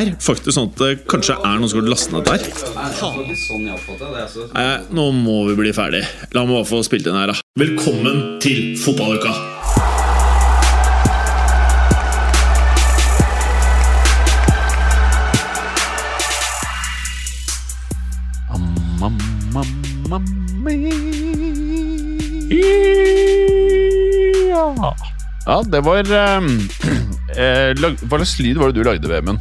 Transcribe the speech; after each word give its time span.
er 0.00 0.10
faktisk 0.22 0.54
sånn 0.56 0.70
at 0.70 0.80
det 0.80 0.90
kanskje 1.10 1.36
er 1.36 1.60
noen 1.60 1.70
som 1.70 1.80
har 1.80 1.88
lastet 1.90 2.14
ned 2.14 2.24
der. 2.28 2.40
Nei, 4.54 4.68
nå 4.96 5.06
må 5.16 5.36
vi 5.50 5.56
bli 5.58 5.72
ferdig. 5.76 6.02
La 6.36 6.44
meg 6.46 6.60
bare 6.60 6.68
få 6.68 6.82
spilt 6.86 7.08
inn 7.10 7.18
her, 7.18 7.32
da. 7.32 7.40
Velkommen 7.60 8.38
til 8.42 8.76
fotballuka! 8.80 9.34
Ja. 24.50 24.94
ja, 25.46 25.56
det 25.72 25.80
var 25.86 26.10
um, 26.36 26.48
eh, 27.36 27.70
lag, 27.80 27.96
Hva 28.02 28.18
slags 28.20 28.36
lyd 28.42 28.60
var 28.60 28.70
det 28.70 28.80
du 28.80 28.86
lagde, 28.86 29.08
Vemund? 29.08 29.40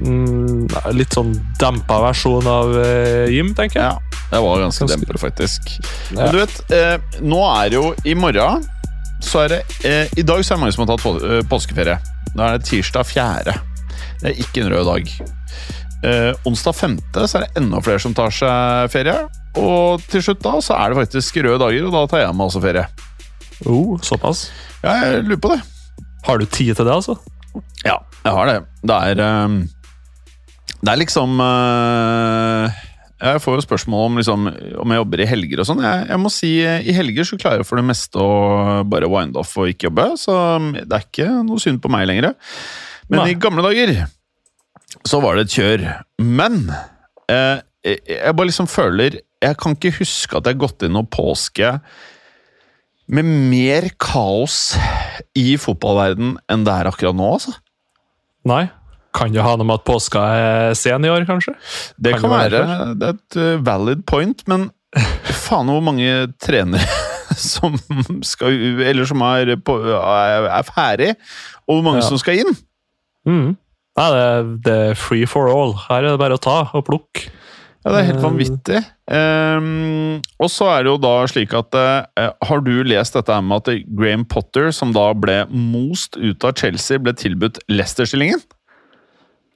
Mm, 0.00 0.66
litt 0.96 1.14
sånn 1.16 1.32
dempa 1.60 2.00
versjon 2.04 2.46
av 2.50 2.72
eh, 2.80 3.26
Jim, 3.32 3.54
tenker 3.56 3.80
jeg. 3.80 3.92
Ja, 3.92 4.20
det 4.30 4.40
var 4.44 4.60
ganske 4.64 4.86
Ganske- 4.88 5.18
faktisk. 5.22 5.70
Ja. 6.12 6.24
Men 6.24 6.32
du 6.34 6.38
vet, 6.42 6.60
eh, 6.72 6.98
nå 7.24 7.40
er 7.54 7.68
det 7.72 7.78
jo 7.80 7.94
i 8.04 8.14
morgen 8.14 8.64
så 9.20 9.42
er 9.44 9.48
det, 9.48 9.60
eh, 9.84 10.08
I 10.16 10.22
dag 10.24 10.40
så 10.44 10.54
er 10.54 10.56
det 10.56 10.60
mange 10.62 10.72
som 10.72 10.86
har 10.86 10.94
tatt 10.96 11.04
på, 11.04 11.12
eh, 11.20 11.42
påskeferie. 11.48 11.98
Da 12.36 12.46
er 12.54 12.58
det 12.58 12.66
tirsdag 12.70 13.04
4. 13.06 13.54
Det 14.22 14.30
er 14.30 14.40
ikke 14.44 14.62
en 14.64 14.70
rød 14.72 14.86
dag. 14.88 15.10
Eh, 16.02 16.32
onsdag 16.48 16.74
5. 16.74 16.98
så 17.26 17.34
er 17.36 17.40
det 17.46 17.56
enda 17.60 17.80
flere 17.84 18.00
som 18.00 18.14
tar 18.14 18.30
seg 18.30 18.90
ferie. 18.90 19.28
Og 19.60 20.00
til 20.08 20.22
slutt 20.22 20.40
da 20.42 20.52
så 20.64 20.76
er 20.78 20.94
det 20.94 21.08
faktisk 21.08 21.42
røde 21.42 21.58
dager, 21.60 21.86
og 21.86 21.92
da 21.92 22.06
tar 22.06 22.24
jeg 22.24 22.34
meg 22.34 22.46
også 22.48 22.62
ferie. 22.62 22.86
Oh, 23.66 23.98
såpass. 23.98 24.50
Ja, 24.82 24.94
jeg 25.04 25.24
lurer 25.26 25.36
på 25.40 25.50
det. 25.52 25.60
Har 26.24 26.38
du 26.38 26.46
tid 26.46 26.76
til 26.76 26.84
det, 26.86 26.94
altså? 26.94 27.18
Ja, 27.84 27.98
jeg 28.24 28.36
har 28.36 28.50
det. 28.50 28.58
Det 28.86 28.96
er 29.10 29.22
ehm, 29.24 29.56
Det 30.80 30.92
er 30.92 31.00
liksom 31.00 31.40
eh, 31.44 32.82
Jeg 33.20 33.42
får 33.44 33.58
jo 33.58 33.64
spørsmål 33.64 34.06
om, 34.10 34.20
liksom, 34.20 34.46
om 34.84 34.92
jeg 34.94 35.02
jobber 35.02 35.22
i 35.22 35.28
helger 35.28 35.62
og 35.62 35.68
sånn. 35.68 35.82
Jeg, 35.84 36.06
jeg 36.08 36.22
må 36.22 36.32
si 36.32 36.52
i 36.64 36.94
helger 36.96 37.28
så 37.28 37.40
klarer 37.40 37.60
jeg 37.60 37.68
for 37.68 37.80
det 37.80 37.88
meste 37.90 38.20
å 38.20 38.30
bare 38.88 39.10
wind 39.12 39.36
off 39.40 39.56
og 39.60 39.72
ikke 39.72 39.90
jobbe, 39.90 40.06
så 40.20 40.36
det 40.78 40.88
er 40.88 41.04
ikke 41.04 41.28
noe 41.44 41.60
synd 41.60 41.82
på 41.84 41.92
meg 41.92 42.06
lenger. 42.08 42.32
Men 43.10 43.24
Nei. 43.24 43.32
i 43.34 43.40
gamle 43.40 43.64
dager 43.66 43.92
så 45.06 45.20
var 45.22 45.36
det 45.36 45.48
et 45.48 45.58
kjør. 45.58 45.84
Men 46.22 46.62
eh, 47.30 47.60
jeg 47.84 48.36
bare 48.36 48.50
liksom 48.50 48.68
føler 48.68 49.20
Jeg 49.40 49.56
kan 49.56 49.72
ikke 49.72 49.94
huske 50.02 50.36
at 50.36 50.44
jeg 50.44 50.56
har 50.56 50.64
gått 50.66 50.84
inn 50.84 50.92
noe 50.92 51.08
påske 51.08 51.78
med 53.10 53.26
mer 53.50 53.88
kaos 54.00 54.74
i 55.38 55.56
fotballverden 55.60 56.36
enn 56.50 56.66
det 56.66 56.74
er 56.76 56.88
akkurat 56.90 57.16
nå, 57.18 57.30
altså. 57.38 57.54
Nei? 58.48 58.64
Kan 59.16 59.32
det 59.34 59.42
ha 59.42 59.56
noe 59.58 59.66
med 59.66 59.80
at 59.80 59.86
påska 59.88 60.20
er 60.38 60.74
sen 60.78 61.04
i 61.04 61.10
år, 61.10 61.24
kanskje? 61.26 61.56
Det 61.98 62.12
Kan 62.14 62.22
kan, 62.22 62.30
det 62.30 62.36
være 62.38 62.60
være. 62.68 62.90
Det 63.00 63.08
er 63.08 63.16
et 63.18 63.38
uh, 63.58 63.64
valid 63.66 64.04
point, 64.06 64.44
men 64.52 64.68
faen 65.46 65.70
hvor 65.72 65.82
mange 65.82 66.12
trenere 66.42 66.86
som 67.38 67.74
skal 68.26 68.54
Eller 68.86 69.06
som 69.06 69.22
er, 69.26 69.56
på, 69.62 69.76
er 69.90 70.62
ferdig, 70.70 71.12
og 71.66 71.76
hvor 71.80 71.84
mange 71.90 72.04
Ja. 72.04 72.06
som 72.08 72.18
skal 72.22 72.40
inn. 72.44 72.54
Mm. 73.26 73.50
Nei, 73.98 74.08
det, 74.14 74.24
det 74.64 74.74
er 74.92 74.98
free 74.98 75.26
for 75.28 75.50
all. 75.50 75.74
Her 75.88 76.04
er 76.06 76.12
det 76.14 76.20
bare 76.22 76.38
å 76.38 76.42
ta 76.42 76.60
og 76.78 76.86
plukke. 76.86 77.26
Ja, 77.80 77.92
Det 77.94 77.98
er 78.02 78.08
helt 78.10 78.20
Mm. 78.20 78.26
vanvittig. 78.28 78.80
Um, 79.08 80.20
og 80.38 80.50
så 80.52 80.66
er 80.68 80.82
det 80.84 80.90
jo 80.92 80.98
da 81.00 81.12
slik 81.26 81.54
at 81.56 81.74
uh, 81.74 82.32
Har 82.44 82.60
du 82.60 82.82
lest 82.84 83.14
dette 83.16 83.32
her 83.32 83.40
med 83.42 83.56
at 83.66 83.86
Graham 83.96 84.24
Potter, 84.28 84.68
som 84.76 84.92
da 84.92 85.06
ble 85.16 85.46
most 85.50 86.16
ut 86.20 86.44
av 86.44 86.52
Chelsea, 86.60 86.98
ble 87.00 87.14
tilbudt 87.16 87.58
Leicester-stillingen? 87.72 88.42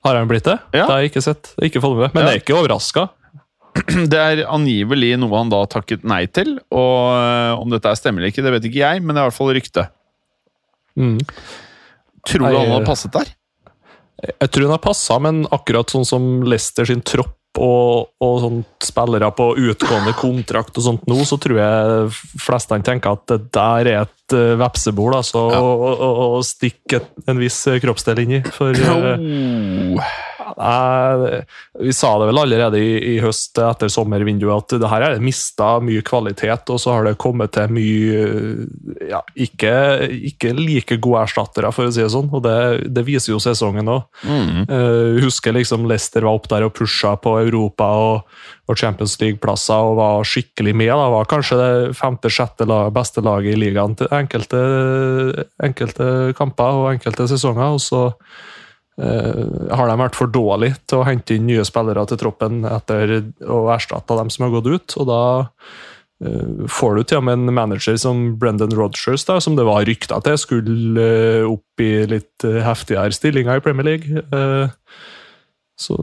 Har 0.05 0.17
han 0.17 0.29
blitt 0.29 0.45
det? 0.49 0.57
Ja. 0.73 0.87
Det 0.87 0.91
har 0.95 1.03
jeg 1.05 1.13
ikke 1.13 1.23
sett. 1.25 1.53
Ikke 1.63 1.81
fått 1.85 1.99
med. 2.01 2.15
Men 2.15 2.25
Ja. 2.25 2.31
jeg 2.33 2.41
er 2.41 2.45
ikke 2.45 2.59
overraska. 2.63 3.09
Det 4.09 4.15
er 4.21 4.45
angivelig 4.49 5.19
noe 5.19 5.37
han 5.37 5.49
da 5.53 5.61
takket 5.67 6.05
nei 6.05 6.25
til. 6.27 6.57
Og 6.73 6.97
uh, 7.13 7.61
om 7.61 7.69
dette 7.73 7.89
er 7.93 8.01
stemmer 8.01 8.21
eller 8.25 8.33
ikke, 8.33 8.43
det 8.45 8.53
vet 8.57 8.65
ikke 8.71 8.83
jeg, 8.85 9.03
men 9.05 9.15
det 9.15 9.21
er 9.21 9.27
i 9.27 9.29
hvert 9.31 9.39
fall 9.39 9.53
rykte. 9.57 9.87
Mm. 10.97 11.19
Tror 12.25 12.41
du 12.41 12.49
jeg... 12.49 12.57
han 12.65 12.73
hadde 12.79 12.89
passet 12.89 13.13
der? 13.13 13.33
Jeg 14.41 14.49
tror 14.55 14.63
han 14.71 14.77
har 14.79 14.85
passa, 14.85 15.19
men 15.21 15.45
akkurat 15.53 15.91
sånn 15.93 16.07
som 16.09 16.29
Leicester 16.49 16.87
sin 16.89 17.03
tropp 17.05 17.37
og, 17.63 18.11
og 18.25 18.35
sånn 18.43 18.61
spillere 18.83 19.31
på 19.37 19.51
utgående 19.61 20.15
kontrakt 20.19 20.79
og 20.81 20.87
sånt 20.87 21.07
nå, 21.11 21.21
så 21.29 21.39
tror 21.41 21.61
jeg 21.61 22.09
flestene 22.43 22.85
tenker 22.87 23.15
at 23.15 23.27
det 23.31 23.41
der 23.55 23.91
er 23.93 24.01
et 24.03 24.35
uh, 24.37 24.55
vepsebol 24.61 25.15
altså, 25.21 25.47
Ja. 25.55 25.61
å, 25.63 25.93
å, 25.95 26.11
å, 26.39 26.43
stikke 26.45 27.03
en 27.31 27.41
viss 27.41 27.63
kroppsdel 27.65 27.83
kroppsdel 27.85 28.25
inni. 28.25 28.43
For 28.55 28.75
uh, 28.75 29.19
Oh. 29.95 30.01
Vi 30.55 31.93
sa 31.97 32.13
det 32.21 32.29
vel 32.29 32.39
allerede 32.39 32.79
i, 32.79 32.93
i 33.15 33.21
høst 33.23 33.59
etter 33.59 33.91
sommervinduet 33.91 34.55
at 34.55 34.77
det 34.83 34.91
her 34.91 35.07
er 35.09 35.23
mista 35.23 35.77
mye 35.83 36.05
kvalitet, 36.07 36.71
og 36.71 36.81
så 36.81 36.95
har 36.95 37.09
det 37.09 37.17
kommet 37.23 37.55
til 37.57 37.73
mye 37.75 38.21
ja, 39.11 39.21
ikke, 39.35 39.75
ikke 40.31 40.55
like 40.57 40.99
gode 41.03 41.25
erstattere, 41.27 41.73
for 41.75 41.89
å 41.89 41.95
si 41.95 42.03
det 42.05 42.13
sånn. 42.15 42.31
Og 42.35 42.45
det, 42.47 42.57
det 42.95 43.07
viser 43.07 43.35
jo 43.35 43.43
sesongen 43.43 43.91
òg. 43.91 44.07
Mm. 44.23 44.65
Uh, 44.71 45.21
husker 45.25 45.57
liksom 45.57 45.89
Leicester 45.91 46.27
var 46.27 46.39
opp 46.39 46.49
der 46.53 46.67
og 46.67 46.75
pusha 46.77 47.15
på 47.21 47.37
Europa 47.43 47.91
og, 48.01 48.39
og 48.71 48.79
Champions 48.81 49.17
League-plasser 49.21 49.91
og 49.91 49.99
var 49.99 50.29
skikkelig 50.29 50.75
med. 50.77 50.93
da, 50.95 51.11
Var 51.17 51.31
kanskje 51.31 51.61
det 51.61 51.71
femte-sjette 51.99 52.69
lag, 52.71 52.93
beste 52.95 53.25
laget 53.25 53.55
i 53.55 53.61
ligaen 53.67 53.99
til 53.99 54.11
enkelte, 54.15 54.65
enkelte 55.65 56.09
kamper 56.39 56.83
og 56.83 56.91
enkelte 56.95 57.29
sesonger. 57.35 57.77
og 57.77 57.83
så 57.83 58.05
eh, 58.09 58.54
har 58.97 59.89
de 59.91 59.95
vært 59.99 60.15
for 60.15 60.31
dårlige 60.31 60.79
til 60.87 61.01
å 61.01 61.07
hente 61.09 61.35
inn 61.35 61.49
nye 61.49 61.65
spillere 61.67 62.05
til 62.07 62.21
troppen 62.21 62.63
etter 62.69 63.17
å 63.43 63.65
erstatte 63.75 64.19
dem 64.21 64.31
som 64.31 64.47
har 64.47 64.55
gått 64.55 64.71
ut. 64.71 64.95
og 65.03 65.09
da 65.09 65.23
eh, 66.23 66.69
får 66.71 66.95
du 66.95 67.03
til 67.03 67.19
og 67.19 67.27
med 67.27 67.41
en 67.41 67.57
manager 67.57 67.99
som 67.99 68.37
Brendan 68.39 68.75
Rodgers, 68.77 69.27
da, 69.27 69.41
som 69.43 69.59
det 69.59 69.67
var 69.67 69.89
rykter 69.89 70.23
til 70.23 70.39
skulle 70.39 71.09
eh, 71.09 71.49
opp 71.49 71.83
i 71.83 72.07
litt 72.07 72.47
eh, 72.47 72.63
heftigere 72.63 73.17
stillinger 73.17 73.59
i 73.59 73.65
Premier 73.67 73.91
League. 73.91 74.25
Eh, 74.31 74.71
så, 75.75 75.99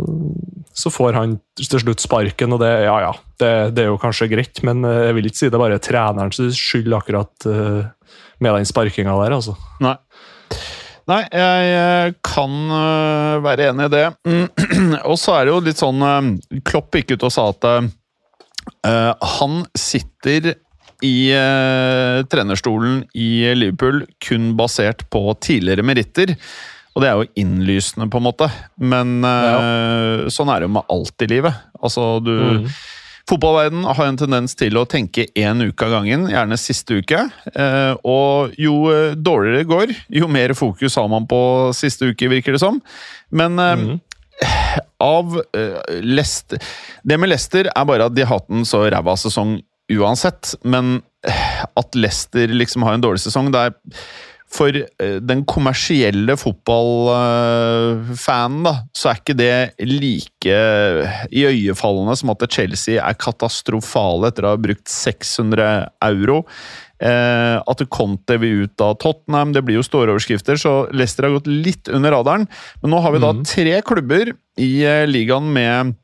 så 0.76 0.92
får 0.92 1.16
han 1.16 1.38
til 1.56 1.80
slutt 1.80 2.04
sparken, 2.04 2.52
og 2.56 2.60
det, 2.64 2.72
ja, 2.84 2.98
ja, 3.06 3.12
det, 3.40 3.52
det 3.78 3.86
er 3.86 3.92
jo 3.94 4.02
kanskje 4.02 4.28
greit, 4.32 4.60
men 4.68 4.84
eh, 4.88 5.08
jeg 5.08 5.18
vil 5.18 5.32
ikke 5.32 5.40
si 5.40 5.48
det 5.48 5.56
er 5.56 5.64
bare 5.64 5.82
trenerens 5.84 6.60
skyld 6.60 6.98
akkurat 6.98 7.48
eh, 7.48 7.82
med 8.44 8.58
den 8.58 8.68
sparkinga 8.68 9.16
der, 9.24 9.38
altså. 9.40 9.56
Nei. 9.84 9.96
Nei, 11.10 11.22
jeg 11.34 11.70
eh, 11.76 12.14
kan 12.26 12.58
øh, 12.78 13.44
være 13.44 13.72
enig 13.72 13.88
i 13.88 13.94
det. 13.96 14.04
Mm, 14.28 14.92
Og 15.12 15.18
så 15.20 15.38
er 15.38 15.48
det 15.48 15.54
jo 15.54 15.62
litt 15.66 15.82
sånn 15.82 16.04
øh, 16.06 16.28
Klopp 16.68 16.98
gikk 16.98 17.16
ut 17.16 17.26
og 17.28 17.34
sa 17.34 17.48
at 17.54 17.68
øh, 17.72 17.88
han 19.38 19.64
sitter 19.78 20.54
i 21.02 21.34
trenerstolen 22.30 23.00
i 23.18 23.50
Liverpool 23.58 24.04
kun 24.22 24.52
basert 24.54 25.02
på 25.10 25.24
tidligere 25.42 25.82
meritter. 25.82 26.36
Og 26.94 27.02
det 27.02 27.10
er 27.10 27.18
jo 27.18 27.42
innlysende, 27.42 28.06
på 28.14 28.20
en 28.22 28.28
måte. 28.28 28.46
Men 28.78 29.16
ja. 29.26 30.28
sånn 30.30 30.52
er 30.54 30.62
det 30.62 30.68
jo 30.68 30.76
med 30.76 30.94
alt 30.94 31.26
i 31.26 31.30
livet. 31.32 31.58
Altså, 31.82 32.06
du 32.22 32.36
Mm. 32.38 32.68
Fotballverden 33.30 33.84
har 33.86 34.06
en 34.08 34.18
tendens 34.20 34.56
til 34.58 34.78
å 34.80 34.86
tenke 34.90 35.28
én 35.38 35.62
uke 35.64 35.86
av 35.88 35.92
gangen, 35.98 36.28
gjerne 36.32 36.58
siste 36.60 36.98
uke. 37.02 37.24
Eh, 37.54 37.94
og 38.08 38.56
jo 38.60 38.76
eh, 38.92 39.14
dårligere 39.16 39.62
det 39.62 39.70
går, 39.70 39.94
jo 40.22 40.30
mer 40.32 40.54
fokus 40.58 40.98
har 41.00 41.08
man 41.12 41.28
på 41.30 41.42
siste 41.78 42.10
uke, 42.12 42.30
virker 42.32 42.58
det 42.58 42.64
som. 42.64 42.82
Men 43.32 43.56
Mhm. 43.62 44.00
av 45.00 45.36
Leicester 46.02 46.58
Det 47.06 47.18
med 47.20 47.30
Leicester 47.30 47.68
er 47.70 47.86
bare 47.86 48.08
at 48.10 48.16
de 48.16 48.24
har 48.26 48.40
hatt 48.40 48.50
en 48.50 48.66
så 48.66 48.80
ræva 48.90 49.14
sesong 49.20 49.60
uansett. 49.92 50.56
Men 50.64 51.04
at 51.78 51.96
Leicester 51.96 52.48
liksom 52.48 52.82
har 52.88 52.96
en 52.98 53.04
dårlig 53.04 53.22
sesong, 53.22 53.52
det 53.54 53.60
er 53.60 53.76
for 54.52 54.76
eh, 54.76 55.18
den 55.24 55.46
kommersielle 55.48 56.36
fotballfanen, 57.42 58.64
da, 58.68 58.74
så 58.98 59.12
er 59.12 59.20
ikke 59.22 59.38
det 59.40 59.54
like 59.88 60.58
iøynefallende 61.32 62.16
som 62.20 62.34
at 62.34 62.44
Chelsea 62.52 63.00
er 63.02 63.16
katastrofale 63.20 64.32
etter 64.32 64.48
å 64.48 64.54
ha 64.56 64.60
brukt 64.62 64.88
600 64.92 65.70
euro. 66.10 66.42
Eh, 67.02 67.58
at 67.58 67.82
Conte 67.90 68.38
vil 68.44 68.68
ut 68.68 68.82
av 68.86 68.98
Tottenham. 69.02 69.54
Det 69.56 69.64
blir 69.66 69.80
jo 69.80 69.86
store 69.88 70.12
overskrifter, 70.14 70.60
så 70.62 70.84
Leicester 70.94 71.26
har 71.26 71.40
gått 71.40 71.50
litt 71.50 71.90
under 71.90 72.14
radaren. 72.14 72.46
Men 72.84 72.94
nå 72.94 73.02
har 73.02 73.12
vi 73.16 73.20
da 73.24 73.32
Mhm. 73.34 73.46
tre 73.48 73.82
klubber 73.82 74.34
i 74.60 74.84
eh, 74.86 75.08
ligaen 75.08 75.52
med 75.54 75.96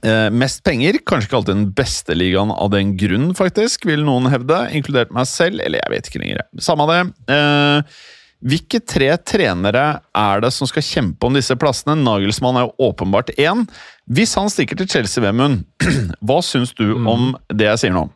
eh, 0.00 0.30
mest 0.32 0.62
penger. 0.66 0.98
Kanskje 1.06 1.28
ikke 1.28 1.38
alltid 1.40 1.56
den 1.58 1.68
beste 1.76 2.16
ligaen 2.16 2.52
av 2.54 2.72
den 2.74 2.94
grunn, 3.00 3.30
faktisk, 3.38 3.86
vil 3.88 4.04
noen 4.06 4.30
hevde. 4.32 4.64
Inkludert 4.76 5.14
meg 5.14 5.28
selv, 5.30 5.62
eller 5.62 5.82
jeg 5.82 5.94
vet 5.94 6.10
ikke 6.10 6.22
lenger. 6.24 6.42
Samme 6.62 6.88
det. 6.90 7.00
Eh, 7.36 8.00
hvilke 8.42 8.80
tre 8.82 9.12
trenere 9.22 9.84
er 10.18 10.42
det 10.42 10.50
som 10.54 10.66
skal 10.66 10.82
kjempe 10.82 11.28
om 11.28 11.36
disse 11.36 11.54
plassene? 11.58 11.94
Nagelsmann 12.00 12.58
er 12.58 12.66
jo 12.66 12.88
åpenbart 12.90 13.30
én. 13.38 13.66
Hvis 14.10 14.34
han 14.38 14.50
stikker 14.50 14.80
til 14.80 14.90
Chelsea, 14.90 15.22
Vemund, 15.22 15.62
hva 16.26 16.40
syns 16.42 16.74
du 16.78 16.88
om 17.06 17.36
det 17.52 17.68
jeg 17.70 17.84
sier 17.84 17.96
nå? 17.96 18.08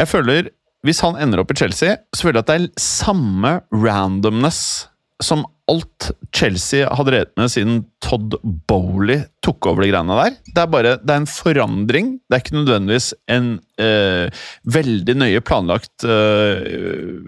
Jeg 0.00 0.10
føler, 0.10 0.50
Hvis 0.80 1.02
han 1.04 1.18
ender 1.20 1.42
opp 1.42 1.50
i 1.52 1.58
Chelsea, 1.60 1.98
så 2.16 2.24
føler 2.24 2.38
jeg 2.38 2.44
at 2.46 2.48
det 2.48 2.54
er 2.56 2.80
samme 2.80 3.50
randomness 3.68 4.88
som 5.20 5.42
alt 5.70 6.10
Chelsea 6.34 6.88
hadde 6.88 7.12
drevet 7.12 7.32
med 7.38 7.50
siden 7.52 7.80
Todd 8.02 8.36
Bowley 8.70 9.22
tok 9.44 9.68
over 9.70 9.84
de 9.84 9.90
greiene 9.90 10.16
der. 10.18 10.36
Det 10.50 10.62
er 10.62 10.70
bare 10.70 10.94
det 11.00 11.14
er 11.14 11.20
en 11.22 11.28
forandring. 11.30 12.12
Det 12.26 12.36
er 12.36 12.42
ikke 12.42 12.56
nødvendigvis 12.56 13.08
en 13.30 13.50
eh, 13.80 14.42
veldig 14.76 15.16
nøye 15.20 15.42
planlagt 15.46 16.06
eh, 16.06 17.20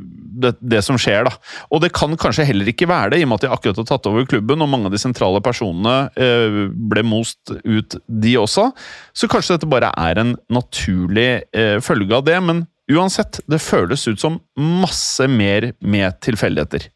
det, 0.43 0.55
det 0.61 0.83
som 0.85 0.99
skjer, 1.01 1.27
da. 1.29 1.35
Og 1.73 1.83
det 1.85 1.93
kan 1.97 2.17
kanskje 2.21 2.47
heller 2.49 2.69
ikke 2.73 2.89
være 2.91 3.15
det, 3.15 3.23
i 3.23 3.27
og 3.27 3.33
med 3.33 3.41
at 3.41 3.47
de 3.47 3.53
akkurat 3.55 3.83
har 3.83 3.89
tatt 3.93 4.09
over 4.11 4.27
klubben, 4.29 4.65
og 4.65 4.71
mange 4.71 4.91
av 4.91 4.97
de 4.97 5.03
sentrale 5.03 5.43
personene 5.45 5.97
eh, 6.17 6.63
ble 6.93 7.05
most 7.07 7.55
ut, 7.65 7.99
de 8.07 8.37
også. 8.41 8.71
Så 9.17 9.31
kanskje 9.31 9.59
dette 9.59 9.71
bare 9.71 9.93
er 9.99 10.23
en 10.23 10.37
naturlig 10.53 11.31
eh, 11.55 11.79
følge 11.85 12.19
av 12.19 12.27
det. 12.29 12.41
Men 12.45 12.67
uansett, 12.93 13.43
det 13.51 13.63
føles 13.63 14.09
ut 14.09 14.21
som 14.21 14.41
masse 14.59 15.29
mer 15.31 15.73
med 15.81 16.21
tilfeldigheter. 16.25 16.91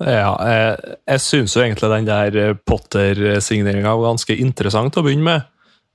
Ja, 0.00 0.32
jeg, 0.48 0.96
jeg 1.10 1.22
syns 1.24 1.54
jo 1.56 1.62
egentlig 1.62 1.90
den 1.92 2.08
der 2.08 2.36
eh, 2.40 2.56
Potter-signeringa 2.56 3.92
var 3.98 4.14
ganske 4.14 4.36
interessant 4.40 4.96
å 4.96 5.04
begynne 5.04 5.26
med. 5.26 5.48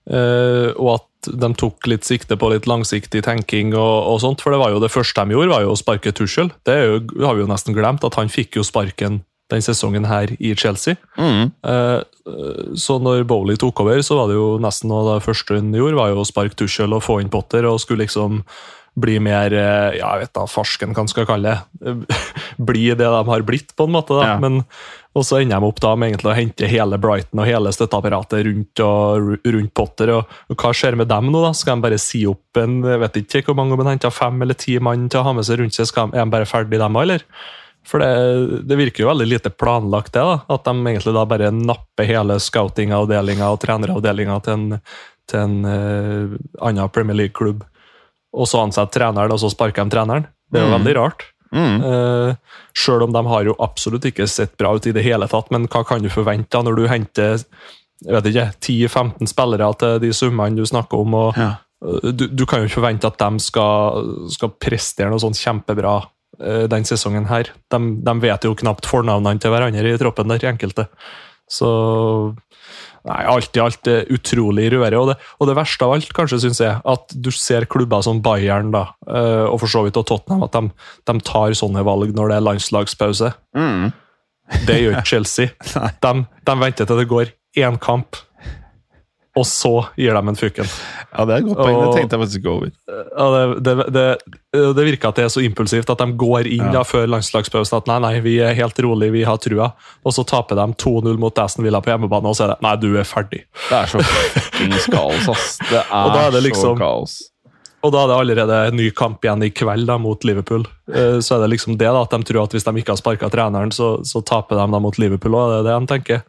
Uh, 0.06 0.70
og 0.78 0.90
at 1.00 1.32
de 1.34 1.48
tok 1.58 1.88
litt 1.90 2.06
sikte 2.06 2.36
på 2.38 2.52
litt 2.52 2.68
langsiktig 2.70 3.24
tenking 3.26 3.74
og, 3.74 3.96
og 4.12 4.20
sånt. 4.22 4.44
For 4.44 4.54
det 4.54 4.60
var 4.62 4.76
jo 4.76 4.82
det 4.84 4.92
første 4.94 5.26
de 5.26 5.34
gjorde, 5.34 5.50
var 5.50 5.64
jo 5.66 5.72
å 5.74 5.80
sparke 5.80 6.14
Tuchel. 6.14 6.52
Det 6.68 6.76
jo, 6.78 7.00
har 7.26 7.38
vi 7.38 7.42
jo 7.42 7.50
nesten 7.50 7.74
glemt, 7.74 8.06
at 8.06 8.20
han 8.20 8.30
fikk 8.30 8.60
jo 8.60 8.68
sparken 8.68 9.24
den 9.54 9.62
sesongen 9.62 10.08
her 10.10 10.32
i 10.40 10.56
Chelsea. 10.58 10.98
Mm. 11.18 11.52
Eh, 11.68 12.00
eh, 12.02 12.62
så 12.78 12.98
når 13.02 13.26
Bowley 13.30 13.58
tok 13.62 13.84
over, 13.84 14.02
så 14.02 14.18
var 14.18 14.30
det 14.30 14.40
jo 14.40 14.56
nesten 14.62 14.90
noe 14.90 15.04
av 15.04 15.12
det 15.12 15.28
første 15.28 15.60
hun 15.60 15.74
gjorde, 15.76 16.00
var 16.00 16.14
jo 16.14 16.24
å 16.24 16.28
sparke 16.28 16.58
Tuchel 16.58 16.96
og 16.98 17.04
få 17.06 17.20
inn 17.22 17.34
Potter, 17.34 17.68
og 17.70 17.82
skulle 17.82 18.06
liksom 18.06 18.42
bli 18.96 19.18
mer 19.24 19.54
eh, 19.54 19.98
ja, 20.00 20.14
jeg 20.16 20.26
vet 20.26 20.36
da, 20.38 20.46
farsken, 20.48 20.94
hva 20.96 21.04
man 21.04 21.12
skal 21.12 21.28
kalle 21.28 21.56
det. 21.56 21.96
bli 22.70 22.88
det 22.94 23.04
de 23.04 23.24
har 23.28 23.44
blitt, 23.48 23.74
på 23.76 23.88
en 23.88 23.96
måte. 23.96 24.16
da. 24.16 24.30
Ja. 24.34 24.38
Men, 24.42 24.62
og 25.16 25.26
så 25.28 25.40
ender 25.42 25.60
de 25.60 25.70
opp 25.70 25.82
da 25.84 25.94
med 26.00 26.12
egentlig 26.14 26.32
å 26.32 26.38
hente 26.38 26.70
hele 26.72 27.00
Brighton 27.02 27.42
og 27.44 27.50
hele 27.50 27.74
støtteapparatet 27.76 28.46
rundt, 28.48 28.84
og, 28.84 29.36
rundt 29.44 29.74
Potter. 29.76 30.14
Og, 30.16 30.40
og 30.52 30.58
Hva 30.60 30.72
skjer 30.76 30.98
med 31.00 31.12
dem 31.12 31.30
nå? 31.32 31.44
da? 31.44 31.52
Skal 31.56 31.78
de 31.78 31.88
bare 31.88 32.00
si 32.02 32.26
opp 32.30 32.60
en 32.62 32.82
jeg 32.86 33.04
vet 33.04 33.22
ikke 33.24 33.46
hvor 33.50 33.60
mange 33.60 33.76
om 33.76 33.84
de 33.84 33.92
henter 33.94 34.16
fem 34.16 34.42
eller 34.44 34.60
ti 34.60 34.80
mann 34.84 35.08
til 35.12 35.22
å 35.22 35.28
ha 35.28 35.36
med 35.36 35.48
seg 35.48 35.62
rundt 35.62 35.76
seg? 35.78 35.92
Skal 35.92 36.12
de, 36.12 36.20
er 36.20 36.28
de 36.28 36.36
bare 36.36 36.50
ferdig, 36.50 36.80
dem 36.82 37.00
òg, 37.00 37.08
eller? 37.08 37.28
For 37.86 38.02
det, 38.02 38.64
det 38.66 38.80
virker 38.80 39.04
jo 39.04 39.12
veldig 39.12 39.28
lite 39.30 39.52
planlagt, 39.54 40.16
det. 40.16 40.24
da, 40.24 40.40
At 40.56 40.66
de 40.66 40.74
egentlig 40.74 41.14
da 41.16 41.28
bare 41.30 41.52
napper 41.54 42.08
hele 42.10 42.40
scouting-avdelinga 42.42 43.52
og 43.54 43.60
treneravdelinga 43.62 44.40
til 44.48 44.56
en, 44.56 44.82
til 45.30 45.44
en 45.44 45.56
uh, 45.70 46.36
annen 46.66 46.92
Premier 46.96 47.20
League-klubb. 47.20 47.62
Og 48.36 48.48
så 48.52 48.60
ansette 48.66 48.92
treneren, 48.98 49.32
og 49.32 49.40
så 49.40 49.50
sparker 49.54 49.86
de 49.88 49.94
treneren. 49.96 50.28
Det 50.52 50.60
er 50.60 50.66
jo 50.68 50.72
Mm. 50.74 50.78
veldig 50.80 50.96
rart. 50.98 51.24
Mm. 51.56 51.78
Uh, 51.86 52.36
Sjøl 52.76 53.04
om 53.06 53.14
de 53.16 53.22
har 53.32 53.44
jo 53.48 53.56
absolutt 53.64 54.04
ikke 54.10 54.28
sett 54.28 54.58
bra 54.60 54.74
ut 54.76 54.86
i 54.88 54.92
det 54.92 55.04
hele 55.06 55.28
tatt, 55.32 55.50
men 55.56 55.68
hva 55.72 55.86
kan 55.88 56.02
du 56.04 56.10
forvente 56.12 56.52
da 56.52 56.62
når 56.66 56.76
du 56.76 56.88
henter 56.92 57.46
jeg 58.04 58.12
vet 58.12 58.26
ikke, 58.28 58.48
10-15 58.60 59.30
spillere 59.32 59.70
til 59.80 60.00
de 60.04 60.10
summene 60.14 60.58
du 60.60 60.66
snakker 60.68 61.00
om? 61.00 61.14
og 61.16 61.38
Ja. 61.40 61.54
uh, 61.86 62.12
du, 62.12 62.28
du 62.28 62.46
kan 62.46 62.60
jo 62.60 62.66
ikke 62.68 62.82
forvente 62.82 63.08
at 63.08 63.18
de 63.18 63.40
skal, 63.40 64.28
skal 64.30 64.52
prestere 64.60 65.10
noe 65.10 65.20
sånn 65.24 65.38
kjempebra 65.38 65.96
uh, 66.44 66.68
den 66.68 66.84
sesongen 66.84 67.30
her. 67.32 67.48
De, 67.72 67.80
de 68.04 68.14
vet 68.20 68.44
jo 68.44 68.54
knapt 68.54 68.86
fornavnene 68.86 69.40
til 69.40 69.52
hverandre 69.56 69.94
i 69.94 69.98
troppen 70.02 70.28
der, 70.28 70.44
enkelte. 70.52 70.90
Så 71.48 71.70
Nei, 73.06 73.20
alt 73.30 73.54
i 73.58 73.62
alt 73.62 73.90
er 73.90 74.08
utrolig 74.14 74.72
røre. 74.74 74.98
Og 74.98 75.12
det, 75.12 75.16
og 75.38 75.50
det 75.50 75.56
verste 75.60 75.86
av 75.86 75.94
alt, 75.94 76.10
kanskje, 76.18 76.42
syns 76.42 76.62
jeg, 76.64 76.80
at 76.82 77.14
du 77.14 77.30
ser 77.34 77.68
klubber 77.70 78.02
som 78.06 78.22
Bayern 78.26 78.72
da, 78.74 78.88
eh, 79.06 79.46
og 79.46 79.60
for 79.62 79.72
så 79.72 79.84
vidt 79.86 80.00
og 80.02 80.08
Tottenham, 80.10 80.46
at 80.48 80.58
de, 80.58 80.72
de 81.06 81.26
tar 81.28 81.54
sånne 81.58 81.86
valg 81.86 82.16
når 82.18 82.34
det 82.34 82.40
er 82.40 82.48
landslagspause. 82.48 83.32
Mm. 83.58 83.94
Det 84.66 84.80
gjør 84.82 84.98
ikke 84.98 85.12
Chelsea. 85.14 85.54
De, 86.06 86.14
de 86.46 86.56
venter 86.62 86.86
til 86.86 87.02
det 87.02 87.08
går 87.10 87.32
én 87.58 87.78
kamp, 87.82 88.18
og 89.36 89.44
så 89.46 89.72
gir 90.00 90.16
de 90.16 90.22
en 90.32 90.38
fuken. 90.40 90.70
Ja, 91.12 91.26
det 91.28 91.34
er 91.36 91.42
et 91.42 91.48
godt 91.50 91.58
poeng. 91.60 91.76
Det 91.82 91.90
tenkte 91.98 92.16
jeg 92.16 92.22
faktisk 92.22 92.40
ikke 92.40 92.54
over. 92.54 92.72
Ja, 92.88 93.26
det, 93.36 93.66
det, 93.66 93.76
det, 93.98 94.06
det 94.78 94.86
virker 94.88 95.10
at 95.12 95.20
det 95.20 95.26
er 95.26 95.34
så 95.34 95.44
impulsivt 95.44 95.92
at 95.92 96.00
de 96.00 96.08
går 96.22 96.48
inn 96.56 96.72
da, 96.72 96.86
før 96.88 97.06
landslagspausen 97.12 97.78
at 97.82 97.90
nei, 97.92 98.00
nei, 98.06 98.14
vi 98.24 98.38
er 98.40 98.56
helt 98.56 98.80
rolig, 98.86 99.12
vi 99.12 99.26
har 99.28 99.38
trua. 99.44 99.74
Og 100.08 100.16
så 100.16 100.24
taper 100.28 100.56
de 100.62 100.70
2-0 100.80 101.20
mot 101.20 101.44
Aston 101.44 101.68
Villa 101.68 101.82
på 101.84 101.92
hjemmebane, 101.92 102.32
og 102.32 102.40
så 102.40 102.48
er 102.48 102.54
det 102.56 102.60
nei, 102.64 102.76
du 102.80 102.90
er 102.96 103.08
ferdig. 103.08 103.44
Det 103.68 103.80
er 103.82 103.92
så 103.92 104.04
fuckings 104.08 104.88
kaos, 104.96 105.30
ass. 105.36 105.56
Det 105.72 105.84
er, 105.84 106.20
er 106.24 106.32
det 106.38 106.46
liksom- 106.48 106.76
så 106.76 106.76
kaos. 106.80 107.18
Og 107.86 107.92
da 107.94 108.00
er 108.02 108.08
det 108.10 108.16
allerede 108.18 108.56
en 108.72 108.80
ny 108.80 108.88
kamp 108.98 109.22
igjen 109.22 109.44
i 109.46 109.52
kveld 109.54 109.86
da, 109.86 110.00
mot 110.02 110.24
Liverpool. 110.26 110.64
Eh, 110.90 111.20
Så 111.22 111.36
er 111.36 111.44
det 111.44 111.52
liksom 111.52 111.76
det 111.78 111.86
da, 111.86 112.00
at 112.02 112.16
de 112.16 112.26
tror 112.26 112.48
at 112.48 112.56
hvis 112.56 112.66
de 112.66 112.72
ikke 112.82 112.96
har 112.96 112.98
sparka 112.98 113.30
treneren, 113.30 113.70
så, 113.76 114.00
så 114.02 114.24
taper 114.26 114.58
de 114.58 114.66
da 114.74 114.80
mot 114.82 114.98
Liverpool. 114.98 115.36
òg. 115.38 115.52
det 115.52 115.60
er 115.60 115.68
det 115.68 115.76
de 115.84 115.92
tenker. 115.92 116.24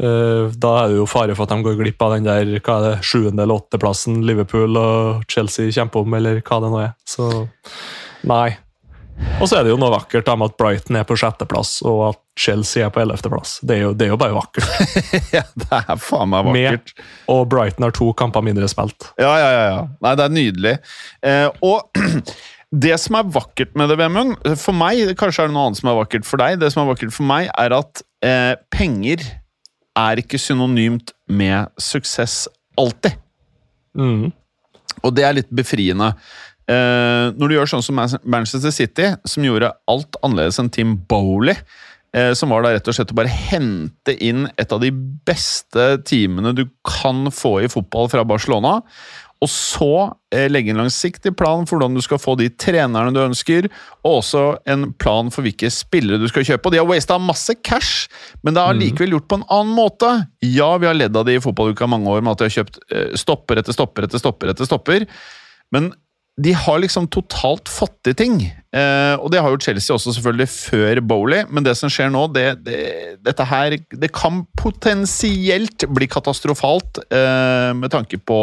Eh, 0.00 0.48
Da 0.56 0.70
er 0.84 0.88
det 0.88 0.96
jo 1.00 1.06
fare 1.10 1.34
for 1.36 1.44
at 1.44 1.52
de 1.52 1.62
går 1.66 1.76
glipp 1.82 2.00
av 2.06 2.14
den 2.16 2.24
der 2.28 2.54
hva 2.60 2.78
er 2.78 2.88
det, 2.88 2.94
sjuende- 3.04 3.42
eller 3.44 3.60
åttendeplassen 3.60 4.22
Liverpool 4.26 4.76
og 4.80 5.22
Chelsea 5.28 5.70
kjemper 5.70 6.00
om, 6.06 6.14
eller 6.16 6.40
hva 6.40 6.60
det 6.64 6.70
nå 6.72 6.80
er. 6.86 6.92
Så 7.06 7.28
nei. 8.24 8.56
Og 9.36 9.44
så 9.50 9.58
er 9.58 9.66
det 9.66 9.74
jo 9.74 9.76
noe 9.76 9.92
vakkert 9.92 10.24
med 10.32 10.48
at 10.48 10.56
Brighton 10.56 10.96
er 10.96 11.04
på 11.04 11.12
sjetteplass, 11.20 11.82
og 11.84 11.98
at 12.14 12.20
Chelsea 12.40 12.86
er 12.86 12.92
på 12.94 13.02
ellevteplass. 13.02 13.58
Det, 13.60 13.76
er 13.76 13.82
jo- 13.82 13.92
det 13.92 14.06
er 14.06 14.14
jo 14.14 14.16
bare 14.20 14.32
vakkert. 14.32 14.64
Ja, 15.36 15.42
det 15.60 15.68
er 15.82 15.98
faen 16.00 16.30
meg 16.32 16.46
vakkert. 16.48 16.94
Med, 16.96 17.04
og 17.28 17.42
Brighton 17.52 17.84
har 17.84 17.92
to 17.92 18.08
kamper 18.16 18.40
mindre 18.46 18.68
spilt. 18.72 19.10
Ja, 19.20 19.34
ja, 19.36 19.50
ja. 19.52 19.66
ja. 19.74 19.82
Nei, 20.00 20.14
det 20.16 20.24
er 20.24 20.32
nydelig. 20.38 20.72
Eh, 21.22 21.50
og 21.60 21.92
det 22.86 22.96
som 23.02 23.18
er 23.20 23.28
vakkert 23.36 23.76
med 23.76 23.90
det, 23.92 23.98
Vemund 24.00 24.36
For 24.56 24.72
meg, 24.72 25.02
kanskje 25.20 25.44
er 25.44 25.50
det 25.50 25.56
noe 25.58 25.68
annet 25.68 25.82
som 25.82 25.92
er 25.92 26.00
vakkert 26.00 26.24
for 26.24 26.40
deg. 26.40 26.56
Det 26.62 26.72
som 26.72 26.84
er 26.86 26.90
vakkert 26.94 27.12
for 27.12 27.28
meg, 27.28 27.50
er 27.60 27.76
at 27.76 28.02
eh, 28.24 28.54
penger 28.72 29.26
er 29.98 30.22
ikke 30.22 30.38
synonymt 30.40 31.14
med 31.30 31.70
suksess 31.80 32.44
alltid. 32.78 33.16
Mm. 33.98 34.30
Og 35.02 35.14
det 35.16 35.26
er 35.26 35.36
litt 35.38 35.50
befriende. 35.54 36.12
Eh, 36.70 37.30
når 37.34 37.48
du 37.48 37.56
gjør 37.56 37.70
sånn 37.72 37.84
som 37.84 37.98
Manchester 37.98 38.74
City, 38.74 39.08
som 39.26 39.46
gjorde 39.46 39.72
alt 39.90 40.18
annerledes 40.22 40.60
enn 40.62 40.70
Tim 40.72 40.94
Bowley, 41.10 41.56
eh, 42.14 42.32
som 42.38 42.52
var 42.52 42.62
da 42.62 42.74
rett 42.74 42.90
og 42.90 42.96
slett 42.96 43.14
å 43.14 43.18
bare 43.18 43.32
hente 43.32 44.14
inn 44.22 44.46
et 44.60 44.72
av 44.72 44.82
de 44.82 44.92
beste 45.26 45.88
teamene 46.06 46.54
du 46.54 46.66
kan 46.86 47.26
få 47.34 47.58
i 47.64 47.70
fotball 47.72 48.10
fra 48.12 48.26
Barcelona, 48.28 48.78
og 49.40 49.48
så 49.48 49.92
eh, 50.34 50.46
legge 50.52 50.74
en 50.74 50.82
langsiktig 50.82 51.32
plan 51.38 51.64
for 51.64 51.78
hvordan 51.78 51.96
du 51.96 52.02
skal 52.04 52.20
få 52.20 52.34
de 52.36 52.50
trenerne 52.60 53.12
du 53.14 53.22
ønsker, 53.22 53.70
og 54.04 54.18
også 54.18 54.44
en 54.68 54.90
plan 55.00 55.32
for 55.32 55.46
hvilke 55.46 55.70
spillere 55.72 56.20
du 56.20 56.28
skal 56.28 56.44
kjøpe. 56.44 56.68
Og 56.68 56.74
de 56.74 56.80
har 56.82 56.88
wasta 56.88 57.16
masse 57.20 57.56
cash, 57.64 58.10
men 58.44 58.56
det 58.56 58.66
har 58.66 58.76
likevel 58.76 59.16
gjort 59.16 59.30
på 59.30 59.40
en 59.40 59.48
annen 59.48 59.72
måte. 59.76 60.12
Ja, 60.44 60.74
vi 60.80 60.90
har 60.90 60.98
ledd 60.98 61.16
av 61.16 61.24
det 61.28 61.38
i 61.38 61.42
fotballuka 61.42 61.88
mange 61.88 62.12
år 62.12 62.20
med 62.20 62.34
at 62.34 62.42
de 62.42 62.50
har 62.50 62.58
kjøpt 62.60 62.80
eh, 62.92 63.16
stopper 63.20 63.62
etter 63.62 63.76
stopper 63.76 64.08
etter 64.08 64.22
stopper 64.22 64.52
etter 64.52 64.68
stopper, 64.68 65.08
men 65.72 65.92
de 66.40 66.52
har 66.56 66.80
liksom 66.80 67.08
totalt 67.12 67.68
fått 67.68 67.96
til 68.06 68.16
ting. 68.16 68.36
Eh, 68.76 69.14
og 69.18 69.28
det 69.32 69.40
har 69.42 69.52
jo 69.52 69.60
Chelsea 69.60 69.94
også 69.94 70.14
selvfølgelig 70.14 70.48
før 70.52 71.00
Bowley, 71.04 71.44
men 71.50 71.66
det 71.66 71.74
som 71.78 71.90
skjer 71.92 72.12
nå, 72.12 72.26
det, 72.32 72.46
det, 72.64 72.82
dette 73.24 73.46
her 73.50 73.76
Det 73.90 74.12
kan 74.14 74.44
potensielt 74.60 75.84
bli 75.90 76.08
katastrofalt 76.10 77.02
eh, 77.08 77.72
med 77.76 77.92
tanke 77.92 78.20
på 78.22 78.40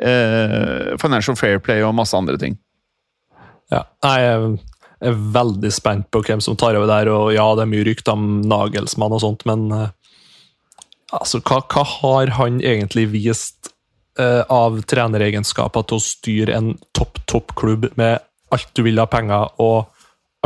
eh, 0.00 0.96
financial 1.00 1.36
fair 1.38 1.60
play 1.62 1.84
og 1.84 1.94
masse 1.98 2.16
andre 2.16 2.38
ting. 2.40 2.58
Ja, 3.70 3.84
jeg 4.02 4.58
er 5.00 5.16
veldig 5.34 5.70
spent 5.72 6.10
på 6.12 6.22
hvem 6.26 6.42
som 6.44 6.58
tar 6.60 6.76
over 6.76 6.90
der, 6.90 7.10
og 7.12 7.32
ja, 7.34 7.46
det 7.56 7.64
er 7.64 7.72
mye 7.72 7.86
rykter 7.86 8.16
om 8.16 8.40
Nagelsmann 8.48 9.14
og 9.16 9.22
sånt, 9.24 9.46
men 9.48 9.68
eh, 9.76 9.92
altså, 11.16 11.42
hva, 11.44 11.62
hva 11.70 11.86
har 11.96 12.34
han 12.40 12.58
egentlig 12.60 13.06
vist 13.14 13.70
eh, 14.20 14.42
av 14.50 14.82
treneregenskaper 14.90 15.86
til 15.86 16.00
å 16.00 16.04
styre 16.04 16.58
en 16.58 16.74
topp, 16.96 17.22
topp 17.30 17.54
klubb 17.60 17.88
med 18.00 18.20
alt 18.50 18.70
du 18.74 18.82
vil 18.84 19.00
ha 19.00 19.06
penger, 19.10 19.54
og 19.62 19.88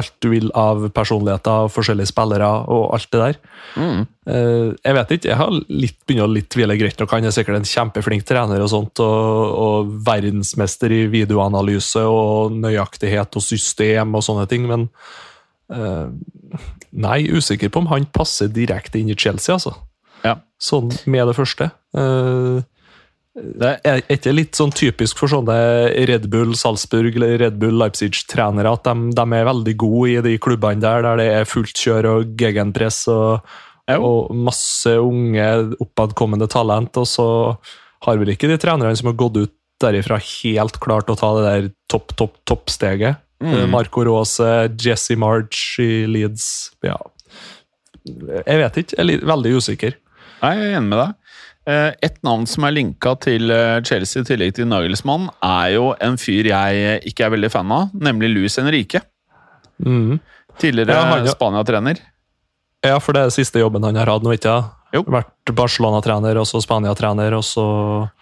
alt 0.01 0.15
du 0.25 0.29
vil 0.33 0.49
av 0.59 0.89
personligheter, 0.95 1.69
forskjellige 1.71 2.11
spillere 2.11 2.49
og 2.73 2.89
alt 2.97 3.11
det 3.15 3.21
der. 3.21 3.37
Eh, 3.79 4.73
jeg 4.75 4.97
vet 4.99 5.15
ikke, 5.15 5.31
jeg 5.31 5.39
har 5.39 5.53
litt, 5.71 5.99
begynner 6.03 6.27
å 6.27 6.35
litt 6.35 6.49
tvile 6.51 6.77
greit 6.81 6.99
nok. 6.99 7.15
Han 7.15 7.29
er 7.29 7.35
sikkert 7.37 7.61
en 7.61 7.69
kjempeflink 7.69 8.27
trener 8.27 8.65
og 8.65 8.73
sånt, 8.73 9.03
og, 9.05 9.55
og 9.65 9.95
verdensmester 10.07 10.95
i 10.95 11.05
videoanalyse 11.13 12.03
og 12.11 12.57
nøyaktighet 12.59 13.39
og 13.39 13.47
system 13.47 14.19
og 14.19 14.27
sånne 14.27 14.49
ting, 14.51 14.67
men 14.71 14.89
uh, 15.75 16.09
Nei, 16.95 17.25
usikker 17.27 17.73
på 17.75 17.81
om 17.83 17.89
han 17.91 18.05
passer 18.15 18.47
direkte 18.55 19.01
inn 19.01 19.09
i 19.11 19.17
Chelsea, 19.19 19.57
altså. 19.57 19.73
Ja. 20.23 20.37
Sånn 20.63 20.93
med 21.11 21.27
det 21.27 21.35
første. 21.35 21.67
Eh, 21.99 22.61
det 23.35 23.71
er 23.83 24.03
ikke 24.15 24.31
litt 24.31 24.55
sånn 24.55 24.71
typisk 24.75 25.19
for 25.19 25.31
sånne 25.31 25.57
Red 26.07 26.29
Bull 26.31 26.53
Salzburg 26.59 27.17
eller 27.19 27.41
Red 27.43 27.57
Bull 27.59 27.75
Leipzig-trenere 27.81 28.71
at 28.77 28.87
de, 28.87 29.09
de, 29.17 29.25
er 29.35 29.49
veldig 29.49 29.75
gode 29.83 30.13
i 30.13 30.21
de 30.23 30.35
klubbene 30.43 30.83
der, 30.83 31.03
der 31.03 31.19
det 31.19 31.27
er 31.41 31.49
fullt 31.51 31.75
kjør 31.83 32.11
og 32.13 32.37
gegenpress 32.39 33.01
og, 33.11 33.57
og 33.97 34.31
masse 34.39 34.93
unge, 35.03 35.49
oppadkommende 35.83 36.47
talent. 36.53 36.95
Og 37.03 37.11
så 37.11 37.27
har 38.07 38.23
vel 38.23 38.31
ikke 38.37 38.53
de 38.53 38.61
trenerne 38.63 38.95
som 39.01 39.11
har 39.11 39.19
gått 39.19 39.41
ut 39.43 39.55
derifra, 39.83 40.21
helt 40.23 40.79
klart 40.79 41.11
å 41.11 41.19
ta 41.19 41.33
det 41.35 41.45
der 41.49 41.69
topp, 41.91 42.15
topp, 42.15 42.39
toppsteget. 42.47 43.19
Mm. 43.43 43.67
Marco 43.73 44.05
Rose, 44.07 44.47
Jesse 44.81 45.19
March 45.19 45.75
i 45.83 46.07
Leeds 46.07 46.47
Ja. 46.87 46.97
Jeg 48.05 48.61
vet 48.61 48.79
ikke. 48.83 48.97
Jeg 49.01 49.19
er 49.19 49.27
veldig 49.27 49.59
usikker. 49.59 49.95
Nei, 50.45 50.51
jeg 50.61 50.71
er 50.71 50.79
enig 50.79 50.91
med 50.93 51.01
deg. 51.01 51.24
Et 51.65 52.17
navn 52.27 52.45
som 52.51 52.67
er 52.69 52.75
linka 52.77 53.15
til 53.25 53.49
Chelsea 53.89 54.21
i 54.21 54.29
tillegg 54.29 54.55
til 54.59 54.69
Nagelsmann, 54.69 55.31
er 55.41 55.71
jo 55.79 55.87
en 56.05 56.19
fyr 56.21 56.51
jeg 56.51 56.99
ikke 57.09 57.25
er 57.25 57.33
veldig 57.33 57.51
fan 57.55 57.73
av, 57.73 57.89
nemlig 57.97 58.29
Luis 58.35 58.59
Henrique. 58.61 59.01
Mm. 59.81 60.19
Tidligere 60.61 60.95
ja, 60.95 61.17
ja. 61.25 61.33
Spania-trener. 61.33 62.03
Ja, 62.85 62.99
for 63.01 63.17
det 63.17 63.25
er 63.25 63.33
siste 63.33 63.63
jobben 63.63 63.85
han 63.87 63.97
har 63.97 64.13
hatt 64.13 64.25
nå, 64.27 64.35
ikke 64.37 64.53
sant? 64.53 64.81
Vært 65.11 65.51
Barcelona-trener, 65.59 66.39
og 66.39 66.47
så 66.47 66.61
Spania-trener, 66.63 67.35
og 67.35 67.43
så 67.43 67.65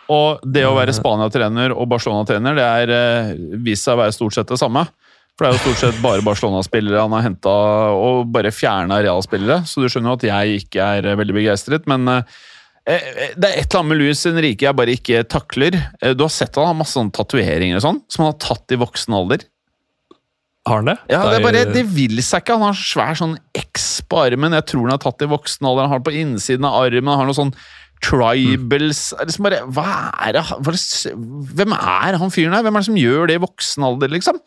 Og 0.08 0.40
det 0.54 0.62
å 0.64 0.72
være 0.72 0.94
Spania-trener 0.96 1.74
og 1.74 1.90
Barcelona-trener, 1.90 2.56
det 2.56 2.64
er 2.64 3.34
vist 3.60 3.84
seg 3.84 3.98
å 3.98 4.04
være 4.04 4.14
stort 4.16 4.38
sett 4.38 4.48
det 4.48 4.60
samme. 4.62 4.86
For 5.36 5.44
det 5.44 5.50
er 5.50 5.58
jo 5.58 5.64
stort 5.66 5.82
sett 5.82 6.00
bare 6.04 6.24
Barcelona-spillere 6.24 7.02
han 7.02 7.12
har 7.16 7.26
henta, 7.26 7.52
og 7.92 8.32
bare 8.32 8.54
fjerna 8.54 9.02
Real-spillere. 9.02 9.66
Så 9.68 9.82
du 9.82 9.90
skjønner 9.90 10.12
jo 10.12 10.16
at 10.20 10.26
jeg 10.30 10.62
ikke 10.62 10.88
er 10.96 11.10
veldig 11.20 11.36
begeistret, 11.36 11.88
men 11.90 12.08
det 12.82 13.46
er 13.46 13.60
et 13.60 13.68
eller 13.68 13.78
annet 13.78 13.90
med 13.92 14.00
Louis 14.00 14.24
Henrique 14.26 14.66
jeg 14.66 14.74
bare 14.74 14.94
ikke 14.96 15.22
takler. 15.30 15.76
Du 16.16 16.24
har 16.24 16.32
sett 16.34 16.56
han 16.58 16.72
har 16.72 16.78
masse 16.80 16.96
sånne 16.98 17.14
tatoveringer 17.14 17.78
og 17.78 17.84
sånn, 17.84 18.00
som 18.10 18.24
han 18.24 18.32
har 18.32 18.40
tatt 18.42 18.74
i 18.74 18.78
voksen 18.80 19.14
alder. 19.14 19.44
Har 20.66 20.78
han 20.78 20.90
det? 20.92 20.96
Ja, 21.10 21.24
Det, 21.26 21.38
er 21.40 21.44
bare, 21.46 21.62
det 21.74 21.84
vil 21.90 22.20
seg 22.22 22.44
ikke. 22.44 22.56
Han 22.58 22.68
har 22.70 22.78
svær 22.78 23.18
sånn 23.18 23.36
X 23.58 24.02
på 24.06 24.20
armen. 24.22 24.54
Jeg 24.54 24.66
tror 24.70 24.86
han 24.86 24.94
har 24.94 25.02
tatt 25.02 25.24
i 25.24 25.30
voksen 25.30 25.66
alder. 25.66 25.86
Han 25.86 25.94
har 25.94 26.02
det 26.02 26.06
på 26.10 26.18
innsiden 26.20 26.66
av 26.68 26.78
armen. 26.84 27.10
Han 27.10 27.22
har 27.22 27.30
noe 27.30 27.38
sånn 27.38 27.54
tribals 28.02 29.02
mm. 29.14 29.26
liksom 29.28 29.46
bare, 29.46 29.62
hva 29.70 29.88
er 30.26 30.36
det, 30.36 30.44
hva 30.50 30.72
er 30.72 30.78
det, 30.78 31.14
Hvem 31.58 31.74
er 31.76 32.18
han 32.18 32.34
fyren 32.34 32.54
her? 32.56 32.64
Hvem 32.66 32.78
er 32.78 32.84
det 32.84 32.90
som 32.90 33.02
gjør 33.02 33.30
det 33.30 33.38
i 33.38 33.42
voksen 33.42 33.86
alder, 33.86 34.14
liksom? 34.14 34.38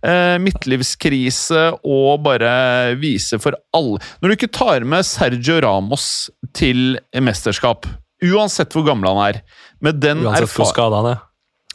Eh, 0.00 0.36
midtlivskrise 0.40 1.66
og 1.84 2.22
bare 2.24 2.50
vise 2.96 3.36
for 3.36 3.52
alle 3.76 3.98
Når 4.22 4.30
du 4.30 4.32
ikke 4.32 4.48
tar 4.48 4.86
med 4.88 5.04
Sergio 5.04 5.58
Ramos 5.60 6.30
til 6.56 6.96
mesterskap, 7.20 7.84
uansett 8.24 8.72
hvor 8.72 8.86
gammel 8.86 9.10
han 9.10 9.20
er 9.26 9.42
med 9.84 10.00
den 10.00 10.22
Uansett 10.24 10.54
hvor 10.56 10.70
skada 10.70 11.02
han 11.02 11.10
er. 11.10 11.20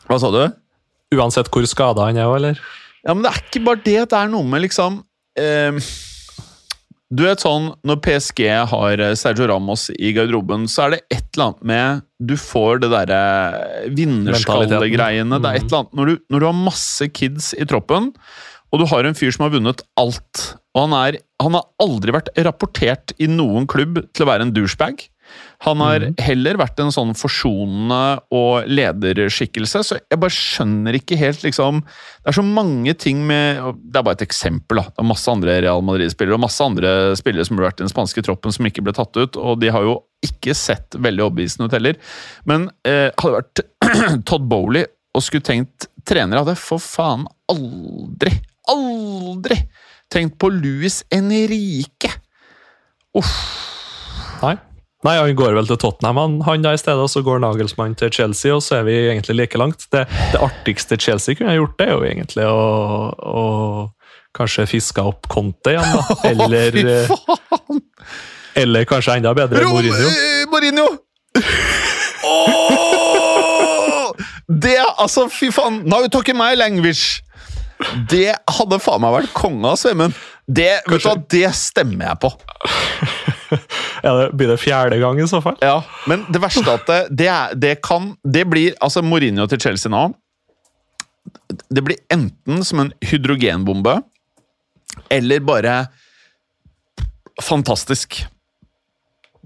Hva 0.10 0.17
sa 0.22 0.32
du? 0.34 0.41
Uansett 1.13 1.51
hvor 1.53 1.70
skada 1.70 2.10
han 2.10 2.17
er 2.17 2.25
òg, 2.25 2.39
eller? 2.39 2.65
Ja, 3.05 3.13
men 3.13 3.22
det 3.27 3.29
er 3.29 3.44
ikke 3.44 3.62
bare 3.67 3.84
det. 3.86 4.00
Det 4.10 4.17
er 4.17 4.34
noe 4.34 4.50
med 4.50 4.65
liksom 4.65 4.98
eh, 5.38 5.77
Du 7.13 7.21
vet 7.21 7.43
sånn, 7.43 7.67
Når 7.85 8.00
PSG 8.01 8.39
har 8.71 9.01
Sergio 9.19 9.45
Ramos 9.51 9.91
i 9.93 10.09
garderoben, 10.15 10.65
så 10.71 10.88
er 10.88 10.95
det 10.95 11.01
et 11.13 11.27
eller 11.35 11.51
annet 11.51 11.67
med 11.69 12.01
Du 12.31 12.33
får 12.39 12.81
det 12.81 12.89
derre 12.95 13.21
vinnerskallegreiene. 13.93 15.38
Det 15.38 15.51
er 15.51 15.59
et 15.62 15.67
eller 15.67 15.83
annet 15.83 15.95
når 16.00 16.09
du, 16.09 16.19
når 16.33 16.41
du 16.41 16.47
har 16.50 16.57
masse 16.57 17.09
kids 17.13 17.53
i 17.53 17.67
troppen, 17.69 18.09
og 18.74 18.81
du 18.81 18.88
har 18.89 19.05
en 19.05 19.17
fyr 19.17 19.31
som 19.35 19.45
har 19.45 19.53
vunnet 19.53 19.85
alt 20.01 20.47
og 20.75 20.89
han, 20.89 20.95
er, 21.07 21.17
han 21.39 21.55
har 21.55 21.67
aldri 21.81 22.12
vært 22.12 22.33
rapportert 22.43 23.13
i 23.21 23.29
noen 23.31 23.67
klubb 23.71 24.01
til 24.12 24.25
å 24.25 24.27
være 24.27 24.47
en 24.47 24.51
douchebag. 24.55 25.05
Han 25.63 25.81
har 25.83 26.03
mm. 26.03 26.15
heller 26.25 26.59
vært 26.59 26.79
en 26.83 26.91
sånn 26.93 27.13
forsonende 27.17 28.19
og 28.35 28.67
lederskikkelse, 28.67 29.83
så 29.88 29.97
jeg 30.00 30.19
bare 30.21 30.35
skjønner 30.35 30.97
ikke 31.00 31.17
helt 31.19 31.45
liksom 31.45 31.81
Det 31.85 32.31
er 32.31 32.38
så 32.38 32.45
mange 32.45 32.95
ting 33.00 33.21
med 33.27 33.62
Det 33.79 34.00
er 34.00 34.05
bare 34.05 34.19
et 34.19 34.25
eksempel, 34.25 34.81
da. 34.81 34.89
Det 34.91 35.03
er 35.03 35.09
masse 35.09 35.31
andre 35.31 35.59
Real 35.65 35.85
Madrid-spillere 35.85 36.38
og 36.38 36.43
masse 36.45 36.65
andre 36.65 36.91
spillere 37.19 37.47
som 37.47 37.59
har 37.59 37.69
vært 37.69 37.79
i 37.79 37.85
den 37.85 37.93
spanske 37.93 38.25
troppen 38.25 38.55
som 38.55 38.67
ikke 38.67 38.83
ble 38.85 38.95
tatt 38.95 39.15
ut, 39.17 39.39
og 39.39 39.62
de 39.62 39.71
har 39.74 39.85
jo 39.85 39.97
ikke 40.25 40.55
sett 40.57 40.97
veldig 40.97 41.27
overbevisende 41.27 41.69
ut 41.69 41.75
heller. 41.77 41.97
Men 42.50 42.69
eh, 42.88 43.09
hadde 43.13 43.31
det 43.31 43.39
vært 43.39 44.25
Todd 44.29 44.47
Bowley 44.50 44.85
og 45.15 45.24
skulle 45.24 45.45
tenkt 45.45 45.88
trener, 46.05 46.41
hadde 46.41 46.57
for 46.59 46.81
faen 46.83 47.24
aldri, 47.51 48.33
aldri 48.71 49.59
tenkt 50.12 50.38
på 50.41 50.51
Louis 50.53 51.01
Enrique! 51.13 52.12
Uff. 53.15 53.35
Nei. 54.41 54.57
Nei, 55.05 55.17
Han 55.21 55.35
går 55.38 55.53
vel 55.53 55.67
til 55.69 55.77
Tottenham, 55.77 56.17
han, 56.17 56.38
han 56.47 56.63
da 56.65 56.71
i 56.74 56.79
stedet, 56.81 57.03
og 57.03 57.12
så 57.12 57.21
går 57.25 57.43
Nagelsmann 57.43 57.93
til 58.00 58.09
Chelsea, 58.13 58.55
og 58.55 58.63
så 58.65 58.79
er 58.79 58.88
vi 58.88 58.95
egentlig 59.03 59.35
like 59.38 59.59
langt. 59.62 59.85
Det, 59.93 60.05
det 60.33 60.41
artigste 60.41 60.97
Chelsea 60.97 61.38
kunne 61.38 61.53
ha 61.53 61.59
gjort, 61.59 61.75
det 61.77 61.88
er 61.88 61.93
jo 61.93 62.07
egentlig 62.07 62.47
å, 62.50 62.63
å 63.13 63.45
kanskje 64.35 64.65
fiske 64.69 65.05
opp 65.05 65.29
Conte 65.31 65.75
igjen, 65.75 65.93
da. 65.93 66.17
Eller, 66.31 66.79
oh, 67.13 67.77
eller 68.55 68.88
kanskje 68.89 69.19
enda 69.19 69.35
bedre 69.35 69.62
Rom, 69.62 69.75
Mourinho. 69.75 70.09
Mourinho! 70.51 70.88
oh! 72.31 74.09
Det, 74.47 74.79
altså, 74.97 75.27
fy 75.29 75.51
faen! 75.53 75.83
Now 75.85 76.01
you 76.01 76.09
talking 76.09 76.38
my 76.39 76.55
language! 76.57 77.21
Det 78.09 78.31
hadde 78.57 78.79
faen 78.81 79.03
meg 79.03 79.19
vært 79.19 79.33
konge 79.35 79.69
av 79.69 79.77
Svemund. 79.77 80.15
Det, 80.47 80.79
det 81.29 81.50
stemmer 81.57 82.13
jeg 82.13 82.21
på. 82.24 82.33
ja, 84.05 84.11
det 84.17 84.29
blir 84.37 84.51
det 84.51 84.57
fjerde 84.61 84.99
gang 85.01 85.19
i 85.21 85.27
så 85.27 85.41
fall. 85.43 85.57
Ja, 85.61 85.79
Men 86.09 86.25
det 86.33 86.41
verste 86.43 86.65
at 86.73 86.87
det, 86.89 86.99
det, 87.11 87.29
er, 87.31 87.55
det 87.55 87.75
kan 87.85 88.13
Det 88.23 88.45
blir 88.49 88.75
Altså, 88.83 89.03
Mourinho 89.05 89.47
til 89.51 89.61
Chelsea 89.61 89.91
nå 89.91 90.07
Det 91.69 91.83
blir 91.85 91.99
enten 92.13 92.63
som 92.65 92.83
en 92.83 92.93
hydrogenbombe 93.05 93.99
eller 95.11 95.41
bare 95.43 95.73
fantastisk. 97.41 98.25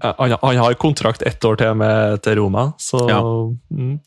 Han, 0.02 0.36
han, 0.42 0.56
har 0.56 0.74
kontrakt 0.78 1.22
ett 1.22 1.44
år 1.44 1.58
til 1.58 1.74
med 1.74 2.22
til 2.22 2.38
Roma, 2.38 2.72
så 2.78 3.00
ja. 3.10 3.18
mm. 3.70 3.98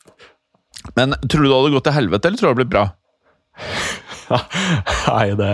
Men 0.96 1.16
tror 1.30 1.44
du 1.44 1.50
det 1.50 1.58
hadde 1.58 1.74
gått 1.76 1.88
til 1.90 1.98
helvete, 1.98 2.30
eller 2.30 2.40
tror 2.40 2.48
du 2.48 2.48
det 2.48 2.54
hadde 2.54 2.62
blitt 2.62 2.74
bra? 2.74 2.86
Nei, 5.12 5.28
det 5.38 5.52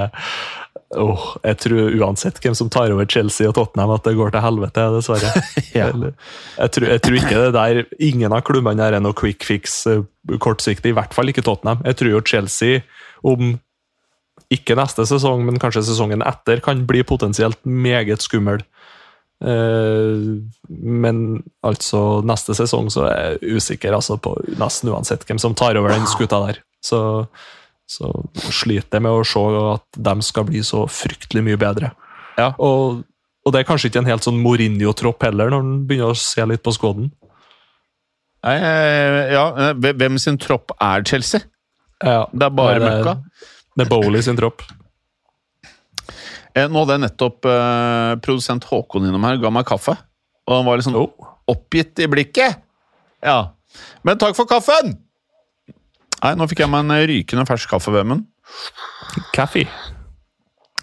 oh, 0.97 1.25
Jeg 1.43 1.59
tror 1.63 1.95
uansett 1.99 2.39
hvem 2.43 2.55
som 2.57 2.69
tar 2.71 2.93
over 2.93 3.07
Chelsea 3.09 3.49
og 3.49 3.55
Tottenham, 3.57 3.93
at 3.95 4.05
det 4.07 4.15
går 4.17 4.33
til 4.33 4.43
helvete, 4.45 4.85
dessverre. 4.95 5.43
ja. 5.77 5.89
jeg, 5.91 6.71
tror, 6.75 6.87
jeg, 6.89 7.01
tror, 7.05 7.17
ikke 7.19 7.43
det 7.43 7.53
der 7.57 7.81
Ingen 8.09 8.35
av 8.35 8.43
klubbene 8.47 8.81
der 8.81 8.97
er 8.97 9.03
noe 9.03 9.17
quick 9.17 9.45
fix 9.45 9.81
uh, 9.89 10.03
kortsiktig. 10.41 10.93
I 10.93 10.97
hvert 10.97 11.15
fall 11.15 11.31
ikke 11.31 11.45
Tottenham. 11.45 11.83
Jeg 11.85 11.99
tror 11.99 12.15
jo 12.15 12.25
Chelsea, 12.25 12.83
om 13.21 13.57
ikke 14.49 14.77
neste 14.79 15.05
sesong, 15.05 15.43
men 15.45 15.61
kanskje 15.61 15.85
sesongen 15.91 16.25
etter, 16.25 16.61
kan 16.65 16.81
bli 16.89 17.03
potensielt 17.05 17.59
meget 17.63 18.25
skummel. 18.25 18.63
Uh, 19.39 20.41
men 20.67 21.43
altså, 21.63 22.19
neste 22.27 22.57
sesong 22.57 22.89
så 22.91 23.05
er 23.07 23.37
jeg 23.37 23.59
usikker 23.59 23.95
altså, 23.95 24.17
på 24.19 24.33
nesten 24.59 24.91
uansett 24.91 25.23
hvem 25.27 25.39
som 25.39 25.55
tar 25.57 25.77
over 25.79 25.93
den 25.93 26.09
skuta 26.09 26.41
der. 26.47 26.63
Så 26.83 26.99
så 27.89 28.09
sliter 28.53 28.99
jeg 28.99 29.05
med 29.07 29.17
å 29.17 29.25
se 29.25 29.41
at 29.73 30.01
de 30.09 30.25
skal 30.25 30.45
bli 30.45 30.61
så 30.65 30.83
fryktelig 30.89 31.41
mye 31.47 31.59
bedre. 31.59 31.91
Ja. 32.37 32.51
Og, 32.61 33.01
og, 33.43 33.53
det 33.53 33.63
er 33.63 33.67
kanskje 33.67 33.89
ikke 33.89 34.03
en 34.03 34.09
helt 34.11 34.25
sånn 34.25 34.37
Mourinho-tropp 34.43 35.25
heller, 35.25 35.49
når 35.51 35.65
en 35.65 35.79
begynner 35.89 36.13
å 36.13 36.19
se 36.19 36.45
litt 36.45 36.63
på 36.65 36.75
skåden. 36.75 37.09
Nei, 38.45 38.55
ja, 39.33 39.73
hvem 39.75 40.19
sin 40.21 40.37
tropp 40.39 40.71
er 40.77 41.03
Chelsea? 41.07 41.41
Ja, 41.99 42.29
det 42.31 42.45
er 42.45 42.53
bare 42.55 42.77
det, 42.79 42.91
møkka. 42.93 43.15
Det 43.75 43.87
er 43.87 43.91
Bowley 43.91 44.23
sin 44.23 44.37
tropp. 44.39 44.63
Eh, 46.53 46.69
nå 46.69 46.83
hadde 46.83 46.95
jeg 46.95 47.05
nettopp 47.07 47.49
eh, 47.49 48.13
produsent 48.23 48.69
Håkon 48.69 49.09
innom 49.09 49.25
her, 49.27 49.41
ga 49.41 49.51
meg 49.53 49.67
kaffe. 49.69 49.97
Og 50.47 50.55
han 50.55 50.69
var 50.69 50.85
sånn 50.85 50.97
oh. 50.97 51.33
oppgitt 51.49 51.99
i 52.05 52.07
blikket. 52.09 52.61
Ja. 53.25 53.55
Men 54.07 54.21
takk 54.21 54.37
for 54.37 54.49
kaffen! 54.49 54.95
Nei, 56.19 56.33
nå 56.35 56.47
fikk 56.51 56.65
jeg 56.65 56.71
meg 56.71 56.83
en 56.85 57.07
rykende 57.09 57.47
fersk 57.47 57.71
kaffe, 57.71 57.93
Vemund. 57.95 58.27
Kaffe. 59.35 59.65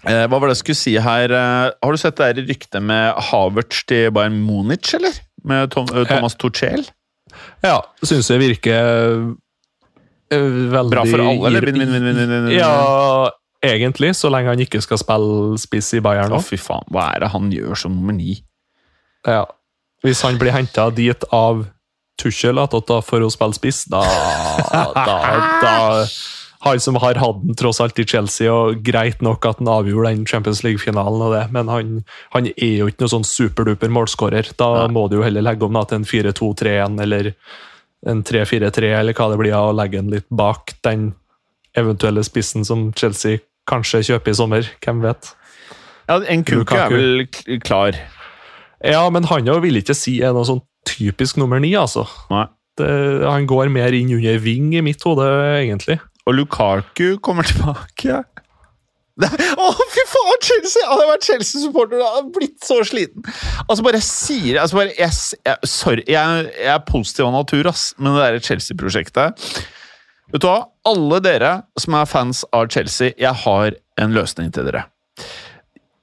Eh, 0.07 0.23
hva 0.29 0.37
var 0.37 0.47
det 0.47 0.55
jeg 0.55 0.63
skulle 0.63 0.79
si 0.79 0.93
her? 1.01 1.33
Eh, 1.33 1.71
har 1.73 1.93
du 1.93 1.99
sett 2.01 2.19
det 2.19 2.29
der 2.37 2.47
ryktet 2.47 2.83
med 2.85 3.17
Havertz 3.29 3.83
til 3.89 4.11
Bayern 4.15 4.37
Munich, 4.45 4.93
eller? 4.97 5.17
Med 5.47 5.73
Tom, 5.73 5.89
eh, 5.93 6.05
Thomas 6.09 6.37
eh, 6.37 6.41
Tuchel? 6.41 6.85
Ja, 7.65 7.81
syns 8.05 8.29
jeg 8.31 8.41
virker 8.41 9.35
veldig 10.31 10.93
Bra 10.93 11.03
for 11.07 11.23
alle, 11.23 11.49
eller? 11.49 11.67
Vinn, 11.67 11.83
vinn, 11.91 12.07
vinn, 12.17 12.49
Ja, 12.55 13.29
egentlig, 13.63 14.13
så 14.17 14.31
lenge 14.33 14.53
han 14.53 14.63
ikke 14.63 14.81
skal 14.83 15.01
spille 15.01 15.59
spiss 15.61 15.93
i 15.97 16.03
Bayern. 16.03 16.33
Å, 16.33 16.41
fy 16.43 16.59
faen. 16.61 16.87
Hva 16.93 17.11
er 17.13 17.25
det 17.25 17.33
han 17.35 17.51
gjør 17.53 17.85
som 17.85 17.95
nummer 17.95 18.15
ni? 18.17 18.39
Ja. 19.27 19.45
Hvis 20.05 20.21
han 20.25 20.37
blir 20.39 20.53
henta 20.55 20.89
dit 20.93 21.25
av 21.35 21.65
Tuchel 22.17 22.57
attåt 22.57 22.89
for 23.05 23.23
å 23.23 23.29
spille 23.33 23.57
spiss, 23.57 23.85
da, 23.91 24.01
da, 24.73 25.13
da 25.61 25.75
Han 26.65 26.79
som 26.81 26.97
har 26.99 27.19
hatt 27.21 27.43
den 27.43 27.55
tross 27.55 27.79
alt 27.83 27.99
i 28.01 28.05
Chelsea, 28.09 28.49
og 28.51 28.81
greit 28.83 29.21
nok 29.21 29.45
at 29.45 29.59
han 29.61 29.69
avgjorde 29.69 30.09
den 30.15 30.25
Champions 30.27 30.63
League-finalen, 30.65 31.21
og 31.21 31.35
det, 31.35 31.43
men 31.53 31.69
han, 31.69 31.91
han 32.33 32.49
er 32.49 32.73
jo 32.81 32.89
ikke 32.89 33.05
noen 33.05 33.13
sånn 33.13 33.27
superduper 33.29 33.93
målskårer. 33.93 34.49
Da 34.57 34.71
Nei. 34.73 34.89
må 34.97 35.05
du 35.07 35.19
jo 35.19 35.25
heller 35.27 35.45
legge 35.45 35.67
om 35.67 35.77
da, 35.77 35.85
til 35.85 36.01
en 36.01 36.09
4-2-3-1 36.09 36.97
eller 37.05 37.31
en 38.09 38.25
3-4-3, 38.25 38.91
eller 38.99 39.15
hva 39.17 39.29
det 39.31 39.39
blir, 39.43 39.55
og 39.55 39.77
legge 39.77 40.01
den 40.01 40.11
litt 40.17 40.27
bak 40.33 40.73
den 40.87 41.11
eventuelle 41.77 42.25
spissen 42.25 42.65
som 42.65 42.89
Chelsea 42.97 43.43
kanskje 43.69 44.03
kjøper 44.09 44.33
i 44.33 44.37
sommer. 44.41 44.69
Hvem 44.83 45.05
vet? 45.05 45.33
Ja, 46.07 46.21
En 46.23 46.43
kuke 46.47 46.77
er 46.79 46.93
vel 46.93 47.27
klar. 47.61 47.97
Ja, 48.83 49.07
men 49.13 49.25
han 49.29 49.49
vil 49.63 49.79
ikke 49.79 49.95
si 49.97 50.19
er 50.23 50.35
noe 50.35 50.45
sånn 50.47 50.63
typisk 50.87 51.39
nummer 51.41 51.61
ni, 51.63 51.73
altså. 51.77 52.05
Det, 52.77 52.89
han 53.25 53.47
går 53.49 53.71
mer 53.73 53.95
inn 53.97 54.13
under 54.17 54.41
ving 54.41 54.73
i 54.77 54.83
mitt 54.85 55.03
hode, 55.05 55.27
egentlig. 55.59 55.99
Og 56.27 56.35
Lukaku 56.37 57.17
kommer 57.23 57.47
tilbake. 57.47 58.23
Å, 59.17 59.25
å, 59.25 59.85
fy 59.89 60.03
faen! 60.05 60.43
Chelsea! 60.45 60.83
Hadde 60.85 61.01
jeg 61.01 61.09
vært 61.09 61.25
Chelsea-supporter, 61.25 62.01
hadde 62.03 62.33
blitt 62.35 62.59
så 62.65 62.77
sliten. 62.85 63.25
Altså, 63.65 63.81
bare 63.85 64.01
sier 64.05 64.59
altså 64.61 64.77
bare, 64.77 64.93
jeg, 64.97 65.15
jeg, 65.47 65.69
Sorry, 65.71 66.03
jeg, 66.05 66.43
jeg 66.53 66.73
er 66.75 66.83
positiv 66.85 67.25
av 67.25 67.33
natur, 67.39 67.69
ass, 67.71 67.89
men 67.97 68.13
det 68.13 68.21
derre 68.21 68.43
Chelsea-prosjektet 68.45 69.47
Vet 70.27 70.43
du 70.43 70.47
hva? 70.49 70.67
Alle 70.87 71.21
dere 71.23 71.51
som 71.79 71.95
er 71.97 72.09
fans 72.09 72.43
av 72.55 72.67
Chelsea, 72.73 73.15
jeg 73.17 73.31
har 73.45 73.77
en 73.97 74.13
løsning 74.13 74.51
til 74.53 74.67
dere. 74.67 74.83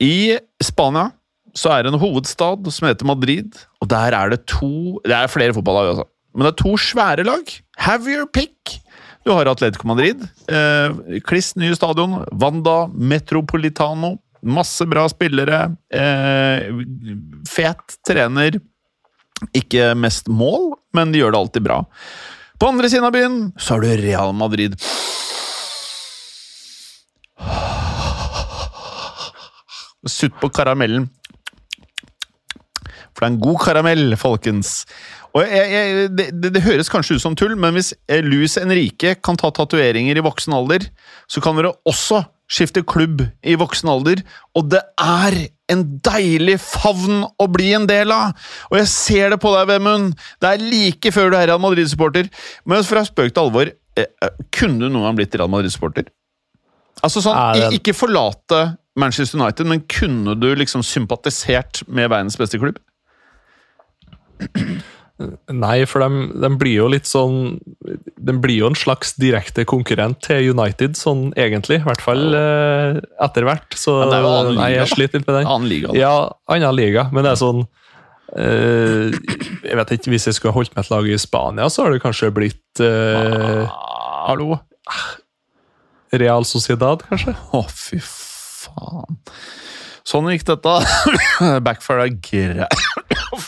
I 0.03 0.41
Spania 0.65 1.11
så 1.55 1.71
er 1.71 1.85
det 1.85 1.93
en 1.93 2.03
hovedstad 2.03 2.67
som 2.75 2.89
heter 2.89 3.07
Madrid, 3.07 3.55
og 3.81 3.89
der 3.91 4.17
er 4.17 4.33
det 4.33 4.45
to 4.51 5.01
Det 5.05 5.15
er 5.15 5.31
flere 5.31 5.55
fotballag, 5.55 5.93
altså. 5.93 6.09
Men 6.35 6.47
det 6.47 6.53
er 6.53 6.63
to 6.65 6.75
svære 6.81 7.25
lag. 7.27 7.51
Have 7.79 8.11
your 8.11 8.27
pick! 8.27 8.81
Du 9.25 9.33
har 9.33 9.49
Atletico 9.49 9.87
Madrid. 9.89 10.21
Eh, 10.51 11.21
kliss 11.25 11.55
nye 11.57 11.77
stadion. 11.77 12.25
Wanda 12.33 12.89
Metropolitano. 12.93 14.19
Masse 14.45 14.85
bra 14.85 15.07
spillere. 15.09 15.77
Eh, 15.95 16.69
fet 17.49 17.97
trener. 18.05 18.59
Ikke 19.57 19.95
mest 19.97 20.29
mål, 20.29 20.75
men 20.95 21.13
de 21.13 21.23
gjør 21.23 21.33
det 21.35 21.41
alltid 21.41 21.65
bra. 21.65 21.81
På 22.61 22.69
andre 22.71 22.91
siden 22.91 23.07
av 23.09 23.15
byen 23.15 23.39
så 23.59 23.75
har 23.75 23.85
du 23.85 24.03
Real 24.03 24.35
Madrid. 24.37 24.77
Sutt 30.05 30.37
på 30.41 30.53
karamellen. 30.53 31.09
For 33.15 33.25
det 33.25 33.29
er 33.29 33.35
en 33.35 33.43
god 33.43 33.59
karamell, 33.63 34.17
folkens. 34.21 34.83
Og 35.35 35.43
jeg, 35.47 35.71
jeg, 35.71 36.11
det, 36.15 36.53
det, 36.55 36.63
høres 36.63 36.91
kanskje 36.91 37.17
ut 37.17 37.25
som 37.25 37.35
tull, 37.39 37.57
men 37.59 37.75
hvis 37.75 37.93
Luis 38.27 38.59
Henrique 38.61 39.17
kan 39.23 39.39
ta 39.39 39.51
tatoveringer 39.55 40.19
i 40.19 40.25
voksen 40.25 40.55
alder, 40.55 40.87
så 41.31 41.43
kan 41.43 41.59
dere 41.59 41.75
også 41.89 42.25
skifte 42.51 42.85
klubb 42.87 43.23
i 43.47 43.57
voksen 43.59 43.91
alder. 43.91 44.23
Og 44.55 44.69
det 44.73 44.83
er 45.01 45.39
en 45.73 45.85
deilig 46.05 46.59
favn 46.63 47.25
å 47.25 47.49
bli 47.51 47.73
en 47.77 47.89
del 47.89 48.13
av! 48.15 48.35
Og 48.71 48.79
jeg 48.79 48.91
ser 48.93 49.35
det 49.35 49.41
på 49.43 49.53
deg, 49.55 49.71
Vemund. 49.73 50.13
Det 50.43 50.53
er 50.53 50.67
like 50.75 51.15
før 51.15 51.33
du 51.33 51.39
er 51.39 51.49
Real 51.51 51.63
Madrid-supporter. 51.63 52.29
Men 52.69 52.87
fra 52.87 53.05
spøk 53.07 53.33
til 53.33 53.47
alvor, 53.47 53.73
eh, 53.97 54.11
eh, 54.23 54.45
kunne 54.55 54.83
du 54.83 54.91
noen 54.91 55.09
gang 55.09 55.21
blitt 55.23 55.37
Real 55.39 55.53
Madrid-supporter? 55.53 56.11
Altså 57.05 57.25
sånn, 57.25 57.75
Ikke 57.75 57.97
forlate 57.97 58.77
Manchester 58.97 59.41
United, 59.41 59.67
men 59.67 59.83
kunne 59.91 60.37
du 60.39 60.53
liksom 60.55 60.85
sympatisert 60.87 61.83
med 61.89 62.13
verdens 62.13 62.39
beste 62.39 62.61
klubb? 62.63 62.79
Nei, 65.55 65.85
for 65.87 66.03
de, 66.03 66.25
de 66.43 66.49
blir 66.59 66.75
jo 66.81 66.89
litt 66.91 67.07
sånn 67.07 67.61
De 68.19 68.35
blir 68.43 68.57
jo 68.65 68.71
en 68.73 68.75
slags 68.75 69.13
direkte 69.23 69.63
konkurrent 69.71 70.19
til 70.27 70.51
United, 70.51 70.97
sånn 70.99 71.29
egentlig. 71.39 71.79
I 71.79 71.87
hvert 71.87 72.03
fall 72.03 72.35
eh, 72.35 72.99
etter 73.23 73.47
hvert. 73.47 73.77
Så 73.79 73.95
Ja, 74.01 74.09
det 74.11 74.19
er 74.19 74.25
jo 74.27 74.33
annen 74.41 74.59
nei, 74.59 74.69
jeg 74.75 74.91
sliter 74.91 75.23
litt 75.23 75.29
med 75.31 75.39
den. 75.39 75.47
Annen 75.53 75.71
liga. 75.71 75.93
da. 75.93 75.99
Ja, 76.01 76.17
annen 76.51 76.75
liga, 76.77 77.07
men 77.15 77.27
det 77.27 77.35
er 77.35 77.41
sånn 77.41 77.63
eh, 78.35 79.15
Jeg 79.69 79.79
vet 79.81 79.95
ikke, 79.99 80.15
Hvis 80.17 80.27
jeg 80.31 80.39
skulle 80.41 80.57
holdt 80.57 80.75
med 80.75 80.83
et 80.83 80.91
lag 80.97 81.07
i 81.07 81.21
Spania, 81.23 81.71
så 81.71 81.87
har 81.87 81.95
det 81.95 82.03
kanskje 82.03 82.33
blitt 82.35 82.83
eh, 82.83 83.63
Hallo? 84.27 84.59
Real 86.15 86.47
Sociedad, 86.47 87.07
kanskje? 87.07 87.37
Å, 87.55 87.63
fy 87.71 88.01
faen. 88.03 89.23
Sånn 90.05 90.29
gikk 90.35 90.45
dette. 90.51 90.75
Backfire 91.67 92.11
er 92.11 92.19
greit. 92.19 92.83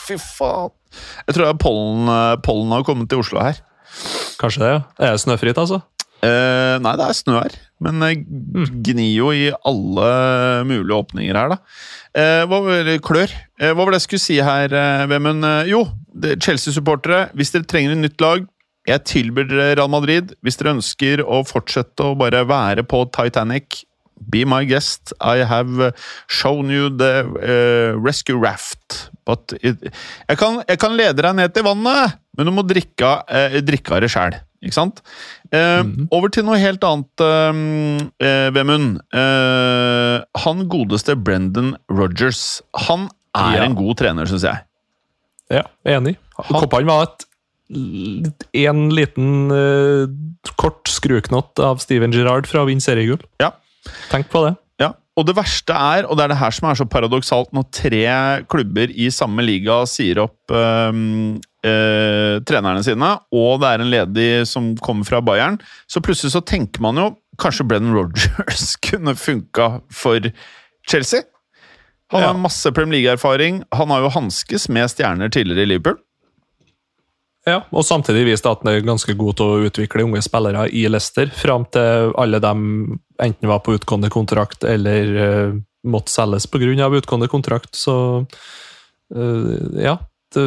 Fy 0.06 0.18
faen. 0.22 0.72
Jeg 1.26 1.36
tror 1.36 1.48
det 1.48 1.58
pollen, 1.62 2.08
eh, 2.12 2.36
pollen 2.46 2.72
har 2.72 2.86
kommet 2.86 3.10
til 3.10 3.22
Oslo 3.24 3.42
her. 3.42 3.60
Kanskje 4.40 4.62
det, 4.62 4.72
ja. 4.72 4.80
Er 5.02 5.16
det 5.16 5.22
snøfritt, 5.24 5.58
altså? 5.58 5.82
Eh, 6.24 6.76
nei, 6.80 6.94
det 6.96 7.06
er 7.06 7.16
snø 7.16 7.36
her. 7.38 7.56
Men 7.84 8.02
eh, 8.06 8.16
gnir 8.86 9.12
jo 9.12 9.30
i 9.36 9.50
alle 9.68 10.08
mulige 10.68 10.96
åpninger 10.96 11.36
her, 11.36 11.54
da. 11.54 11.58
Eh, 12.16 12.42
hva 12.48 12.60
var 12.64 12.84
det, 12.86 13.00
klør? 13.04 13.32
Eh, 13.60 13.72
hva 13.72 13.84
var 13.84 13.92
det 13.92 14.00
jeg 14.00 14.06
skulle 14.06 14.24
si 14.24 14.38
her, 14.40 14.72
eh, 14.72 15.06
Vemund? 15.10 15.44
Jo, 15.68 15.84
Chelsea-supportere, 16.16 17.26
hvis 17.36 17.52
dere 17.52 17.68
trenger 17.68 17.96
et 17.96 18.04
nytt 18.06 18.24
lag 18.24 18.46
Jeg 18.86 19.02
tilbyr 19.02 19.48
dere 19.50 19.74
Real 19.74 19.90
Madrid. 19.90 20.36
Hvis 20.46 20.60
dere 20.60 20.76
ønsker 20.76 21.18
å 21.26 21.40
fortsette 21.42 22.04
å 22.06 22.14
bare 22.14 22.44
være 22.46 22.84
på 22.86 23.00
Titanic, 23.10 23.80
be 24.30 24.44
my 24.46 24.62
guest. 24.64 25.12
I 25.20 25.42
have 25.42 25.92
shown 26.28 26.70
you 26.70 26.88
the 26.94 27.26
uh, 27.26 27.98
rescue 27.98 28.38
raft. 28.38 29.10
It, 29.26 29.80
jeg, 29.90 30.38
kan, 30.38 30.60
jeg 30.68 30.78
kan 30.78 30.94
lede 30.96 31.22
deg 31.24 31.34
ned 31.34 31.54
til 31.56 31.64
vannet, 31.66 32.18
men 32.38 32.46
du 32.46 32.52
må 32.54 32.62
drikke, 32.66 33.08
eh, 33.26 33.56
drikke 33.66 33.96
av 33.96 34.04
det 34.04 34.10
sjæl. 34.12 34.36
Ikke 34.62 34.76
sant? 34.76 35.02
Eh, 35.54 35.82
Over 36.14 36.30
til 36.32 36.46
noe 36.46 36.58
helt 36.62 36.82
annet, 36.86 37.22
um, 37.26 38.10
eh, 38.22 38.48
Vemund. 38.54 39.00
Eh, 39.14 40.16
han 40.46 40.64
godeste 40.72 41.16
Brendan 41.18 41.74
Rogers. 41.92 42.62
Han 42.88 43.08
er 43.36 43.58
Ja. 43.58 43.64
en 43.66 43.74
god 43.78 43.96
trener, 44.00 44.26
syns 44.30 44.46
jeg. 44.46 44.62
Ja, 45.50 45.62
enig. 45.84 46.16
Koppan 46.36 46.86
var 46.86 47.02
et 47.10 47.26
en 47.68 48.90
liten 48.94 49.50
uh, 49.50 50.06
kort 50.56 50.86
skruknott 50.86 51.58
av 51.58 51.80
Steven 51.82 52.12
Gerrard 52.14 52.46
fra 52.46 52.62
å 52.62 52.68
vinne 52.68 52.80
seriegull. 52.84 53.22
Ja. 53.42 53.50
Tenk 54.10 54.28
på 54.30 54.44
det. 54.46 54.54
Og 55.16 55.24
det 55.24 55.36
verste 55.38 55.72
er, 55.72 56.04
og 56.04 56.18
det 56.18 56.26
er 56.26 56.32
det 56.34 56.40
her 56.42 56.52
som 56.52 56.66
er 56.68 56.76
så 56.76 56.84
paradoksalt, 56.92 57.52
når 57.56 57.68
tre 57.72 58.00
klubber 58.52 58.90
i 58.92 59.08
samme 59.14 59.44
liga 59.46 59.78
sier 59.88 60.20
opp 60.26 60.52
øhm, 60.52 61.38
øh, 61.64 62.34
trenerne 62.44 62.84
sine, 62.84 63.14
og 63.32 63.62
det 63.62 63.70
er 63.70 63.84
en 63.84 63.92
ledig 63.94 64.28
som 64.50 64.74
kommer 64.84 65.08
fra 65.08 65.22
Bayern, 65.24 65.56
så 65.88 66.04
plutselig 66.04 66.34
så 66.34 66.44
tenker 66.44 66.84
man 66.84 67.00
jo 67.00 67.08
kanskje 67.40 67.64
Brennan 67.64 67.96
Rogers 67.96 68.74
kunne 68.86 69.16
funka 69.16 69.70
for 69.88 70.28
Chelsea. 70.90 71.24
Han 72.12 72.22
har 72.22 72.36
masse 72.38 72.70
Premier 72.70 73.00
League-erfaring. 73.00 73.64
Han 73.74 73.90
har 73.90 74.04
jo 74.04 74.12
hanskes 74.14 74.68
med 74.70 74.92
stjerner 74.92 75.32
tidligere 75.32 75.64
i 75.64 75.70
Liverpool. 75.72 75.96
Ja, 77.46 77.60
og 77.70 77.84
samtidig 77.86 78.24
viste 78.26 78.50
at 78.50 78.64
han 78.64 78.72
er 78.72 78.82
ganske 78.82 79.14
god 79.14 79.36
til 79.38 79.46
å 79.46 79.68
utvikle 79.68 80.02
unge 80.02 80.22
spillere 80.24 80.64
i 80.74 80.82
Leicester, 80.90 81.30
fram 81.30 81.66
til 81.70 82.10
alle 82.18 82.40
dem 82.42 82.98
enten 83.22 83.48
var 83.48 83.62
på 83.62 83.76
utgående 83.76 84.10
kontrakt 84.10 84.66
eller 84.66 85.12
uh, 85.14 85.54
måtte 85.86 86.10
selges 86.10 86.48
pga. 86.50 86.90
utgående 86.90 87.28
kontrakt. 87.30 87.74
Så 87.74 88.26
uh, 89.14 89.56
ja. 89.78 89.98
Det, 90.34 90.42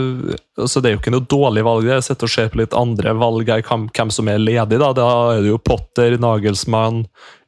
altså 0.60 0.82
det 0.84 0.90
er 0.90 0.94
jo 0.94 1.00
ikke 1.00 1.14
noe 1.16 1.26
dårlig 1.26 1.64
valg. 1.66 1.88
Jeg 1.88 2.04
sitter 2.04 2.28
og 2.28 2.34
ser 2.34 2.52
på 2.52 2.60
litt 2.60 2.76
andre 2.76 3.16
valg 3.16 3.48
her, 3.48 3.64
hvem, 3.64 3.88
hvem 3.96 4.12
som 4.12 4.28
er 4.28 4.44
ledig. 4.44 4.78
Da. 4.78 4.92
da 4.94 5.10
er 5.38 5.42
det 5.46 5.54
jo 5.54 5.62
Potter, 5.64 6.18
Nagelsmann, 6.20 7.06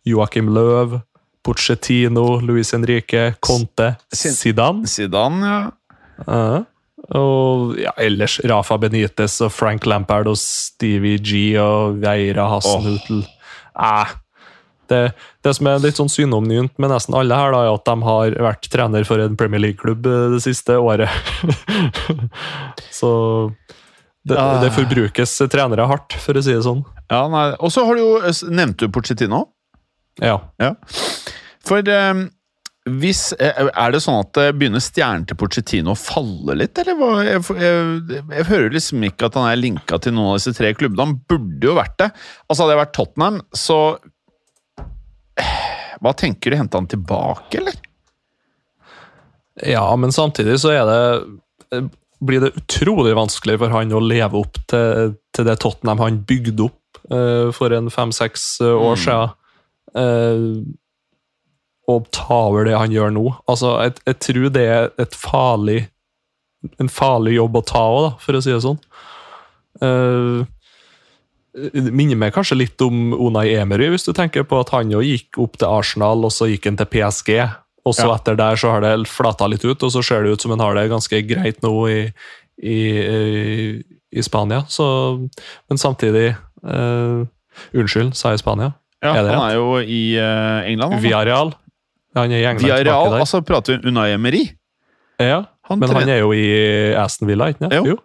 Joakim 0.08 0.50
Løv, 0.56 1.02
Pochettino, 1.44 2.40
Luis 2.40 2.72
Henrique, 2.72 3.34
Conte, 3.44 3.96
Zidane. 4.16 4.88
Zidane, 4.88 5.44
ja. 5.44 5.62
Ja. 6.24 6.64
Og 7.18 7.74
ja, 7.82 7.92
ellers 8.00 8.38
Rafa 8.48 8.78
Benitez 8.80 9.40
og 9.44 9.52
Frank 9.52 9.86
Lampard 9.90 10.30
og 10.32 10.38
Stevie 10.40 11.20
G 11.20 11.42
og 11.60 11.98
Veira 12.04 12.46
Hassenhutl. 12.54 13.24
Eh, 13.76 14.14
det, 14.92 15.02
det 15.44 15.54
som 15.56 15.68
er 15.72 15.80
litt 15.84 16.00
sånn 16.00 16.12
synonymt 16.12 16.80
med 16.80 16.92
nesten 16.92 17.16
alle 17.16 17.36
her, 17.36 17.52
da, 17.56 17.62
er 17.68 17.76
at 17.76 17.86
de 17.88 17.96
har 18.08 18.38
vært 18.48 18.68
trener 18.72 19.06
for 19.08 19.24
en 19.24 19.36
Premier 19.40 19.64
League-klubb 19.64 20.08
eh, 20.08 20.26
det 20.38 20.42
siste 20.48 20.76
året. 20.80 21.12
Så 22.92 23.12
det, 24.28 24.38
Ah. 24.38 24.60
det 24.62 24.72
forbrukes 24.76 25.38
trenere 25.52 25.88
hardt, 25.90 26.14
for 26.22 26.38
å 26.38 26.44
si 26.44 26.54
det 26.54 26.64
sånn. 26.66 26.84
ja 27.10 27.24
nei. 27.32 27.48
Og 27.60 27.72
så 27.74 27.84
har 27.88 27.96
du 27.98 28.02
jo 28.04 28.20
Nevnte 28.54 28.86
du 28.88 28.92
Pochettino? 28.94 29.48
Ja. 30.22 30.36
Ja. 30.62 30.76
For 31.66 31.82
eh, 31.88 32.14
hvis, 32.90 33.34
eh, 33.38 33.68
Er 33.78 33.92
det 33.94 34.02
sånn 34.02 34.20
at 34.24 34.32
det 34.34 34.56
begynner 34.58 34.82
stjernen 34.82 35.28
til 35.30 35.38
Pochettino 35.38 35.92
å 35.94 36.00
falle 36.00 36.56
litt, 36.58 36.78
eller 36.82 36.96
hva? 36.98 37.10
Jeg, 37.24 37.44
jeg, 37.62 38.24
jeg 38.32 38.48
hører 38.50 38.74
liksom 38.74 39.04
ikke 39.06 39.28
at 39.30 39.36
han 39.38 39.50
er 39.52 39.60
linka 39.62 40.00
til 40.02 40.16
noen 40.16 40.32
av 40.34 40.40
disse 40.40 40.56
tre 40.58 40.74
klubbene. 40.74 41.06
Han 41.06 41.20
burde 41.30 41.70
jo 41.70 41.76
vært 41.78 41.98
det. 42.02 42.10
Altså 42.50 42.64
Hadde 42.66 42.74
jeg 42.76 42.82
vært 42.82 42.96
Tottenham, 42.98 43.42
så 43.54 43.78
Hva 46.02 46.14
tenker 46.18 46.50
du? 46.52 46.58
Hente 46.58 46.80
han 46.80 46.90
tilbake, 46.90 47.60
eller? 47.62 47.76
Ja, 49.68 49.86
men 50.00 50.10
samtidig 50.16 50.58
så 50.64 50.72
er 50.74 50.88
det 50.90 51.82
blir 52.22 52.42
det 52.44 52.52
utrolig 52.58 53.14
vanskelig 53.18 53.58
for 53.62 53.74
han 53.74 53.94
å 53.98 54.02
leve 54.02 54.38
opp 54.42 54.58
til, 54.70 55.16
til 55.34 55.46
det 55.48 55.56
Tottenham 55.62 56.02
han 56.04 56.20
bygde 56.30 56.68
opp 56.68 57.00
uh, 57.14 57.50
for 57.56 57.74
en 57.74 57.90
fem-seks 57.94 58.44
år 58.66 58.96
Mm. 58.96 59.02
siden. 59.06 59.32
Uh, 59.92 60.62
og 61.90 62.06
ta 62.14 62.38
over 62.52 62.66
det 62.68 62.78
han 62.78 62.94
gjør 62.94 63.14
nå. 63.16 63.26
Altså, 63.50 63.74
jeg, 63.84 63.96
jeg 64.06 64.20
tror 64.28 64.50
det 64.54 64.68
er 64.70 64.90
et 65.02 65.16
farlig 65.18 65.80
en 66.78 66.90
farlig 66.94 67.36
jobb 67.40 67.56
å 67.58 67.64
ta 67.66 67.82
òg, 67.90 68.08
for 68.22 68.38
å 68.38 68.42
si 68.44 68.52
det 68.54 68.62
sånn. 68.62 68.78
Uh, 69.82 70.44
det 71.52 71.92
minner 71.92 72.20
meg 72.20 72.36
kanskje 72.36 72.60
litt 72.60 72.84
om 72.86 73.12
Unai 73.18 73.50
Emery, 73.58 73.90
hvis 73.92 74.06
du 74.06 74.14
tenker 74.16 74.46
på 74.48 74.60
at 74.62 74.70
han 74.76 74.94
jo 74.94 75.02
gikk 75.04 75.40
opp 75.42 75.58
til 75.60 75.68
Arsenal, 75.68 76.22
og 76.28 76.32
så 76.32 76.48
gikk 76.52 76.70
han 76.70 76.78
til 76.80 76.88
PSG. 76.94 77.34
Og 77.82 77.96
så 77.98 78.06
Ja. 78.06 78.16
etter 78.16 78.38
der 78.38 78.56
så 78.62 78.76
har 78.76 78.82
det 78.86 79.08
flata 79.10 79.48
litt 79.50 79.66
ut, 79.66 79.82
og 79.84 79.92
så 79.92 80.04
ser 80.06 80.24
det 80.24 80.36
ut 80.38 80.42
som 80.42 80.52
han 80.54 80.62
har 80.62 80.76
det 80.78 80.90
ganske 80.92 81.22
greit 81.28 81.62
nå 81.66 81.74
i, 81.90 82.14
i, 82.62 82.78
i, 83.02 83.84
i 84.14 84.22
Spania. 84.22 84.62
Så, 84.70 84.86
men 85.68 85.78
samtidig 85.82 86.36
uh, 86.64 87.26
Unnskyld, 87.74 88.14
sa 88.16 88.32
jeg 88.32 88.40
Spania? 88.40 88.74
Ja, 89.02 89.16
Er 89.18 89.34
han 89.34 89.50
er 89.50 89.56
jo 89.58 89.80
i 89.82 90.16
uh, 90.22 90.62
England. 90.70 90.94
da. 90.94 91.50
Villarreal. 92.14 92.22
Han 92.24 92.32
er 92.32 92.38
i 92.38 92.46
England 92.46 92.66
Via 92.66 92.84
Real, 92.84 93.10
der. 93.12 93.20
altså 93.20 93.42
prater 93.46 93.78
vi 93.82 93.88
Unai 93.90 94.12
Emery. 94.14 94.44
ja, 95.20 95.46
Han 95.70 95.80
men 95.80 95.90
han 95.90 96.10
er 96.10 96.20
jo 96.20 96.32
i 96.34 96.94
Aston 96.96 97.28
Villa, 97.28 97.48
ikke 97.54 97.60
sant? 97.70 97.74
Jo. 97.88 97.98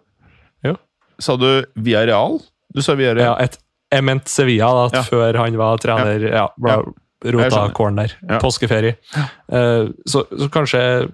Sa 1.19 1.35
du 1.35 1.65
Via 1.75 2.05
Real? 2.05 2.39
Du 2.73 2.81
sa 2.81 2.93
Via 2.93 3.15
Ja, 3.17 3.35
et, 3.41 3.57
jeg 3.91 4.03
mente 4.03 4.29
Sevilla, 4.29 4.67
da, 4.69 4.97
Ja. 4.99 5.01
før 5.03 5.35
han 5.37 5.57
var 5.57 5.77
trener. 5.77 6.19
Ja, 6.21 6.47
Ja. 6.63 6.81
Jeg 7.25 7.33
Rota 7.33 7.49
corn 7.49 7.73
corner. 7.73 8.11
Ja. 8.29 8.37
Påskeferie. 8.37 8.95
Uh, 9.51 9.89
så, 10.05 10.21
så 10.37 10.47
kanskje 10.53 11.09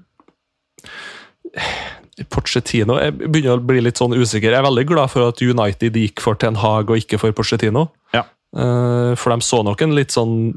Pochettino 2.30 2.98
Jeg 3.00 3.16
begynner 3.32 3.58
å 3.58 3.64
bli 3.66 3.80
litt 3.82 3.98
sånn 4.02 4.14
usikker. 4.14 4.52
Jeg 4.52 4.60
er 4.60 4.68
veldig 4.68 4.86
glad 4.90 5.10
for 5.14 5.30
at 5.32 5.42
United 5.42 5.96
gikk 5.98 6.20
for 6.22 6.36
Ten 6.36 6.56
Hag 6.62 6.92
og 6.92 7.00
ikke 7.00 7.18
for 7.22 7.32
Pochettino. 7.32 7.88
Ja. 8.14 8.26
Eh, 8.54 9.14
for 9.18 9.34
de 9.34 9.42
så 9.42 9.64
nok 9.66 9.82
en 9.82 9.96
litt 9.98 10.14
sånn 10.14 10.52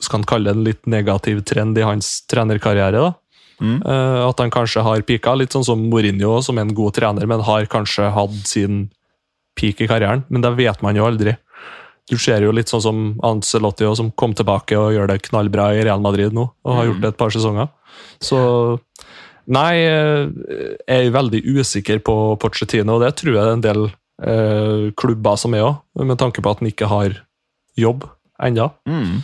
Skal 0.00 0.20
han 0.20 0.28
kalle 0.28 0.50
det 0.50 0.56
en 0.56 0.66
litt 0.66 0.84
negativ 0.90 1.42
trend 1.48 1.78
i 1.78 1.86
hans 1.86 2.20
trenerkarriere. 2.30 3.06
da. 3.06 3.14
Mm. 3.56 3.80
Uh, 3.86 4.26
at 4.26 4.40
han 4.42 4.52
kanskje 4.52 4.84
har 4.84 5.04
pika, 5.08 5.32
litt 5.34 5.54
sånn 5.56 5.64
som 5.64 5.86
Mourinho, 5.88 6.42
som 6.44 6.58
er 6.58 6.66
en 6.66 6.76
god 6.76 6.98
trener, 6.98 7.26
men 7.28 7.44
har 7.46 7.68
kanskje 7.72 8.10
hatt 8.12 8.42
sin 8.48 8.86
peak 9.56 9.80
i 9.80 9.88
karrieren. 9.88 10.26
Men 10.28 10.44
det 10.44 10.56
vet 10.58 10.82
man 10.84 10.98
jo 10.98 11.06
aldri. 11.08 11.36
Du 12.06 12.18
ser 12.22 12.44
jo 12.44 12.52
litt 12.54 12.70
sånn 12.70 12.84
som 12.84 13.06
Ancelotti, 13.26 13.88
som 13.98 14.12
kom 14.14 14.36
tilbake 14.36 14.76
og 14.78 14.92
gjør 14.94 15.10
det 15.10 15.24
knallbra 15.24 15.72
i 15.74 15.82
Real 15.88 16.04
Madrid 16.04 16.36
nå, 16.36 16.44
og 16.62 16.76
har 16.78 16.90
gjort 16.90 17.02
det 17.02 17.14
et 17.14 17.22
par 17.22 17.34
sesonger. 17.34 17.72
Så 18.22 18.38
Nei, 19.46 19.78
eh, 19.86 20.26
jeg 20.90 21.06
er 21.06 21.14
veldig 21.14 21.40
usikker 21.54 22.00
på 22.02 22.14
Pochettino, 22.42 22.96
og 22.96 23.04
det 23.04 23.12
tror 23.20 23.30
jeg 23.30 23.38
det 23.38 23.46
er 23.46 23.54
en 23.54 23.62
del 23.62 23.82
eh, 23.86 24.86
klubber 24.98 25.38
som 25.38 25.54
er 25.54 25.68
òg, 25.68 25.76
med 26.02 26.18
tanke 26.18 26.42
på 26.42 26.50
at 26.50 26.62
han 26.62 26.70
ikke 26.72 26.88
har 26.90 27.14
jobb 27.78 28.08
ennå. 28.42 28.66
Mm. 28.90 29.22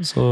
Så 0.00 0.24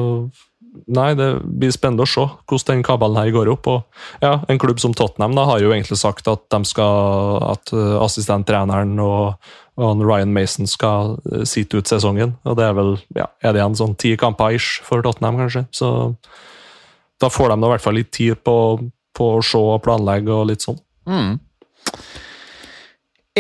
Nei, 0.71 1.15
det 1.19 1.27
blir 1.43 1.73
spennende 1.75 2.05
å 2.07 2.09
se 2.09 2.23
hvordan 2.23 2.79
den 2.79 2.85
kabalen 2.87 3.19
her 3.19 3.33
går 3.35 3.49
opp. 3.51 3.67
Og 3.67 4.23
ja, 4.23 4.37
En 4.49 4.61
klubb 4.63 4.79
som 4.83 4.95
Tottenham 4.95 5.35
da, 5.35 5.47
har 5.49 5.63
jo 5.63 5.73
egentlig 5.75 5.99
sagt 5.99 6.31
at 6.31 6.45
de 6.53 6.61
skal 6.69 7.41
at 7.49 7.73
uh, 7.75 7.99
assistenttreneren 8.05 8.95
og, 9.03 9.41
og 9.81 10.05
Ryan 10.05 10.31
Mason 10.35 10.71
skal 10.71 11.17
uh, 11.27 11.43
sitte 11.49 11.81
ut 11.81 11.91
sesongen. 11.91 12.37
Og 12.47 12.55
det 12.61 12.69
er 12.69 12.79
vel 12.79 12.95
ja, 13.19 13.27
er 13.43 13.55
det 13.55 13.65
igjen 13.65 13.79
sånn 13.83 13.99
ti 13.99 14.15
kamper 14.21 14.55
ish 14.61 14.79
for 14.87 15.03
Tottenham, 15.03 15.43
kanskje. 15.43 15.67
Så 15.75 15.91
da 17.21 17.33
får 17.33 17.51
de 17.51 17.59
da 17.59 17.69
i 17.69 17.75
hvert 17.75 17.87
fall 17.89 17.99
litt 17.99 18.13
tid 18.15 18.39
på, 18.47 18.57
på 19.17 19.31
å 19.37 19.43
se 19.45 19.59
og 19.59 19.83
planlegge 19.85 20.33
og 20.37 20.53
litt 20.53 20.65
sånn. 20.65 20.79
Mm. 21.11 21.35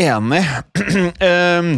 Enig. 0.00 0.44
Ehm, 1.30 1.76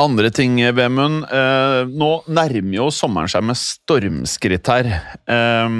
andre 0.00 0.30
ting, 0.34 0.58
Vemund. 0.76 1.24
Eh, 1.32 1.82
nå 1.88 2.10
nærmer 2.28 2.78
jo 2.78 2.88
sommeren 2.94 3.30
seg 3.32 3.44
med 3.46 3.58
stormskritt 3.60 4.70
her. 4.72 4.90
Eh, 5.26 5.76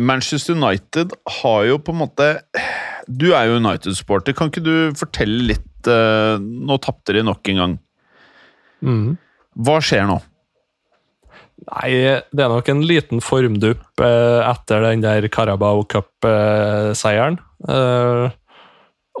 Manchester 0.00 0.56
United 0.56 1.14
har 1.42 1.64
jo 1.68 1.76
på 1.82 1.92
en 1.92 2.00
måte 2.00 2.28
Du 3.10 3.32
er 3.34 3.50
jo 3.50 3.58
United-supporter. 3.60 4.36
Kan 4.36 4.52
ikke 4.52 4.64
du 4.64 4.74
fortelle 4.98 5.52
litt 5.52 5.90
eh, 5.90 6.36
Nå 6.40 6.78
tapte 6.82 7.16
de 7.16 7.24
nok 7.26 7.52
en 7.52 7.62
gang. 7.62 7.78
Hva 9.60 9.80
skjer 9.84 10.06
nå? 10.08 10.20
Nei, 11.68 11.90
det 12.32 12.40
er 12.40 12.48
nok 12.48 12.68
en 12.72 12.80
liten 12.88 13.20
formdupp 13.20 14.00
eh, 14.00 14.40
etter 14.48 14.86
den 14.86 15.02
der 15.04 15.26
Carabao 15.28 15.82
Cup-seieren. 15.84 17.36
Eh, 17.68 18.32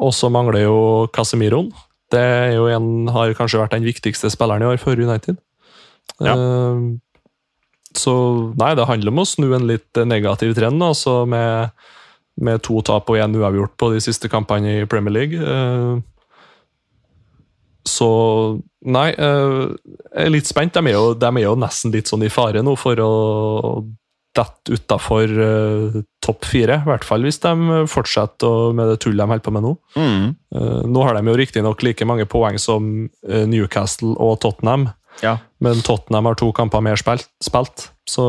og 0.00 0.14
så 0.16 0.30
mangler 0.32 0.64
jo 0.64 0.78
Casemiroen. 1.12 1.68
Det 2.10 2.20
er 2.20 2.56
jo 2.56 2.66
en, 2.72 3.08
har 3.14 3.36
kanskje 3.38 3.60
vært 3.60 3.76
den 3.76 3.86
viktigste 3.86 4.30
spilleren 4.32 4.64
i 4.64 4.70
år 4.72 4.80
for 4.82 4.98
United. 4.98 5.38
Ja. 6.18 6.34
Eh, 6.34 6.82
så 7.96 8.14
nei, 8.58 8.74
det 8.78 8.86
handler 8.86 9.14
om 9.14 9.22
å 9.22 9.26
snu 9.26 9.48
en 9.56 9.66
litt 9.66 9.98
negativ 10.06 10.54
trend, 10.58 10.82
altså 10.82 11.24
med, 11.28 11.74
med 12.38 12.62
to 12.66 12.78
tap 12.86 13.10
og 13.10 13.18
én 13.18 13.34
uavgjort 13.34 13.74
på 13.80 13.90
de 13.94 14.02
siste 14.04 14.30
kampene 14.30 14.80
i 14.80 14.88
Premier 14.90 15.16
League. 15.16 15.38
Eh, 15.38 15.98
så 17.88 18.10
nei, 18.86 19.08
eh, 19.14 19.62
jeg 20.10 20.26
er 20.26 20.34
litt 20.34 20.50
spent. 20.50 20.74
De 20.76 20.82
er, 20.84 20.94
jo, 20.94 21.14
de 21.18 21.30
er 21.30 21.46
jo 21.46 21.56
nesten 21.58 21.94
litt 21.94 22.10
sånn 22.10 22.26
i 22.26 22.32
fare 22.32 22.62
nå 22.62 22.76
for 22.78 23.00
å 23.02 23.12
dette 24.36 24.70
utafor 24.76 25.32
uh, 25.34 26.00
topp 26.22 26.44
fire. 26.46 26.76
I 26.84 26.86
hvert 26.86 27.04
fall 27.04 27.24
hvis 27.26 27.40
de 27.42 27.52
fortsetter 27.90 28.46
å- 28.46 28.72
med 28.76 28.88
det 28.92 29.00
tullet 29.02 29.18
de 29.18 29.26
holder 29.26 29.42
på 29.46 29.52
med 29.56 29.64
nå. 29.66 29.72
Mm. 29.96 30.26
Uh, 30.54 30.82
nå 30.86 31.02
har 31.06 31.18
de 31.18 31.24
jo 31.32 31.38
riktignok 31.40 31.82
like 31.82 32.06
mange 32.06 32.26
poeng 32.30 32.58
som 32.62 33.08
uh, 33.28 33.44
Newcastle 33.50 34.14
og 34.22 34.38
Tottenham, 34.44 34.88
Ja. 35.24 35.38
men 35.60 35.82
Tottenham 35.82 36.24
har 36.30 36.36
to 36.38 36.52
kamper 36.54 36.80
mer 36.80 36.96
spilt, 36.96 37.26
spilt 37.42 37.88
så 38.08 38.28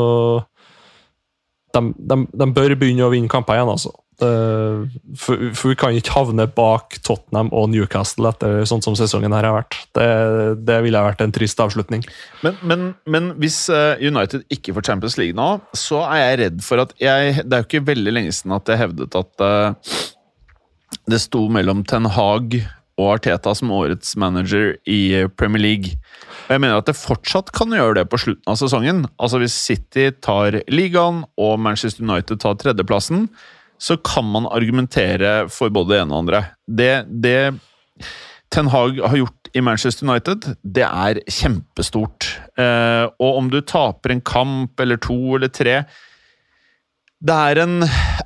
de, 1.74 1.82
de, 1.96 2.18
de 2.34 2.48
bør 2.52 2.74
begynne 2.76 3.06
å 3.06 3.12
vinne 3.14 3.30
kamper 3.32 3.56
igjen, 3.60 3.70
altså. 3.72 3.94
Eh, 4.22 4.82
for, 5.18 5.48
for 5.58 5.72
vi 5.72 5.78
kan 5.80 5.96
ikke 5.98 6.14
havne 6.14 6.46
bak 6.54 7.00
Tottenham 7.06 7.50
og 7.58 7.72
Newcastle 7.72 8.30
etter 8.30 8.62
sånn 8.70 8.84
som 8.86 8.98
sesongen 8.98 9.34
her 9.34 9.48
har 9.48 9.56
vært. 9.58 9.78
Det, 9.98 10.08
det 10.68 10.78
ville 10.86 11.04
vært 11.08 11.24
en 11.26 11.34
trist 11.34 11.62
avslutning. 11.64 12.04
Men, 12.46 12.60
men, 12.62 12.84
men 13.10 13.32
hvis 13.42 13.64
eh, 13.74 14.02
United 14.04 14.46
ikke 14.54 14.76
får 14.78 14.92
Champions 14.92 15.18
League 15.18 15.38
nå, 15.38 15.50
så 15.78 16.04
er 16.10 16.22
jeg 16.22 16.42
redd 16.44 16.66
for 16.66 16.84
at 16.84 16.94
jeg 17.02 17.42
Det 17.42 17.56
er 17.56 17.64
jo 17.64 17.70
ikke 17.70 17.88
veldig 17.88 18.14
lenge 18.14 18.36
siden 18.36 18.54
at 18.56 18.70
jeg 18.70 18.82
hevdet 18.82 19.18
at 19.18 19.44
uh, 19.44 19.96
det 21.10 21.20
sto 21.24 21.48
mellom 21.52 21.82
Ten 21.88 22.06
Hag 22.14 22.60
og 23.02 23.08
Arteta 23.16 23.54
som 23.58 23.72
årets 23.74 24.14
manager 24.20 24.76
i 24.86 25.26
Premier 25.40 25.64
League. 25.64 25.96
Og 26.46 26.54
jeg 26.54 26.62
mener 26.62 26.78
at 26.78 26.90
det 26.90 27.00
fortsatt 27.00 27.50
kan 27.56 27.74
gjøre 27.74 27.98
det 28.02 28.06
på 28.12 28.20
slutten 28.22 28.54
av 28.54 28.60
sesongen. 28.60 29.06
Altså 29.18 29.42
Hvis 29.42 29.56
City 29.58 30.12
tar 30.22 30.60
ligaen 30.70 31.24
og 31.42 31.58
Manchester 31.64 32.06
United 32.06 32.44
tar 32.44 32.60
tredjeplassen, 32.62 33.26
så 33.82 33.98
kan 33.98 34.28
man 34.30 34.46
argumentere 34.46 35.50
for 35.50 35.74
både 35.74 35.96
det 35.96 36.02
ene 36.04 36.14
og 36.14 36.24
andre. 36.24 36.44
Det, 36.70 36.94
det 37.10 37.38
Ten 38.54 38.68
Hag 38.68 39.00
har 39.02 39.18
gjort 39.18 39.50
i 39.54 39.62
Manchester 39.64 40.08
United, 40.08 40.46
det 40.62 40.86
er 40.86 41.22
kjempestort. 41.32 42.28
Eh, 42.60 43.06
og 43.08 43.38
om 43.40 43.50
du 43.52 43.62
taper 43.66 44.14
en 44.14 44.24
kamp 44.24 44.80
eller 44.80 45.00
to 45.02 45.18
eller 45.38 45.52
tre 45.52 45.82
Det 47.22 47.36
er 47.36 47.60
en 47.62 47.84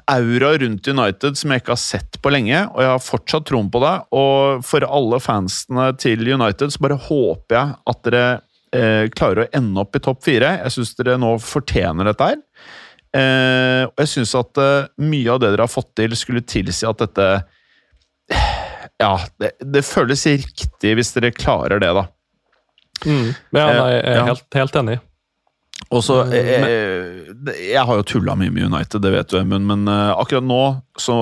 aura 0.08 0.54
rundt 0.62 0.88
United 0.88 1.36
som 1.36 1.52
jeg 1.52 1.62
ikke 1.62 1.74
har 1.74 1.82
sett 1.82 2.20
på 2.24 2.32
lenge, 2.32 2.62
og 2.72 2.80
jeg 2.80 2.92
har 2.94 3.04
fortsatt 3.04 3.48
troen 3.50 3.68
på 3.72 3.82
det. 3.84 3.96
Og 4.16 4.64
for 4.64 4.88
alle 4.88 5.20
fansene 5.20 5.90
til 6.00 6.24
United 6.24 6.72
så 6.72 6.84
bare 6.86 7.00
håper 7.08 7.58
jeg 7.58 7.76
at 7.92 8.04
dere 8.08 8.26
eh, 8.72 9.08
klarer 9.12 9.46
å 9.46 9.50
ende 9.60 9.84
opp 9.84 10.00
i 10.00 10.04
topp 10.04 10.24
fire. 10.24 10.54
Jeg 10.64 10.78
syns 10.78 10.96
dere 11.00 11.18
nå 11.20 11.36
fortjener 11.44 12.08
dette 12.08 12.32
her. 12.32 12.40
Eh, 13.16 13.84
og 13.88 14.02
jeg 14.02 14.10
syns 14.12 14.34
at 14.36 14.60
eh, 14.60 14.88
mye 15.00 15.32
av 15.32 15.40
det 15.40 15.54
dere 15.54 15.64
har 15.68 15.72
fått 15.72 15.94
til, 15.96 16.16
skulle 16.20 16.42
tilsi 16.44 16.88
at 16.90 17.00
dette 17.06 17.28
Ja, 19.02 19.14
det, 19.42 19.54
det 19.60 19.84
føles 19.88 20.24
riktig 20.28 20.94
hvis 20.98 21.12
dere 21.16 21.32
klarer 21.36 21.82
det, 21.84 21.90
da. 21.96 22.06
Ja, 23.06 23.12
nei, 23.12 23.90
jeg 23.92 24.00
er 24.00 24.08
Eh, 24.08 24.16
Ja. 24.16 24.26
helt, 24.32 24.46
helt 24.56 24.76
enig. 24.80 25.00
Og 25.92 26.02
så 26.04 26.22
Mm, 26.26 26.34
eh, 26.34 27.60
Jeg 27.76 27.84
har 27.86 27.96
jo 28.00 28.04
tulla 28.08 28.36
mye 28.40 28.50
med 28.52 28.64
United, 28.72 29.02
det 29.04 29.12
vet 29.14 29.28
du, 29.30 29.38
Emund, 29.38 29.68
men 29.68 29.88
eh, 29.92 30.14
akkurat 30.16 30.44
nå 30.48 30.62
så 30.98 31.18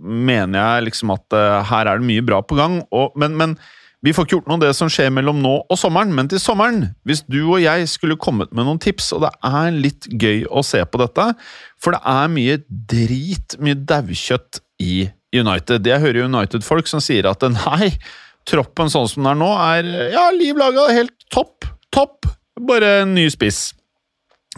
mener 0.00 0.58
jeg 0.58 0.86
liksom 0.88 1.10
at 1.12 1.34
eh, 1.34 1.62
her 1.68 1.86
er 1.90 1.98
det 1.98 2.06
mye 2.06 2.24
bra 2.24 2.40
på 2.42 2.56
gang. 2.56 2.80
Og, 2.94 3.12
men, 3.18 3.36
men 3.36 3.56
vi 4.04 4.12
får 4.14 4.26
ikke 4.28 4.36
gjort 4.36 4.46
noe 4.50 4.58
av 4.60 4.64
det 4.66 4.74
som 4.78 4.90
skjer 4.92 5.10
mellom 5.10 5.40
nå 5.42 5.54
og 5.66 5.78
sommeren, 5.80 6.12
men 6.14 6.28
til 6.30 6.38
sommeren, 6.38 6.84
hvis 7.08 7.24
du 7.26 7.40
og 7.48 7.58
jeg 7.62 7.88
skulle 7.90 8.14
kommet 8.20 8.52
med 8.54 8.64
noen 8.68 8.78
tips, 8.82 9.10
og 9.16 9.24
det 9.26 9.32
er 9.48 9.72
litt 9.74 10.06
gøy 10.12 10.44
å 10.50 10.62
se 10.62 10.84
på 10.86 11.00
dette, 11.02 11.24
for 11.82 11.96
det 11.96 12.00
er 12.06 12.30
mye 12.30 12.58
drit, 12.68 13.56
mye 13.58 13.74
daukjøtt 13.74 14.60
i 14.84 15.08
United. 15.34 15.84
Jeg 15.90 16.00
hører 16.04 16.28
United-folk 16.28 16.86
som 16.88 17.02
sier 17.04 17.26
at 17.28 17.42
nei, 17.50 17.90
troppen 18.48 18.88
sånn 18.88 19.10
som 19.10 19.26
den 19.26 19.32
er 19.34 19.40
nå, 19.42 19.50
er 19.74 19.90
ja, 20.14 20.28
liv 20.32 20.56
laga 20.56 20.86
helt 20.94 21.12
topp. 21.34 21.66
Topp. 21.92 22.30
Bare 22.68 23.00
en 23.02 23.12
ny 23.18 23.26
spiss. 23.30 23.72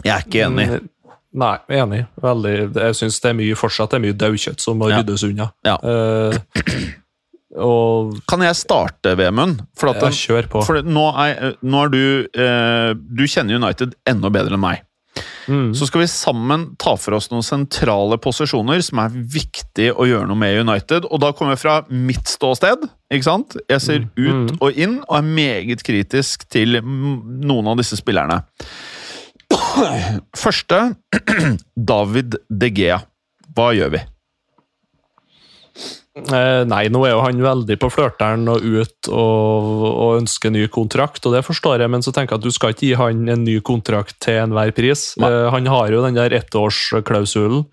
Jeg 0.05 0.13
er 0.15 0.23
ikke 0.25 0.45
enig. 0.47 0.69
Mm, 0.77 0.87
Nei, 1.41 1.53
jeg 1.71 1.77
er 1.79 1.83
enig. 1.85 1.99
Veldig, 2.19 2.53
jeg 2.75 2.95
syns 2.97 3.17
det 3.23 3.29
er 3.29 3.35
mye, 3.37 3.55
fortsatt 3.55 3.93
det 3.93 3.97
er 3.99 4.03
mye 4.03 4.15
daukjøtt 4.19 4.59
som 4.63 4.79
må 4.81 4.89
Ja. 4.91 4.97
ryddes 4.99 5.23
unna. 5.23 5.45
Ja. 5.63 5.77
Eh, 5.79 6.39
og 7.59 8.15
Kan 8.29 8.41
jeg 8.45 8.55
starte, 8.55 9.15
Vemund? 9.19 9.59
For 9.77 9.91
at 9.91 10.01
jeg 10.07 10.13
kjør 10.21 10.47
på. 10.53 10.61
For 10.67 10.81
nå 10.85 11.07
er, 11.25 11.57
nå 11.61 11.81
er 11.85 11.91
du 11.91 12.01
eh, 12.31 12.93
Du 12.95 13.25
kjenner 13.27 13.59
United 13.59 13.97
enda 14.07 14.29
bedre 14.31 14.55
enn 14.55 14.63
meg. 14.63 14.85
Mm. 15.49 15.71
Så 15.75 15.87
skal 15.89 16.03
vi 16.03 16.07
sammen 16.07 16.67
ta 16.79 16.93
for 16.95 17.17
oss 17.17 17.27
noen 17.31 17.43
sentrale 17.43 18.15
posisjoner 18.21 18.79
som 18.85 19.01
er 19.03 19.09
viktig 19.33 19.89
å 19.99 20.05
gjøre 20.07 20.29
noe 20.29 20.39
med 20.39 20.53
i 20.55 20.61
United. 20.63 21.07
Og 21.09 21.19
da 21.19 21.33
kommer 21.35 21.57
jeg 21.57 21.63
fra 21.65 21.73
mitt 21.91 22.29
ståsted. 22.31 22.85
ikke 23.11 23.27
sant? 23.27 23.57
Jeg 23.67 23.81
ser 23.83 24.05
ut 24.15 24.53
Mm. 24.53 24.57
og 24.61 24.71
inn 24.79 24.99
og 25.09 25.17
er 25.17 25.27
meget 25.27 25.83
kritisk 25.83 26.47
til 26.49 26.79
mm, 26.79 27.41
noen 27.43 27.67
av 27.73 27.81
disse 27.81 27.97
spillerne. 27.99 28.43
Første 30.37 30.79
David 31.75 32.37
De 32.49 32.69
Gea. 32.71 33.01
Hva 33.55 33.71
gjør 33.75 33.91
vi? 33.97 34.01
Eh, 36.21 36.63
nei, 36.69 36.83
nå 36.93 37.01
er 37.07 37.15
jo 37.15 37.23
han 37.23 37.41
veldig 37.41 37.77
på 37.81 37.89
flørteren 37.89 38.45
og 38.51 38.61
ut 38.61 39.09
og, 39.09 39.71
og 39.89 40.19
ønsker 40.19 40.53
ny 40.53 40.67
kontrakt, 40.71 41.25
og 41.25 41.33
det 41.33 41.41
forstår 41.47 41.81
jeg, 41.81 41.91
men 41.93 42.05
så 42.05 42.13
tenker 42.13 42.35
jeg 42.35 42.41
at 42.41 42.45
du 42.45 42.53
skal 42.53 42.75
ikke 42.75 42.85
gi 42.85 42.93
han 42.99 43.25
en 43.31 43.43
ny 43.47 43.57
kontrakt 43.65 44.19
til 44.21 44.37
enhver 44.43 44.73
pris. 44.77 45.11
Eh, 45.17 45.47
han 45.53 45.69
har 45.71 45.91
jo 45.93 46.03
den 46.05 46.19
der 46.19 46.35
ettårsklausulen. 46.37 47.65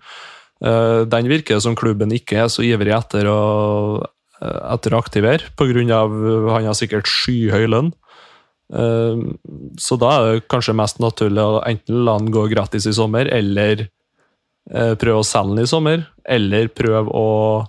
Eh, 0.65 1.01
den 1.07 1.29
virker 1.31 1.61
som 1.63 1.77
klubben 1.79 2.11
ikke 2.15 2.43
er 2.43 2.51
så 2.51 2.65
ivrig 2.65 2.91
etter 2.95 3.29
å, 3.31 3.39
eh, 4.41 4.59
etter 4.73 4.95
å 4.95 4.99
aktivere, 4.99 5.53
pga. 5.55 6.01
han 6.51 6.67
har 6.67 6.77
sikkert 6.77 7.07
skyhøy 7.07 7.69
lønn. 7.69 7.93
Eh, 8.73 9.15
så 9.77 9.97
da 9.97 10.09
er 10.15 10.33
det 10.33 10.47
kanskje 10.49 10.75
mest 10.75 10.99
naturlig 10.99 11.45
å 11.45 11.63
enten 11.65 12.03
la 12.05 12.17
han 12.17 12.31
gå 12.31 12.49
gratis 12.49 12.85
i 12.85 12.93
sommer, 12.93 13.27
eller 13.27 13.87
prøve 14.69 15.23
å 15.23 15.25
selge 15.25 15.55
han 15.55 15.63
i 15.63 15.65
sommer, 15.65 16.01
eller 16.29 16.67
prøve 16.67 17.09
å 17.09 17.65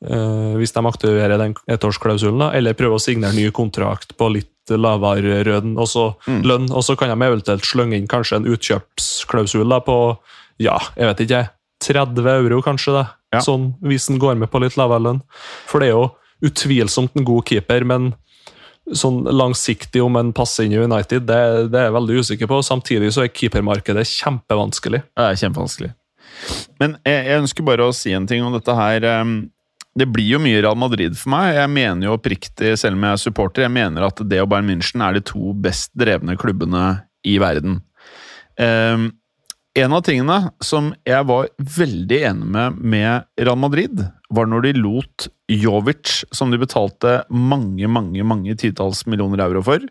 hvis 0.00 0.72
de 0.72 0.80
aktiverer 0.88 1.36
den 1.38 1.54
ettårsklausulen, 1.68 2.54
eller 2.56 2.72
prøver 2.78 2.96
å 2.96 3.02
signere 3.02 3.36
ny 3.36 3.50
kontrakt 3.52 4.16
på 4.16 4.30
litt 4.32 4.48
lavere 4.70 5.42
røden, 5.44 5.74
og 5.78 5.88
så, 5.90 6.14
Mm. 6.26 6.42
lønn, 6.46 6.70
og 6.70 6.82
så 6.86 6.96
kan 6.96 7.08
de 7.10 7.26
eventuelt 7.26 7.62
slønge 7.66 7.96
inn 7.98 8.06
kanskje 8.08 8.36
en 8.36 8.46
utkjøpsklausul 8.46 9.72
på 9.84 10.18
ja, 10.60 10.78
jeg 10.96 11.06
vet 11.08 11.20
ikke, 11.26 11.50
30 11.82 12.26
euro 12.28 12.62
kanskje, 12.62 12.92
da, 12.92 13.04
Ja. 13.32 13.40
sånn, 13.40 13.74
hvis 13.82 14.06
den 14.08 14.18
går 14.18 14.36
med 14.38 14.50
på 14.50 14.60
litt 14.60 14.76
lavere 14.76 15.00
lønn. 15.02 15.22
For 15.66 15.80
det 15.80 15.88
er 15.88 15.92
jo 15.92 16.14
utvilsomt 16.42 17.10
en 17.16 17.24
god 17.24 17.44
keeper, 17.46 17.84
men 17.84 18.14
sånn 18.92 19.24
langsiktig 19.24 20.02
om 20.04 20.16
en 20.16 20.32
passer 20.32 20.64
inn 20.64 20.72
i 20.72 20.78
United, 20.82 21.26
det, 21.26 21.70
det 21.70 21.78
er 21.78 21.90
jeg 21.90 21.94
veldig 21.94 22.18
usikker 22.20 22.46
på. 22.48 22.58
Samtidig 22.64 23.12
så 23.12 23.22
er 23.24 23.28
keepermarkedet 23.28 24.04
kjempevanskelig. 24.08 25.02
Det 25.16 25.26
er 25.28 25.36
kjempevanskelig. 25.36 25.94
Men 26.80 26.96
jeg, 27.04 27.26
jeg 27.26 27.40
ønsker 27.42 27.64
bare 27.64 27.86
å 27.88 27.94
si 27.94 28.12
en 28.12 28.26
ting 28.26 28.42
om 28.42 28.52
dette 28.52 28.74
her. 28.74 29.04
Det 30.00 30.08
blir 30.08 30.34
jo 30.34 30.40
mye 30.40 30.62
Real 30.62 30.78
Madrid 30.80 31.16
for 31.18 31.34
meg. 31.34 31.54
Jeg 31.58 31.72
mener 31.74 32.08
jo 32.08 32.16
oppriktig, 32.16 32.72
selv 32.80 32.96
om 32.96 33.04
jeg 33.04 33.18
er 33.18 33.20
supporter, 33.20 33.66
jeg 33.66 33.74
mener 33.74 34.06
at 34.06 34.22
det 34.30 34.40
og 34.40 34.48
Bayern 34.52 34.70
München 34.70 35.04
er 35.04 35.16
de 35.16 35.24
to 35.28 35.52
best 35.52 35.92
drevne 35.98 36.38
klubbene 36.40 36.84
i 37.28 37.36
verden. 37.42 37.82
Um, 38.56 39.10
en 39.78 39.94
av 39.94 40.02
tingene 40.06 40.38
som 40.64 40.90
jeg 41.06 41.26
var 41.28 41.50
veldig 41.76 42.22
enig 42.30 42.48
med 42.56 42.80
med 42.80 43.28
Real 43.38 43.60
Madrid, 43.60 44.02
var 44.30 44.48
når 44.48 44.66
de 44.66 44.72
lot 44.78 45.28
Jovic, 45.50 46.24
som 46.32 46.50
de 46.50 46.58
betalte 46.60 47.20
mange, 47.28 47.86
mange, 47.90 48.24
mange 48.24 48.56
titalls 48.58 49.04
millioner 49.06 49.44
euro 49.44 49.62
for, 49.66 49.84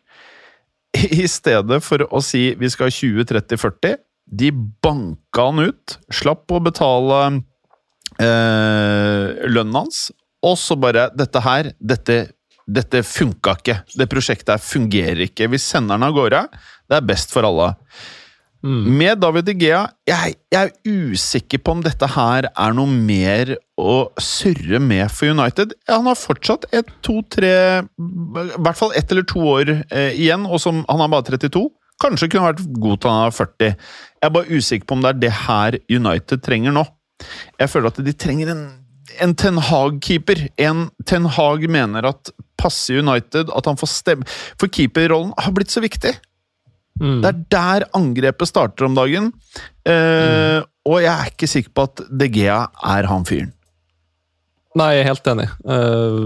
i 1.22 1.26
stedet 1.30 1.84
for 1.86 2.08
å 2.10 2.22
si 2.26 2.50
vi 2.58 2.70
skal 2.72 2.90
ha 2.90 2.96
20, 2.98 3.30
30, 3.30 3.62
40 3.62 4.00
de 4.30 4.52
banka 4.84 5.48
han 5.48 5.62
ut, 5.72 5.96
slapp 6.14 6.52
å 6.54 6.62
betale 6.62 7.20
eh, 8.22 9.48
lønnen 9.50 9.82
hans, 9.82 10.10
og 10.46 10.56
så 10.60 10.78
bare 10.80 11.10
Dette 11.16 11.42
her, 11.44 11.74
dette, 11.80 12.20
dette 12.68 13.04
funka 13.04 13.58
ikke. 13.60 13.82
Det 13.98 14.08
prosjektet 14.12 14.56
her 14.56 14.64
fungerer 14.64 15.26
ikke. 15.26 15.50
Vi 15.52 15.60
sender 15.60 15.98
den 15.98 16.08
av 16.08 16.16
gårde. 16.16 16.46
Det 16.90 17.00
er 17.00 17.10
best 17.10 17.34
for 17.36 17.48
alle. 17.48 17.74
Med 18.60 19.22
David 19.24 19.46
De 19.48 19.54
Gea 19.56 19.86
jeg, 20.10 20.34
jeg 20.52 20.68
er 20.68 21.14
usikker 21.14 21.62
på 21.64 21.78
om 21.78 21.84
dette 21.86 22.10
her 22.12 22.50
er 22.50 22.74
noe 22.76 22.92
mer 22.92 23.54
å 23.80 24.10
surre 24.20 24.82
med 24.84 25.08
for 25.16 25.32
United. 25.32 25.72
Han 25.88 26.10
har 26.10 26.20
fortsatt 26.20 26.68
et, 26.76 26.90
to, 27.06 27.22
tre 27.32 27.54
I 27.80 28.60
hvert 28.60 28.80
fall 28.80 28.92
ett 29.00 29.14
eller 29.16 29.24
to 29.30 29.46
år 29.48 29.72
eh, 29.78 30.12
igjen, 30.12 30.44
og 30.44 30.60
som, 30.60 30.84
han 30.92 31.06
er 31.06 31.14
bare 31.14 31.38
32. 31.40 31.64
Kanskje 32.04 32.30
kunne 32.34 32.50
vært 32.52 32.66
god 32.84 33.00
til 33.00 33.14
han 33.14 33.30
er 33.30 33.38
40. 33.38 33.72
Jeg 34.20 34.28
er 34.28 34.36
bare 34.36 34.60
usikker 34.60 34.88
på 34.88 34.98
om 34.98 35.06
det 35.06 35.14
er 35.14 35.24
det 35.24 35.34
her 35.46 35.80
United 35.88 36.44
trenger 36.44 36.76
nå. 36.76 36.84
Jeg 37.60 37.72
føler 37.72 37.92
at 37.92 38.00
de 38.06 38.14
trenger 38.16 38.54
en, 38.54 38.64
en 39.24 39.36
Ten 39.36 39.60
Hag-keeper. 39.70 40.48
En 40.62 40.88
Ten 41.10 41.28
Hag 41.38 41.66
mener 41.72 42.08
at 42.12 42.32
passer 42.60 43.00
United, 43.00 43.52
at 43.56 43.70
han 43.70 43.78
får 43.80 43.92
stemme 43.94 44.28
For 44.60 44.68
keeperrollen 44.68 45.32
har 45.40 45.54
blitt 45.56 45.72
så 45.72 45.84
viktig. 45.84 46.16
Mm. 47.00 47.22
Det 47.24 47.30
er 47.30 47.44
der 47.56 47.86
angrepet 47.96 48.50
starter 48.52 48.90
om 48.90 48.98
dagen. 48.98 49.32
Eh, 49.88 50.60
Og 50.90 51.00
jeg 51.04 51.14
er 51.14 51.32
ikke 51.32 51.48
sikker 51.48 51.72
på 51.76 51.86
at 51.88 52.04
De 52.12 52.28
Gea 52.34 52.66
er 52.96 53.08
han 53.08 53.26
fyren. 53.28 53.54
Nei, 54.78 54.90
jeg 54.96 55.04
er 55.04 55.10
helt 55.10 55.30
enig. 55.32 55.48
Eh, 55.66 56.26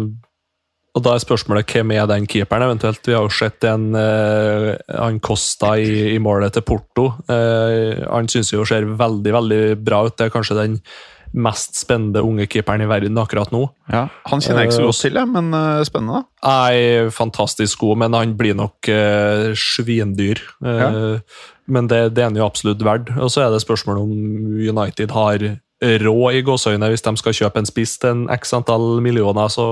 og 0.94 1.02
da 1.02 1.16
er 1.16 1.24
spørsmålet 1.24 1.72
hvem 1.74 1.96
er 1.96 2.06
den 2.10 2.28
keeperen, 2.30 2.68
eventuelt. 2.68 3.02
Vi 3.08 3.16
har 3.16 3.26
jo 3.26 3.34
sett 3.34 3.66
en 3.66 3.96
uh, 3.98 4.74
Han 4.94 5.18
Costa 5.26 5.74
i, 5.82 6.14
i 6.14 6.20
målet 6.22 6.54
til 6.54 6.66
Porto. 6.68 7.08
Uh, 7.26 7.98
han 8.06 8.30
syns 8.30 8.54
jo 8.54 8.66
ser 8.68 8.86
veldig, 8.86 9.34
veldig 9.34 9.64
bra 9.82 10.04
ut. 10.06 10.14
Det 10.20 10.28
er 10.28 10.36
kanskje 10.36 10.60
den 10.60 10.78
mest 11.34 11.80
spennende 11.80 12.22
unge 12.22 12.46
keeperen 12.46 12.84
i 12.86 12.90
verden 12.92 13.18
akkurat 13.18 13.50
nå. 13.50 13.64
Ja, 13.90 14.04
Han 14.30 14.44
kjenner 14.44 14.68
jeg 14.68 14.70
ikke 14.70 14.78
så 14.78 14.90
godt 14.92 15.00
til, 15.02 15.18
men 15.32 15.48
eh, 15.58 15.80
spennende. 15.88 16.20
Nei, 16.46 17.10
fantastisk 17.10 17.82
god, 17.82 18.04
men 18.04 18.14
han 18.14 18.36
blir 18.38 18.54
nok 18.60 18.90
uh, 18.94 19.50
svindyr. 19.58 20.44
Ja. 20.62 20.92
Men 21.66 21.90
det, 21.90 22.04
det 22.14 22.22
er 22.22 22.30
han 22.30 22.38
jo 22.38 22.46
absolutt 22.46 22.86
verdt. 22.86 23.10
Og 23.18 23.34
så 23.34 23.48
er 23.48 23.50
det 23.50 23.64
spørsmålet 23.66 24.06
om 24.06 24.14
United 24.62 25.18
har 25.18 25.48
råd 25.84 26.40
i 26.40 26.44
gåseøyne 26.46 26.90
hvis 26.92 27.06
de 27.06 27.16
skal 27.20 27.38
kjøpe 27.38 27.62
en 27.62 27.70
spiss 27.70 27.98
til 28.02 28.14
en 28.14 28.26
x 28.34 28.56
antall 28.56 29.02
millioner, 29.04 29.52
så, 29.52 29.68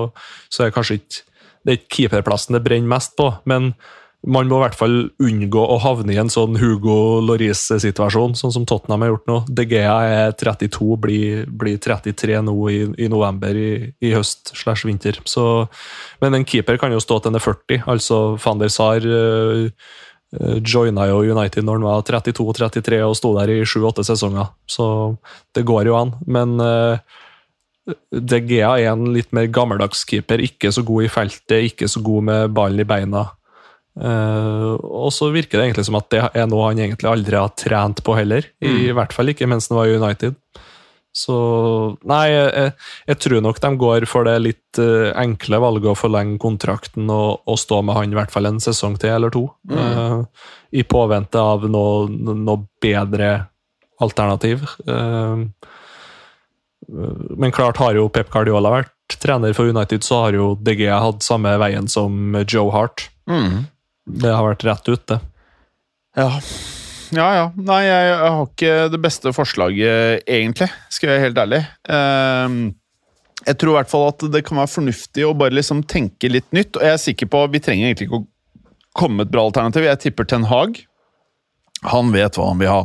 så 0.52 0.64
er 0.64 0.72
det 0.72 0.78
kanskje 0.78 1.02
ikke 1.02 1.28
det 1.62 1.74
er 1.74 1.78
ikke 1.78 1.96
keeperplassen 1.96 2.56
det 2.58 2.64
brenner 2.66 2.90
mest 2.90 3.14
på. 3.20 3.28
Men 3.50 3.74
man 4.22 4.50
må 4.50 4.60
i 4.60 4.64
hvert 4.64 4.78
fall 4.78 4.96
unngå 5.24 5.62
å 5.74 5.80
havne 5.82 6.14
i 6.14 6.20
en 6.22 6.30
sånn 6.30 6.60
Hugo 6.62 7.22
Loris-situasjon, 7.26 8.36
sånn 8.38 8.54
som 8.54 8.68
Tottenham 8.70 9.02
har 9.06 9.14
gjort 9.14 9.30
nå. 9.30 9.38
De 9.50 9.66
Gea 9.70 9.96
er 10.06 10.36
32, 10.38 10.90
blir, 11.02 11.48
blir 11.50 11.80
33 11.82 12.38
nå 12.46 12.56
i, 12.70 12.84
i 13.02 13.10
november 13.10 13.58
i, 13.58 13.72
i 13.98 14.14
høst 14.14 14.54
slash 14.58 14.86
vinter. 14.90 15.18
Så, 15.26 15.46
men 16.22 16.38
en 16.38 16.46
keeper 16.46 16.78
kan 16.82 16.94
jo 16.94 17.02
stå 17.02 17.18
til 17.18 17.34
han 17.34 17.42
er 17.42 17.46
40. 17.48 17.84
Altså 17.96 18.22
van 18.46 18.62
der 18.62 18.74
Sar 18.74 19.06
uh, 19.06 19.66
joina 20.40 21.10
jo 21.10 21.24
United 21.28 21.66
når 21.68 21.80
han 21.80 21.88
var 21.90 22.06
32-33 22.08 23.02
og 23.04 23.18
sto 23.20 23.34
der 23.36 23.52
i 23.52 23.60
7-8 23.68 24.06
sesonger. 24.08 24.54
Så 24.70 24.86
det 25.56 25.66
går 25.68 25.90
jo 25.92 25.98
an. 26.00 26.14
Men 26.26 26.56
uh, 26.62 27.02
De 28.16 28.40
Gea 28.48 28.78
er 28.80 28.94
en 28.94 29.12
litt 29.16 29.32
mer 29.36 29.50
gammeldags 29.52 30.06
keeper. 30.08 30.44
Ikke 30.44 30.72
så 30.72 30.86
god 30.88 31.08
i 31.08 31.12
feltet, 31.12 31.72
ikke 31.74 31.90
så 31.92 32.04
god 32.06 32.28
med 32.30 32.56
ballen 32.56 32.84
i 32.84 32.88
beina. 32.88 33.28
Uh, 33.92 34.80
og 34.80 35.12
så 35.12 35.28
virker 35.34 35.60
det 35.60 35.68
egentlig 35.68 35.90
som 35.90 36.00
at 36.00 36.08
det 36.14 36.24
er 36.24 36.48
noe 36.48 36.70
han 36.70 36.80
egentlig 36.80 37.12
aldri 37.12 37.36
har 37.36 37.52
trent 37.60 38.00
på 38.06 38.16
heller. 38.16 38.48
I 38.64 38.94
hvert 38.96 39.12
fall 39.16 39.34
ikke 39.34 39.50
mens 39.52 39.68
han 39.68 39.82
var 39.82 39.92
i 39.92 39.98
United. 40.00 40.40
Så 41.12 41.36
Nei, 42.08 42.24
jeg, 42.32 42.72
jeg 43.10 43.20
tror 43.20 43.44
nok 43.44 43.60
de 43.60 43.72
går 43.84 44.06
for 44.08 44.28
det 44.28 44.38
litt 44.40 44.80
uh, 44.80 45.12
enkle 45.20 45.60
valget 45.60 45.92
å 45.92 46.00
forlenge 46.00 46.40
kontrakten 46.42 47.12
og, 47.12 47.44
og 47.44 47.60
stå 47.60 47.82
med 47.84 47.98
han 47.98 48.16
i 48.16 48.20
hvert 48.20 48.32
fall 48.32 48.48
en 48.48 48.62
sesong 48.64 48.96
til 49.02 49.12
eller 49.18 49.34
to. 49.34 49.44
Eh, 49.72 50.18
I 50.80 50.86
påvente 50.88 51.40
av 51.40 51.68
noe, 51.68 52.08
noe 52.08 52.64
bedre 52.84 53.34
alternativ. 54.02 54.64
Uh, 54.88 55.44
men 56.88 57.54
klart 57.56 57.80
har 57.80 57.96
jo 57.96 58.10
Pep 58.12 58.32
Guardiola 58.32 58.72
vært 58.74 59.20
trener 59.22 59.54
for 59.56 59.70
United, 59.70 60.04
så 60.08 60.26
har 60.26 60.38
jo 60.40 60.54
DG 60.64 60.88
hatt 60.90 61.24
samme 61.24 61.52
veien 61.60 61.92
som 61.92 62.40
Joe 62.48 62.72
Hart. 62.74 63.10
Det 64.08 64.32
har 64.32 64.48
vært 64.48 64.66
rett 64.66 64.88
ut, 64.90 65.04
det. 65.12 65.20
Ja. 66.18 66.30
Ja, 67.12 67.28
ja. 67.36 67.48
Nei, 67.60 67.82
jeg, 67.86 68.12
jeg 68.12 68.36
har 68.36 68.46
ikke 68.46 68.76
det 68.94 69.00
beste 69.04 69.34
forslaget, 69.36 70.24
egentlig. 70.30 70.70
Skal 70.90 71.10
jeg 71.10 71.18
være 71.18 71.26
helt 71.26 71.42
ærlig. 71.44 71.62
Ehm, 71.92 72.62
jeg 73.48 73.58
tror 73.60 73.74
i 73.74 73.78
hvert 73.80 73.92
fall 73.92 74.08
at 74.12 74.26
det 74.34 74.44
kan 74.48 74.60
være 74.62 74.72
fornuftig 74.72 75.26
å 75.28 75.34
bare 75.38 75.56
liksom 75.58 75.84
tenke 75.90 76.30
litt 76.32 76.48
nytt. 76.56 76.78
Og 76.78 76.86
jeg 76.86 76.96
er 76.96 77.02
sikker 77.02 77.32
på 77.32 77.44
Vi 77.52 77.62
trenger 77.64 77.90
egentlig 77.90 78.08
ikke 78.08 78.22
å 78.22 78.28
komme 78.98 79.22
med 79.22 79.30
et 79.30 79.36
bra 79.36 79.46
alternativ. 79.50 79.88
Jeg 79.88 80.04
tipper 80.06 80.30
Ten 80.30 80.48
Hag. 80.50 80.84
Han 81.92 82.12
vet 82.14 82.38
hva 82.38 82.52
han 82.52 82.62
vil 82.62 82.72
ha. 82.72 82.82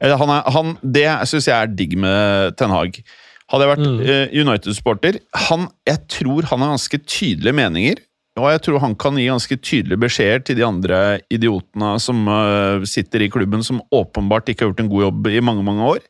Eller 0.00 0.20
han 0.20 0.32
er, 0.32 0.46
han, 0.54 0.76
det 0.80 1.08
syns 1.28 1.50
jeg 1.50 1.56
er 1.56 1.74
digg 1.76 1.96
med 2.00 2.56
Ten 2.60 2.72
Hag. 2.72 3.02
Hadde 3.50 3.66
jeg 3.66 3.72
vært 3.72 4.06
eh, 4.06 4.36
United-supporter 4.38 5.18
han, 5.48 5.66
Jeg 5.88 6.04
tror 6.12 6.46
han 6.52 6.62
har 6.62 6.72
ganske 6.76 7.00
tydelige 7.02 7.56
meninger. 7.58 8.04
Og 8.38 8.46
jeg 8.52 8.62
tror 8.62 8.82
han 8.84 8.94
kan 8.94 9.18
gi 9.18 9.26
ganske 9.26 9.56
tydelige 9.58 10.00
beskjeder 10.04 10.44
til 10.46 10.58
de 10.60 10.66
andre 10.66 11.00
idiotene 11.32 11.96
som 12.02 12.22
eh, 12.30 12.86
sitter 12.86 13.24
i 13.24 13.30
klubben, 13.32 13.64
som 13.66 13.82
åpenbart 13.90 14.48
ikke 14.48 14.64
har 14.64 14.70
gjort 14.70 14.84
en 14.84 14.92
god 14.92 15.06
jobb 15.08 15.28
i 15.32 15.42
mange, 15.42 15.64
mange 15.66 15.88
år. 15.96 16.04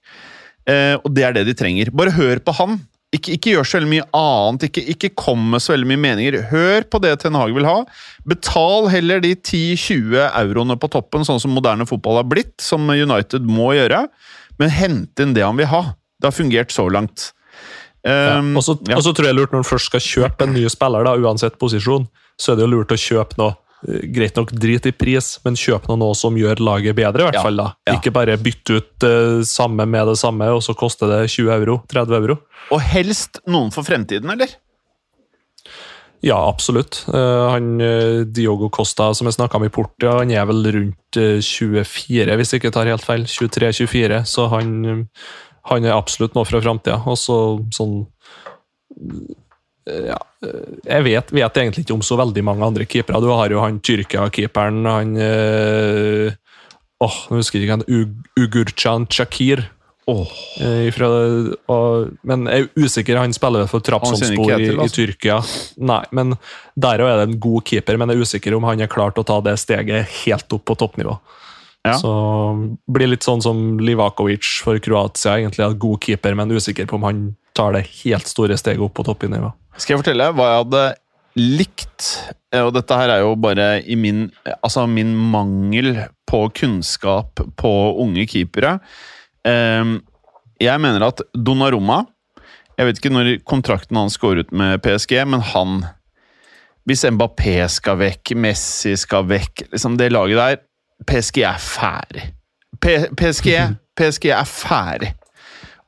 Eh, 0.68 0.96
og 1.00 1.08
det 1.16 1.24
er 1.26 1.36
det 1.36 1.46
de 1.48 1.56
trenger. 1.56 1.92
Bare 1.96 2.12
hør 2.14 2.42
på 2.44 2.54
han. 2.60 2.76
Ikke, 3.10 3.34
ikke 3.34 3.56
gjør 3.56 3.66
så 3.66 3.78
veldig 3.80 3.90
mye 3.90 4.04
annet, 4.14 4.68
ikke, 4.68 4.82
ikke 4.92 5.10
kom 5.18 5.48
med 5.50 5.64
så 5.64 5.72
veldig 5.72 5.88
mye 5.90 6.02
meninger. 6.04 6.36
Hør 6.52 6.84
på 6.92 7.00
det 7.02 7.16
Ten 7.24 7.34
Hag 7.34 7.56
vil 7.56 7.66
ha. 7.66 7.80
Betal 8.28 8.86
heller 8.92 9.24
de 9.24 9.32
10-20 9.34 10.20
euroene 10.28 10.76
på 10.78 10.92
toppen, 10.92 11.26
sånn 11.26 11.40
som 11.42 11.56
moderne 11.56 11.88
fotball 11.90 12.20
har 12.20 12.28
blitt, 12.30 12.54
som 12.62 12.86
United 12.86 13.48
må 13.48 13.72
gjøre, 13.74 14.04
men 14.62 14.76
hent 14.76 15.24
inn 15.24 15.34
det 15.34 15.42
han 15.42 15.58
vil 15.58 15.72
ha. 15.72 15.82
Det 16.20 16.30
har 16.30 16.36
fungert 16.36 16.70
så 16.76 16.86
langt. 16.92 17.32
Um, 18.00 18.54
og, 18.56 18.64
så, 18.64 18.76
tror 19.12 19.26
jeg 19.28 19.36
lurt 19.36 19.52
når 19.52 19.60
man 19.60 19.68
først 19.68 19.90
skal 19.90 20.00
kjøpe 20.00 20.46
en 20.46 20.54
ny 20.56 20.62
spiller, 20.72 21.04
da, 21.04 21.16
uansett 21.20 21.58
posisjon, 21.60 22.06
så 22.40 22.52
er 22.52 22.56
det 22.60 22.64
jo 22.64 22.70
lurt 22.78 22.94
å 22.94 22.96
kjøpe 22.96 23.36
noe 23.36 23.52
eh, 23.84 24.06
Greit 24.14 24.38
nok 24.40 24.54
drit 24.56 24.88
i 24.88 24.92
pris, 24.96 25.34
men 25.44 25.58
kjøp 25.60 25.90
noe, 25.90 25.98
noe 26.00 26.16
som 26.16 26.38
gjør 26.40 26.62
laget 26.64 26.96
bedre, 26.96 27.26
i 27.26 27.28
hvert 27.28 27.40
Ja, 27.40 27.44
fall. 27.44 27.60
da. 27.60 27.68
ja. 27.90 27.98
Ikke 27.98 28.14
bare 28.16 28.38
bytte 28.40 28.80
ut 28.80 29.06
uh, 29.08 29.42
samme 29.44 29.84
med 29.84 30.08
det 30.08 30.16
samme, 30.20 30.48
og 30.56 30.64
så 30.64 30.72
koster 30.76 31.12
det 31.12 31.20
20 31.28 31.52
euro. 31.58 31.78
30 31.92 32.18
euro. 32.22 32.40
Og 32.72 32.80
helst 32.80 33.42
noen 33.48 33.72
for 33.74 33.84
fremtiden, 33.84 34.32
eller? 34.32 34.56
Ja, 36.20 36.36
absolutt. 36.48 37.04
Uh, 37.08 37.48
han 37.54 37.80
uh, 37.80 38.24
Diogo 38.28 38.68
Costa, 38.72 39.10
som 39.16 39.28
jeg 39.28 39.38
snakka 39.38 39.56
om 39.56 39.64
i 39.64 39.72
Portia, 39.72 40.18
han 40.18 40.32
er 40.34 40.44
vel 40.50 40.66
rundt 40.76 41.16
eh, 41.20 41.38
24, 41.40 42.36
hvis 42.36 42.52
jeg 42.52 42.60
ikke 42.60 42.72
tar 42.76 42.90
helt 42.92 43.04
feil. 43.06 43.24
23-24, 43.24 44.20
så 44.28 44.48
han, 44.52 44.74
han 45.70 45.84
er 45.86 45.94
absolutt 45.96 46.34
noe 46.36 46.44
fra 46.48 46.60
framtida. 46.64 46.98
Og 47.06 47.16
så 47.20 47.36
sånn 47.74 48.00
Ja. 49.90 50.18
Jeg 50.86 51.02
vet, 51.06 51.32
vet 51.34 51.56
egentlig 51.58 51.84
ikke 51.86 51.96
om 51.96 52.04
så 52.04 52.16
veldig 52.20 52.42
mange 52.46 52.66
andre 52.66 52.84
keepere. 52.88 53.20
Du 53.22 53.30
har 53.32 53.50
jo 53.52 53.62
han 53.62 53.80
Tyrkia-keeperen, 53.84 54.84
han 54.86 55.16
eh, 55.18 56.36
Åh, 57.00 57.16
nå 57.32 57.38
husker 57.40 57.58
jeg 57.58 57.66
ikke 57.66 57.78
han 57.78 57.86
Ug- 57.88 58.40
Ugurcan 58.44 59.06
Shakir. 59.10 59.64
Åh, 60.10 60.30
Eh, 60.60 60.88
Ifra, 60.90 61.08
og, 61.72 62.10
men 62.26 62.44
jeg 62.50 62.66
er 62.66 62.84
usikker. 62.84 63.16
Han 63.22 63.32
spiller 63.36 63.66
for 63.70 63.80
Trabzonspor 63.84 64.52
i, 64.58 64.66
i 64.68 64.72
altså. 64.74 64.96
Tyrkia. 64.98 65.38
Nei, 65.80 66.02
men 66.12 66.34
Der 66.76 67.00
er 67.04 67.16
det 67.22 67.28
en 67.30 67.38
god 67.40 67.64
keeper, 67.68 67.96
men 68.00 68.10
jeg 68.12 68.18
er 68.20 68.26
usikker 68.28 68.56
om 68.56 68.66
han 68.68 68.80
er 68.84 68.90
klart 68.90 69.18
å 69.20 69.24
ta 69.26 69.40
det 69.44 69.56
steget 69.62 70.10
helt 70.24 70.52
opp 70.56 70.64
på 70.68 70.76
toppnivå. 70.82 71.16
Ja. 71.86 71.94
Så 71.96 72.10
blir 72.92 73.08
litt 73.08 73.24
sånn 73.24 73.40
som 73.42 73.78
Livakovic 73.80 74.44
for 74.64 74.76
Kroatia. 74.82 75.38
egentlig 75.38 75.64
er 75.64 75.78
God 75.80 76.00
keeper, 76.04 76.34
men 76.36 76.50
usikker 76.52 76.86
på 76.86 76.98
om 76.98 77.06
han 77.08 77.22
tar 77.56 77.72
det 77.72 77.86
helt 78.02 78.28
store 78.28 78.56
steget 78.60 78.82
opp 78.84 78.94
på 78.98 79.04
toppnivå. 79.06 79.52
Skal 79.80 79.96
jeg 79.96 80.02
fortelle 80.04 80.26
hva 80.36 80.48
jeg 80.50 80.64
hadde 80.64 80.84
likt? 81.40 82.08
Eh, 82.52 82.60
Og 82.66 82.74
dette 82.74 82.96
her 83.00 83.08
er 83.14 83.20
jo 83.24 83.34
bare 83.36 83.82
i 83.86 83.96
min, 83.96 84.30
altså 84.62 84.86
min 84.90 85.14
mangel 85.16 85.94
på 86.28 86.44
kunnskap 86.52 87.40
på 87.56 87.72
unge 88.02 88.26
keepere. 88.28 88.80
Ehm, 89.44 90.00
Jeg 90.60 90.78
mener 90.78 91.00
at 91.06 91.22
Donnarumma 91.32 92.06
Jeg 92.76 92.86
vet 92.86 92.98
ikke 93.00 93.12
når 93.12 93.28
kontrakten 93.48 93.96
hans 93.96 94.18
går 94.18 94.40
ut 94.40 94.52
med 94.52 94.82
PSG, 94.82 95.24
men 95.24 95.40
han 95.40 95.86
Hvis 96.86 97.04
Mbappé 97.08 97.66
skal 97.70 97.96
vekk, 97.96 98.34
Messi 98.36 98.92
skal 98.96 99.24
vekk 99.24 99.70
liksom 99.72 99.96
Det 99.96 100.10
laget 100.12 100.36
der 100.36 100.58
PSG 101.08 101.42
er 101.46 101.60
ferdig. 101.62 102.26
P 102.80 102.96
PSG, 103.16 103.50
PSG 103.98 104.30
er 104.32 104.48
ferdig. 104.48 105.12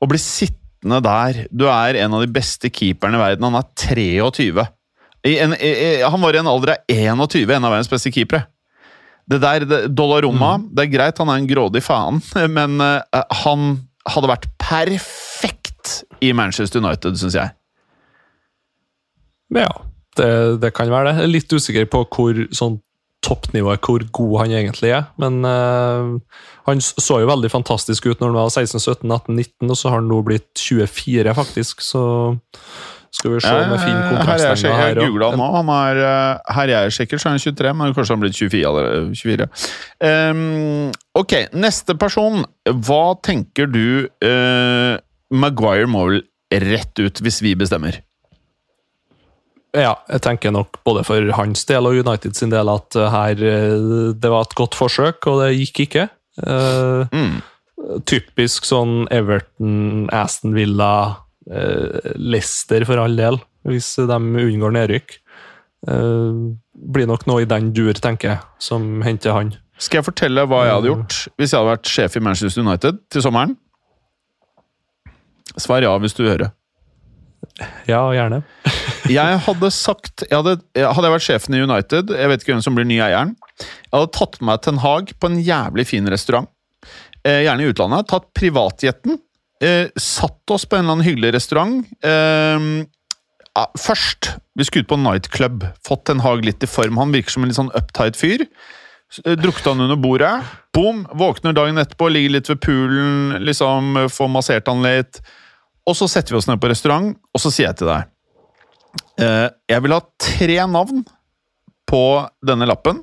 Å 0.02 0.08
bli 0.10 0.18
sittende 0.20 0.98
der 1.04 1.44
Du 1.54 1.68
er 1.70 1.96
en 2.02 2.16
av 2.16 2.24
de 2.24 2.30
beste 2.32 2.70
keeperne 2.72 3.18
i 3.18 3.22
verden. 3.22 3.46
Han 3.46 3.60
er 3.60 3.68
23. 3.78 4.66
I 5.30 5.36
en, 5.38 5.54
han 5.54 6.24
var 6.24 6.34
i 6.34 6.40
en 6.40 6.50
alder 6.50 6.74
av 6.74 6.90
21, 6.90 7.52
en 7.54 7.68
av 7.68 7.70
verdens 7.70 7.90
beste 7.92 8.10
keepere. 8.14 8.48
Det 9.30 9.38
der, 9.38 9.66
det, 9.68 9.80
Dollaroma, 9.94 10.56
det 10.74 10.86
er 10.86 10.94
greit, 10.96 11.20
han 11.22 11.30
er 11.30 11.38
en 11.38 11.46
grådig 11.46 11.84
faen, 11.86 12.18
men 12.56 12.82
uh, 12.82 13.22
han 13.44 13.76
hadde 14.10 14.32
vært 14.32 14.48
perfekt 14.58 16.02
i 16.22 16.32
Manchester 16.34 16.82
United, 16.82 17.18
syns 17.20 17.38
jeg. 17.38 17.54
Ja, 19.54 19.70
det, 20.18 20.32
det 20.62 20.72
kan 20.74 20.90
være 20.90 21.12
det. 21.12 21.20
Jeg 21.20 21.28
er 21.28 21.34
litt 21.36 21.54
usikker 21.54 21.86
på 21.92 22.02
hvor 22.10 22.42
sånn 22.56 22.80
toppnivået, 23.22 23.82
hvor 23.86 24.02
god 24.12 24.38
han 24.42 24.54
egentlig 24.58 24.90
er. 24.96 25.04
Men 25.22 25.44
eh, 25.46 26.40
han 26.66 26.82
så 26.82 27.20
jo 27.22 27.30
veldig 27.30 27.50
fantastisk 27.52 28.06
ut 28.06 28.20
når 28.20 28.32
han 28.32 28.40
var 28.40 28.50
16-17-18-19, 28.50 29.70
og 29.70 29.78
så 29.78 29.92
har 29.92 30.02
han 30.02 30.10
nå 30.10 30.22
blitt 30.26 30.58
24, 30.58 31.34
faktisk. 31.38 31.84
Så 31.86 32.02
skal 33.12 33.34
vi 33.34 33.40
se 33.44 33.52
om 33.52 33.72
jeg 33.74 33.82
finner 33.84 34.22
her 34.24 34.42
er 34.48 34.56
jeg, 34.56 34.96
googla 34.96 35.32
nå. 35.36 35.48
Han 35.58 35.70
er, 35.74 36.02
eh, 36.02 36.54
her 36.56 36.72
jeg 36.72 36.88
er 36.88 36.94
sikker, 36.98 37.20
så 37.20 37.28
er 37.28 37.36
han 37.36 37.44
23, 37.44 37.74
men 37.78 37.96
kanskje 37.96 38.16
han 38.16 38.22
blir 38.22 38.32
blitt 38.32 38.40
24 38.40 38.70
eller 38.70 39.10
24. 39.14 39.48
Um, 40.08 40.92
ok, 41.20 41.34
neste 41.54 41.96
person. 42.00 42.46
Hva 42.66 43.04
tenker 43.22 43.68
du 43.70 44.08
uh, 44.24 44.94
Maguire 45.32 45.90
må 45.90 46.06
vel 46.08 46.24
rett 46.52 46.98
ut 47.00 47.22
hvis 47.24 47.42
vi 47.44 47.54
bestemmer? 47.58 48.00
Ja, 49.72 49.94
jeg 50.10 50.20
tenker 50.20 50.52
nok 50.52 50.76
både 50.84 51.00
for 51.08 51.30
hans 51.38 51.64
del 51.68 51.88
og 51.88 51.96
United 51.96 52.36
sin 52.36 52.50
del 52.52 52.68
at 52.68 52.96
eh, 52.98 53.08
her 53.12 53.40
eh, 53.40 54.12
det 54.20 54.30
var 54.32 54.44
et 54.44 54.56
godt 54.58 54.76
forsøk, 54.76 55.24
og 55.30 55.40
det 55.44 55.54
gikk 55.56 55.86
ikke. 55.86 56.08
Uh, 56.42 57.04
Mm. 57.12 57.42
typisk 58.08 58.64
sånn 58.64 59.06
Everton, 59.12 60.06
Aston 60.14 60.54
Villa, 60.56 61.16
uh, 61.50 62.12
Leicester 62.16 62.84
for 62.88 63.00
all 63.02 63.16
del, 63.18 63.36
hvis 63.68 63.90
de 63.98 64.16
unngår 64.16 64.72
nedrykk. 64.76 65.16
Uh, 65.88 66.54
blir 66.72 67.08
nok 67.10 67.26
noe 67.26 67.42
i 67.42 67.48
den 67.48 67.72
dur, 67.76 67.92
tenker 67.92 68.28
jeg, 68.30 68.40
som 68.62 69.02
henter 69.04 69.34
han. 69.36 69.52
Skal 69.82 69.98
jeg 70.00 70.06
fortelle 70.12 70.44
hva 70.46 70.62
jeg 70.66 70.76
hadde 70.76 70.90
gjort 70.92 71.16
hvis 71.40 71.52
jeg 71.52 71.58
hadde 71.58 71.72
vært 71.72 71.90
sjef 71.90 72.16
i 72.16 72.22
Manchester 72.22 72.62
United 72.62 73.00
til 73.10 73.24
sommeren? 73.24 73.56
Svar 75.58 75.82
ja 75.82 75.92
hvis 75.98 76.14
du 76.16 76.22
hører. 76.28 76.52
Ja, 77.88 78.04
gjerne. 78.14 78.44
Jeg 79.10 79.38
hadde 79.46 79.70
sagt 79.74 80.22
jeg 80.28 80.36
hadde, 80.36 80.58
hadde 80.78 81.08
jeg 81.08 81.14
vært 81.16 81.26
sjefen 81.26 81.56
i 81.56 81.62
United, 81.64 82.12
jeg 82.14 82.30
vet 82.30 82.42
ikke 82.44 82.54
hvem 82.54 82.64
som 82.64 82.76
blir 82.76 82.86
ny 82.86 83.00
eieren 83.02 83.34
Jeg 83.58 83.90
hadde 83.90 84.12
tatt 84.14 84.38
med 84.40 84.48
meg 84.52 84.62
Ten 84.62 84.80
Hag 84.82 85.10
på 85.18 85.30
en 85.30 85.40
jævlig 85.42 85.86
fin 85.90 86.06
restaurant. 86.10 86.48
Eh, 87.22 87.44
gjerne 87.44 87.62
i 87.62 87.70
utlandet. 87.70 88.08
Tatt 88.10 88.30
privatjetten. 88.34 89.18
Eh, 89.62 89.90
satt 89.94 90.50
oss 90.50 90.64
på 90.66 90.78
en 90.78 90.84
eller 90.84 90.96
annen 90.96 91.06
hyggelig 91.06 91.34
restaurant. 91.36 91.84
Eh, 92.02 92.68
ja, 93.52 93.66
først 93.78 94.32
Vi 94.58 94.66
skulle 94.66 94.84
ut 94.84 94.90
på 94.90 94.98
nightclub. 95.00 95.66
Fått 95.86 96.06
Ten 96.08 96.22
Hag 96.24 96.44
litt 96.44 96.64
i 96.64 96.70
form. 96.70 96.98
Han 97.00 97.14
virker 97.14 97.32
som 97.32 97.44
en 97.44 97.52
litt 97.52 97.60
sånn 97.60 97.72
uptight 97.78 98.18
fyr. 98.18 98.46
Eh, 99.24 99.36
han 99.38 99.80
under 99.86 99.96
bordet. 99.96 100.32
Boom! 100.74 101.06
Våkner 101.14 101.54
dagen 101.56 101.78
etterpå, 101.78 102.10
ligger 102.10 102.38
litt 102.38 102.50
ved 102.50 102.60
poolen, 102.64 103.38
liksom 103.44 104.08
får 104.10 104.28
massert 104.32 104.68
han 104.68 104.82
litt. 104.82 105.22
Og 105.86 105.96
så 105.96 106.08
setter 106.08 106.34
vi 106.34 106.40
oss 106.40 106.48
ned 106.48 106.60
på 106.60 106.68
restaurant, 106.68 107.16
og 107.32 107.40
så 107.40 107.52
sier 107.52 107.70
jeg 107.70 107.82
til 107.82 107.92
deg 107.92 108.11
Jeg 109.18 109.84
vil 109.84 109.94
ha 109.94 110.00
tre 110.20 110.58
navn 110.68 111.02
på 111.88 112.04
denne 112.44 112.68
lappen. 112.68 113.02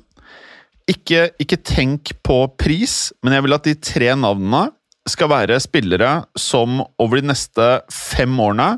Ikke, 0.90 1.28
ikke 1.38 1.60
tenk 1.62 2.12
på 2.26 2.42
pris, 2.58 3.10
men 3.22 3.36
jeg 3.36 3.46
vil 3.46 3.56
at 3.56 3.68
de 3.68 3.76
tre 3.78 4.10
navnene 4.18 4.66
skal 5.08 5.30
være 5.32 5.60
spillere 5.62 6.10
som 6.38 6.82
over 7.00 7.20
de 7.20 7.30
neste 7.30 7.68
fem 7.94 8.34
årene 8.42 8.74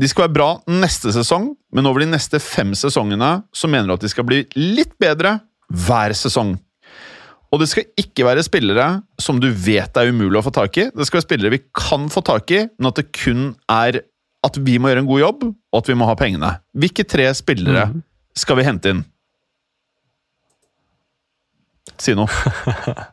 De 0.00 0.08
skal 0.08 0.26
være 0.26 0.34
bra 0.34 0.48
neste 0.80 1.12
sesong, 1.12 1.52
men 1.76 1.86
over 1.86 2.02
de 2.02 2.08
neste 2.08 2.40
fem 2.40 2.72
sesongene 2.78 3.42
så 3.52 3.68
mener 3.68 3.90
du 3.90 3.98
at 3.98 4.04
de 4.06 4.08
skal 4.08 4.24
bli 4.24 4.42
litt 4.56 4.94
bedre 5.02 5.36
hver 5.68 6.14
sesong. 6.16 6.54
Og 7.50 7.60
det 7.60 7.68
skal 7.68 7.88
ikke 8.00 8.24
være 8.24 8.44
spillere 8.46 8.86
som 9.20 9.40
du 9.42 9.50
vet 9.52 9.98
er 9.98 10.08
umulig 10.08 10.38
å 10.40 10.44
få 10.46 10.52
tak 10.56 10.78
i. 10.80 10.86
Det 10.94 11.04
skal 11.04 11.20
være 11.20 11.26
spillere 11.26 11.52
vi 11.52 11.60
kan 11.76 12.08
få 12.12 12.22
tak 12.24 12.48
i, 12.54 12.62
men 12.78 12.90
at 12.90 13.00
det 13.02 13.10
kun 13.12 13.50
er 13.68 14.00
at 14.46 14.56
vi 14.64 14.78
må 14.80 14.88
gjøre 14.90 15.02
en 15.04 15.08
god 15.10 15.20
jobb, 15.20 15.42
og 15.50 15.82
at 15.82 15.88
vi 15.90 15.96
må 16.00 16.06
ha 16.08 16.14
pengene. 16.16 16.54
Hvilke 16.72 17.04
tre 17.04 17.26
spillere 17.36 17.90
skal 18.38 18.56
vi 18.60 18.64
hente 18.64 18.94
inn? 18.94 19.02
Si 22.00 22.16
noe. 22.16 22.28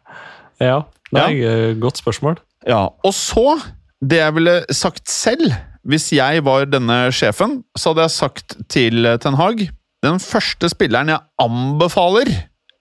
Ja, 0.57 0.87
Det 1.13 1.21
er 1.21 1.33
ja. 1.37 1.49
et 1.69 1.77
godt 1.77 1.99
spørsmål. 1.99 2.39
Ja, 2.65 2.87
Og 3.05 3.11
så, 3.13 3.59
det 4.01 4.17
jeg 4.17 4.33
ville 4.33 4.55
sagt 4.73 5.05
selv, 5.05 5.51
hvis 5.85 6.07
jeg 6.15 6.41
var 6.47 6.65
denne 6.65 7.11
sjefen, 7.13 7.59
så 7.77 7.91
hadde 7.91 8.07
jeg 8.07 8.13
sagt 8.15 8.55
til 8.73 9.05
Ten 9.21 9.37
Hag 9.37 9.61
Den 10.01 10.17
første 10.17 10.71
spilleren 10.73 11.11
jeg 11.13 11.21
anbefaler, 11.43 12.31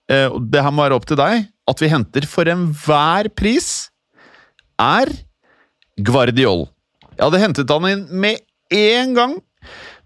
eh, 0.09 0.33
det 0.49 0.63
her 0.65 0.73
må 0.73 0.87
være 0.87 0.97
opp 0.97 1.05
til 1.05 1.19
deg, 1.21 1.45
at 1.69 1.83
vi 1.83 1.91
henter 1.93 2.25
for 2.25 2.49
enhver 2.49 3.29
pris, 3.37 3.91
er 4.81 5.13
Guardiol. 6.01 6.65
Jeg 7.17 7.25
hadde 7.25 7.41
hentet 7.41 7.71
han 7.73 7.89
inn 7.89 8.07
med 8.21 8.43
en 8.77 9.13
gang. 9.17 9.37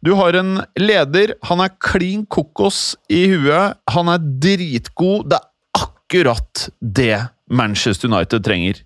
Du 0.01 0.13
har 0.17 0.33
en 0.39 0.61
leder, 0.79 1.35
han 1.45 1.61
er 1.61 1.73
klin 1.83 2.23
kokos 2.25 2.95
i 3.11 3.25
huet, 3.29 3.77
han 3.91 4.09
er 4.09 4.23
dritgod. 4.41 5.27
Det 5.29 5.37
er 5.37 5.83
akkurat 5.83 6.67
det 6.79 7.17
Manchester 7.51 8.09
United 8.09 8.47
trenger. 8.47 8.79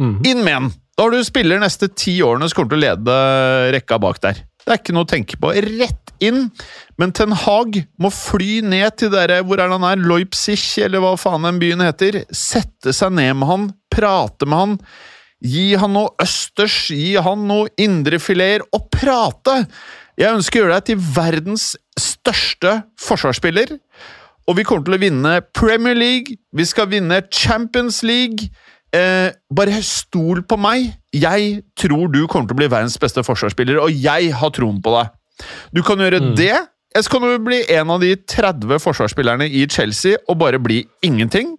Mm. 0.00 0.16
Inn 0.24 0.44
med 0.46 0.56
han! 0.56 0.70
Da 0.96 1.06
har 1.06 1.14
du 1.14 1.24
spiller 1.24 1.60
neste 1.60 1.88
ti 1.96 2.18
årene 2.24 2.48
som 2.48 2.58
kommer 2.58 2.74
til 2.74 2.80
å 2.80 2.86
lede 2.88 3.18
rekka 3.76 4.00
bak 4.02 4.18
der. 4.24 4.40
Det 4.60 4.74
er 4.74 4.80
ikke 4.80 4.96
noe 4.96 5.06
å 5.06 5.12
tenke 5.12 5.38
på. 5.40 5.52
Rett 5.80 6.12
inn! 6.24 6.48
Men 7.00 7.14
Ten 7.16 7.32
Hag 7.36 7.78
må 8.00 8.10
fly 8.12 8.60
ned 8.66 8.98
til 9.00 9.12
dere, 9.14 9.40
hvor 9.44 9.60
er 9.60 9.70
det 9.70 9.78
han 9.78 9.86
er, 9.92 10.02
Leipzig, 10.10 10.58
eller 10.84 11.04
hva 11.04 11.14
faen 11.20 11.46
den 11.48 11.60
byen 11.62 11.84
heter. 11.84 12.22
Sette 12.28 12.92
seg 12.96 13.14
ned 13.16 13.38
med 13.40 13.48
han, 13.48 13.70
prate 13.92 14.48
med 14.48 14.60
han. 14.64 14.76
Gi 15.40 15.74
han 15.80 15.94
noe 15.96 16.10
østers, 16.20 16.90
gi 16.92 17.14
han 17.16 17.46
noe 17.48 17.70
indrefileter, 17.80 18.66
og 18.76 18.90
prate! 18.92 19.62
Jeg 20.20 20.34
ønsker 20.36 20.60
å 20.60 20.64
gjøre 20.66 20.80
deg 20.80 20.88
til 20.90 21.04
verdens 21.16 21.68
største 21.96 22.74
forsvarsspiller. 23.00 23.72
Og 24.50 24.58
vi 24.58 24.64
kommer 24.68 24.84
til 24.84 24.96
å 24.98 25.00
vinne 25.00 25.36
Premier 25.56 25.96
League, 25.96 26.36
vi 26.52 26.66
skal 26.68 26.90
vinne 26.92 27.22
Champions 27.32 28.02
League. 28.04 28.50
Eh, 28.92 29.30
bare 29.54 29.78
stol 29.86 30.42
på 30.50 30.58
meg. 30.58 30.90
Jeg 31.14 31.62
tror 31.78 32.10
du 32.12 32.24
kommer 32.26 32.50
til 32.50 32.56
å 32.56 32.60
bli 32.60 32.68
verdens 32.72 32.98
beste 33.00 33.22
forsvarsspiller, 33.24 33.78
og 33.80 33.94
jeg 33.94 34.32
har 34.34 34.52
troen 34.56 34.80
på 34.82 34.92
deg. 34.96 35.12
Du 35.72 35.80
kan 35.86 35.96
gjøre 36.02 36.20
Mm. 36.20 36.34
det, 36.36 36.52
eller 36.92 37.02
så 37.06 37.10
kan 37.14 37.22
du 37.22 37.38
bli 37.38 37.62
en 37.70 37.90
av 37.90 38.00
de 38.02 38.16
30 38.16 38.78
forsvarsspillerne 38.82 39.46
i 39.48 39.64
Chelsea 39.70 40.18
og 40.28 40.38
bare 40.38 40.58
bli 40.58 40.84
ingenting. 41.02 41.56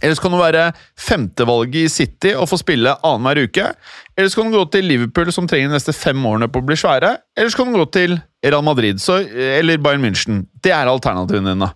Eller 0.00 0.14
så 0.16 0.22
kan 0.24 0.32
du 0.32 0.38
være 0.40 0.70
femtevalget 0.98 1.82
i 1.82 1.92
City 1.92 2.32
og 2.32 2.48
få 2.48 2.60
spille 2.60 2.94
annenhver 3.04 3.42
uke. 3.48 3.66
Eller 4.16 4.30
så 4.30 4.40
kan 4.40 4.50
du 4.50 4.58
gå 4.58 4.64
til 4.72 4.86
Liverpool, 4.88 5.32
som 5.34 5.48
trenger 5.48 5.68
de 5.68 5.76
neste 5.76 5.94
fem 5.96 6.26
årene 6.26 6.48
på 6.48 6.62
å 6.62 6.66
bli 6.68 6.78
svære. 6.78 7.16
Eller 7.36 7.52
så 7.52 7.60
kan 7.60 7.72
du 7.72 7.80
gå 7.80 7.88
til 7.92 8.16
Real 8.44 8.64
Madrid 8.64 9.02
så, 9.02 9.20
eller 9.58 9.82
Bayern 9.82 10.04
München. 10.04 10.44
Det 10.64 10.72
er 10.72 10.88
alternativene 10.88 11.54
dine. 11.54 11.72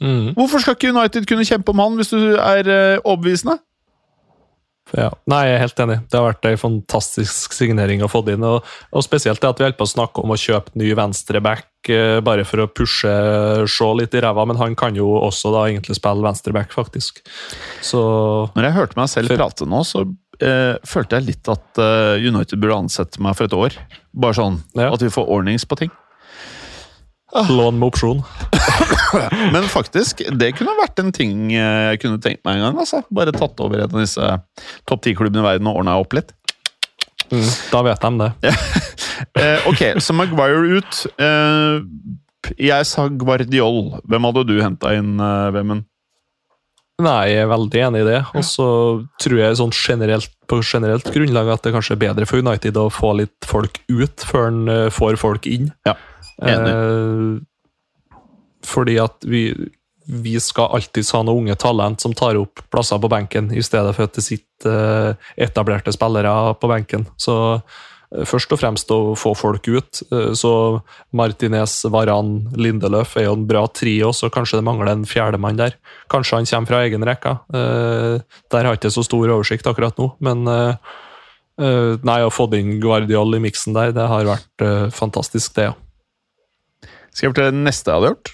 Mm. 0.00 0.30
Hvorfor 0.36 0.62
skal 0.62 0.78
ikke 0.78 0.94
United 0.94 1.26
kunne 1.28 1.44
kjempe 1.44 1.74
om 1.74 1.82
han 1.82 1.98
hvis 1.98 2.14
du 2.14 2.38
er 2.38 2.70
eh, 2.72 3.02
overbevisende? 3.04 3.58
Ja. 4.96 5.10
Nei, 5.30 5.42
jeg 5.46 5.54
er 5.56 5.62
helt 5.64 5.80
enig. 5.84 5.96
Det 6.10 6.18
har 6.18 6.26
vært 6.32 6.46
ei 6.50 6.56
fantastisk 6.58 7.52
signering 7.54 8.02
å 8.02 8.08
få 8.10 8.22
inn. 8.32 8.42
Og, 8.46 8.64
og 8.90 9.04
spesielt 9.06 9.40
det 9.42 9.48
at 9.50 9.60
vi 9.60 9.64
holder 9.68 9.78
på 9.78 9.86
å 9.86 9.92
snakke 9.92 10.24
om 10.24 10.32
å 10.34 10.38
kjøpe 10.40 10.74
ny 10.80 10.88
venstreback 10.98 11.90
eh, 11.92 12.18
bare 12.26 12.44
for 12.48 12.64
å 12.64 12.68
pushe 12.72 13.12
Shaw 13.70 13.94
litt 14.00 14.14
i 14.18 14.22
ræva, 14.24 14.46
men 14.50 14.58
han 14.60 14.74
kan 14.78 14.96
jo 14.98 15.12
også 15.20 15.52
da 15.54 15.66
egentlig 15.70 15.98
spille 16.00 16.24
venstreback, 16.26 16.72
faktisk. 16.74 17.22
Så 17.84 18.02
Når 18.56 18.66
jeg 18.70 18.76
hørte 18.80 18.98
meg 19.00 19.08
selv 19.12 19.30
For- 19.32 19.40
prate 19.44 19.68
nå, 19.70 19.84
så 19.86 20.04
eh, 20.42 20.74
følte 20.88 21.20
jeg 21.20 21.28
litt 21.30 21.50
at 21.52 21.80
eh, 21.82 22.26
United 22.26 22.58
burde 22.60 22.80
ansette 22.86 23.22
meg 23.22 23.36
for 23.38 23.46
et 23.46 23.56
år. 23.56 23.78
Bare 24.16 24.34
sånn 24.38 24.60
Ja. 24.74 24.90
at 24.92 25.02
vi 25.04 25.12
får 25.12 25.28
ordnings 25.30 25.64
på 25.68 25.78
ting. 25.84 25.90
Lån 27.32 27.78
med 27.78 27.86
opsjon. 27.86 28.22
Men 29.52 29.66
faktisk, 29.70 30.22
det 30.38 30.52
kunne 30.58 30.76
vært 30.80 31.00
en 31.02 31.12
ting 31.14 31.52
eh, 31.54 31.92
jeg 31.92 32.02
kunne 32.04 32.20
tenkt 32.22 32.44
meg 32.46 32.58
en 32.58 32.66
gang. 32.68 32.80
altså. 32.82 33.02
Bare 33.14 33.34
tatt 33.34 33.60
over 33.62 33.82
en 33.82 33.90
av 33.90 34.02
disse 34.02 34.32
topp 34.88 35.04
ti-klubbene 35.06 35.42
i 35.42 35.46
verden 35.46 35.70
og 35.70 35.82
ordna 35.82 35.98
opp 36.00 36.16
litt. 36.16 36.34
Da 37.70 37.84
vet 37.86 38.06
de 38.06 38.24
det. 38.24 38.32
Eh, 39.36 39.66
ok, 39.68 40.00
så 40.00 40.14
Maguire 40.16 40.80
ut. 40.80 40.98
Eh, 41.20 42.54
jeg 42.56 42.86
sa 42.88 43.02
Guardiol. 43.12 43.98
Hvem 44.08 44.26
hadde 44.26 44.44
du 44.48 44.54
henta 44.62 44.94
inn, 44.96 45.20
Vemund? 45.52 45.84
Nei, 47.04 47.28
jeg 47.28 47.42
er 47.44 47.50
veldig 47.52 47.82
enig 47.84 48.00
i 48.00 48.06
det. 48.08 48.16
Og 48.32 48.46
så 48.48 48.66
tror 49.20 49.42
jeg 49.42 49.58
sånn 49.60 49.74
generelt, 49.76 50.32
på 50.48 50.62
generelt 50.64 51.12
grunnlag 51.12 51.52
at 51.52 51.68
det 51.68 51.74
kanskje 51.76 51.98
er 51.98 52.02
bedre 52.06 52.26
for 52.28 52.40
United 52.40 52.80
å 52.80 52.88
få 52.88 53.12
litt 53.20 53.48
folk 53.48 53.76
ut 53.92 54.24
før 54.24 54.48
en 54.48 54.72
får 54.96 55.20
folk 55.20 55.44
inn. 55.52 55.68
Ja, 55.84 55.98
Eh, 56.42 57.40
fordi 58.66 58.98
at 59.00 59.24
vi, 59.24 59.54
vi 60.06 60.34
skal 60.40 60.72
alltids 60.76 61.12
ha 61.16 61.22
noen 61.24 61.46
unge 61.46 61.56
talent 61.60 62.00
som 62.02 62.12
tar 62.16 62.36
opp 62.40 62.60
plasser 62.72 62.98
på 63.00 63.08
benken, 63.12 63.52
i 63.56 63.62
stedet 63.64 63.94
for 63.96 64.04
at 64.08 64.18
det 64.18 64.24
sitter 64.26 64.74
eh, 64.74 65.30
etablerte 65.46 65.92
spillere 65.96 66.54
på 66.60 66.68
benken. 66.68 67.06
Så 67.16 67.34
eh, 67.56 68.24
først 68.28 68.52
og 68.52 68.60
fremst 68.60 68.90
å 68.92 69.14
få 69.16 69.32
folk 69.38 69.68
ut. 69.72 70.02
Eh, 70.12 70.32
Så 70.36 70.52
Martinez, 71.16 71.78
Varan, 71.88 72.50
Lindeløf 72.56 73.16
er 73.16 73.28
jo 73.30 73.36
en 73.38 73.46
bra 73.48 73.64
trio, 73.72 74.12
så 74.12 74.28
kanskje 74.32 74.60
det 74.60 74.66
mangler 74.68 74.92
en 74.92 75.06
fjerdemann 75.08 75.56
der. 75.60 75.76
Kanskje 76.12 76.36
han 76.36 76.48
kommer 76.52 76.68
fra 76.74 76.84
egen 76.84 77.06
rekke. 77.06 77.38
Eh, 77.54 78.20
Der 78.50 78.64
har 78.64 78.74
jeg 78.74 78.82
ikke 78.82 78.96
så 78.98 79.04
stor 79.08 79.28
oversikt 79.38 79.66
akkurat 79.72 79.96
nå, 79.98 80.12
men 80.20 80.44
eh, 80.48 80.74
nei, 82.04 82.22
å 82.24 82.32
få 82.32 82.46
inn 82.56 82.78
Guardiol 82.80 83.36
i 83.36 83.40
miksen 83.44 83.74
der, 83.76 83.92
det 83.92 84.06
har 84.08 84.24
vært 84.24 84.92
fantastisk, 84.96 85.54
det, 85.56 85.70
ja. 85.70 85.74
Skal 87.10 87.26
jeg 87.26 87.34
fortelle 87.34 87.54
det 87.54 87.64
neste 87.66 87.90
jeg 87.90 87.98
hadde 88.00 88.12
gjort? 88.12 88.32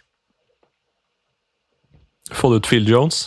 Fått 2.36 2.56
ut 2.58 2.68
Phil 2.68 2.88
Jones. 2.90 3.26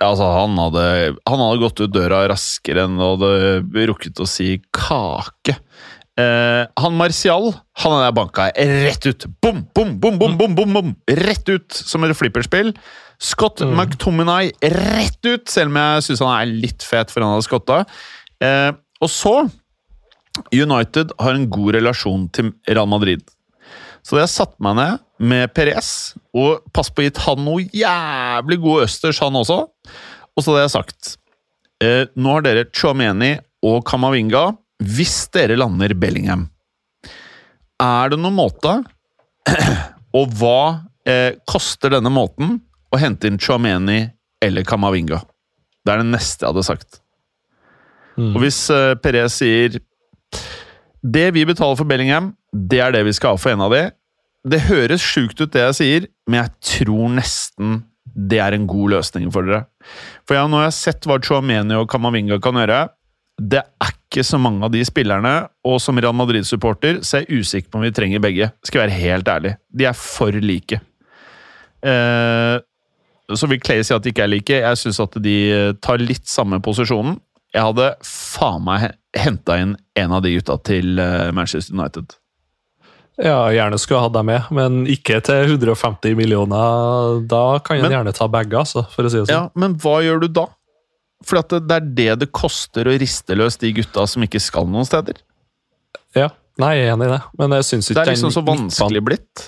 Ja, 0.00 0.10
altså, 0.10 0.26
han 0.34 0.56
hadde, 0.58 0.86
han 1.28 1.42
hadde 1.42 1.62
gått 1.62 1.80
ut 1.80 1.92
døra 1.94 2.24
raskere 2.28 2.84
enn 2.84 2.98
han 2.98 3.14
hadde 3.14 3.84
rukket 3.90 4.20
å 4.20 4.26
si 4.28 4.56
kake. 4.74 5.56
Eh, 6.14 6.62
han 6.78 6.94
Martial 6.94 7.48
han 7.82 7.90
hadde 7.96 8.04
jeg 8.06 8.16
banka 8.18 8.48
rett 8.54 9.08
ut. 9.08 9.26
Bom, 9.42 9.64
bom, 9.74 9.96
bom, 10.02 10.18
bom, 10.20 10.36
bom, 10.38 10.54
bom, 10.58 10.76
bom. 10.76 10.92
Rett 11.08 11.48
ut 11.50 11.74
som 11.74 12.04
et 12.06 12.14
flipperspill. 12.18 12.74
Scott 13.22 13.62
McTominay 13.64 14.52
rett 14.60 15.26
ut, 15.26 15.46
selv 15.48 15.72
om 15.72 15.78
jeg 15.80 16.06
syns 16.08 16.22
han 16.24 16.34
er 16.34 16.56
litt 16.66 16.84
fet 16.86 17.12
for 17.12 17.24
han 17.24 17.36
hadde 17.36 17.46
skotta. 17.46 17.82
Eh, 18.42 18.70
og 19.02 19.10
så 19.10 19.36
United 20.50 21.14
har 21.20 21.36
en 21.36 21.48
god 21.50 21.76
relasjon 21.78 22.28
til 22.34 22.52
Real 22.68 22.90
Madrid. 22.90 23.22
Så 24.04 24.18
jeg 24.20 24.30
satte 24.32 24.60
meg 24.64 24.76
ned 24.76 25.04
med 25.24 25.52
Perez 25.56 26.14
og 26.36 26.64
pass 26.74 26.90
på 26.92 27.00
å 27.00 27.06
gitt 27.06 27.20
han 27.24 27.40
noe 27.44 27.64
jævlig 27.72 28.58
god 28.60 28.84
østers, 28.84 29.20
han 29.24 29.38
også. 29.40 29.60
Og 30.34 30.42
så 30.42 30.50
hadde 30.50 30.64
jeg 30.64 30.74
sagt 30.74 31.14
eh, 31.84 32.02
Nå 32.18 32.34
har 32.34 32.44
dere 32.44 32.66
Chomeni 32.74 33.36
og 33.64 33.84
Kamavinga 33.88 34.50
hvis 34.84 35.28
dere 35.32 35.56
lander 35.56 35.94
Bellingham. 35.96 36.48
Er 37.80 38.12
det 38.12 38.18
noen 38.20 38.36
måte 38.36 38.80
Og 40.18 40.34
hva 40.38 40.84
eh, 41.08 41.38
koster 41.48 41.94
denne 41.94 42.12
måten 42.12 42.58
å 42.94 43.00
hente 43.00 43.30
inn 43.30 43.40
Chomeni 43.40 44.02
eller 44.44 44.66
Kamavinga? 44.68 45.22
Det 45.84 45.92
er 45.92 46.00
det 46.00 46.12
neste 46.12 46.44
jeg 46.44 46.52
hadde 46.52 46.66
sagt. 46.66 47.00
Mm. 48.18 48.30
Og 48.34 48.44
hvis 48.44 48.60
eh, 48.72 48.94
Perez 49.02 49.40
sier 49.40 49.80
det 51.04 51.26
vi 51.36 51.44
betaler 51.44 51.76
for 51.76 51.88
Bellingham, 51.88 52.32
det 52.54 52.80
er 52.80 52.94
det 52.94 53.02
vi 53.08 53.14
skal 53.16 53.34
ha 53.34 53.40
for 53.40 53.54
en 53.54 53.64
av 53.66 53.74
de. 53.74 53.88
Det 54.44 54.66
høres 54.68 55.02
sjukt 55.02 55.40
ut, 55.40 55.50
det 55.50 55.62
jeg 55.62 55.76
sier, 55.78 56.06
men 56.28 56.42
jeg 56.42 56.52
tror 56.74 57.12
nesten 57.16 57.82
det 58.14 58.38
er 58.38 58.54
en 58.54 58.66
god 58.70 58.92
løsning 58.94 59.30
for 59.34 59.46
dere. 59.48 59.64
For 60.28 60.36
jeg, 60.36 60.50
nå 60.50 60.60
har 60.60 60.68
jeg 60.68 60.76
sett 60.76 61.08
hva 61.08 61.18
Chouameni 61.24 61.74
og 61.78 61.88
Kamavinga 61.90 62.38
kan 62.42 62.60
gjøre. 62.60 62.84
Det 63.40 63.64
er 63.64 63.94
ikke 63.96 64.22
så 64.22 64.38
mange 64.38 64.62
av 64.62 64.70
de 64.70 64.84
spillerne, 64.86 65.32
og 65.66 65.80
som 65.82 65.98
Real 65.98 66.14
Madrid-supporter 66.14 67.00
så 67.02 67.18
er 67.18 67.24
jeg 67.24 67.42
usikker 67.42 67.72
på 67.72 67.80
om 67.80 67.86
vi 67.86 67.94
trenger 67.96 68.22
begge. 68.22 68.52
Skal 68.62 68.84
være 68.84 69.00
helt 69.00 69.30
ærlig. 69.32 69.56
De 69.74 69.88
er 69.88 69.96
for 69.98 70.36
like. 70.44 70.78
Eh, 71.82 72.56
så 73.34 73.48
vil 73.50 73.62
Clay 73.64 73.82
si 73.82 73.96
at 73.96 74.04
de 74.04 74.12
ikke 74.12 74.26
er 74.28 74.30
like. 74.30 74.60
Jeg 74.62 74.78
syns 74.78 75.00
at 75.02 75.16
de 75.24 75.38
tar 75.82 76.04
litt 76.04 76.28
samme 76.30 76.60
posisjonen. 76.62 77.18
Jeg 77.54 77.66
hadde 77.66 77.88
faen 78.04 78.62
meg 78.66 78.92
henta 79.16 79.56
inn 79.62 79.74
en 79.98 80.14
av 80.14 80.22
de 80.22 80.34
gutta 80.36 80.58
til 80.66 80.98
eh, 81.00 81.32
Manchester 81.34 81.74
United. 81.74 82.14
Ja, 83.22 83.46
gjerne 83.54 83.78
skulle 83.78 84.00
hatt 84.02 84.14
deg 84.16 84.24
med, 84.26 84.48
men 84.50 84.80
ikke 84.90 85.20
til 85.22 85.44
150 85.54 86.16
millioner. 86.18 87.20
Da 87.30 87.60
kan 87.62 87.78
en 87.78 87.92
gjerne 87.94 88.14
ta 88.16 88.26
begge, 88.32 88.58
altså, 88.64 88.82
for 88.90 89.06
å 89.06 89.12
si 89.12 89.20
det 89.20 89.28
sånn. 89.28 89.34
Ja. 89.36 89.42
Men 89.54 89.76
hva 89.78 90.00
gjør 90.02 90.24
du 90.24 90.28
da? 90.34 90.48
For 91.24 91.38
at 91.40 91.52
det, 91.54 91.60
det 91.70 91.76
er 91.76 91.86
det 92.00 92.08
det 92.24 92.32
koster 92.34 92.90
å 92.90 92.96
riste 93.00 93.36
løs 93.38 93.56
de 93.62 93.70
gutta 93.76 94.02
som 94.10 94.24
ikke 94.26 94.42
skal 94.42 94.66
noen 94.68 94.88
steder. 94.88 95.20
Ja. 96.18 96.32
Nei, 96.60 96.72
jeg 96.78 96.88
er 96.90 96.92
enig 96.96 97.06
i 97.08 97.12
det, 97.14 97.20
men 97.38 97.54
jeg 97.56 97.66
syns 97.70 97.88
Det 97.90 98.02
er 98.02 98.10
liksom 98.12 98.30
så 98.34 98.42
midtbanen- 98.42 98.68
vanskelig 98.70 99.04
blitt. 99.06 99.46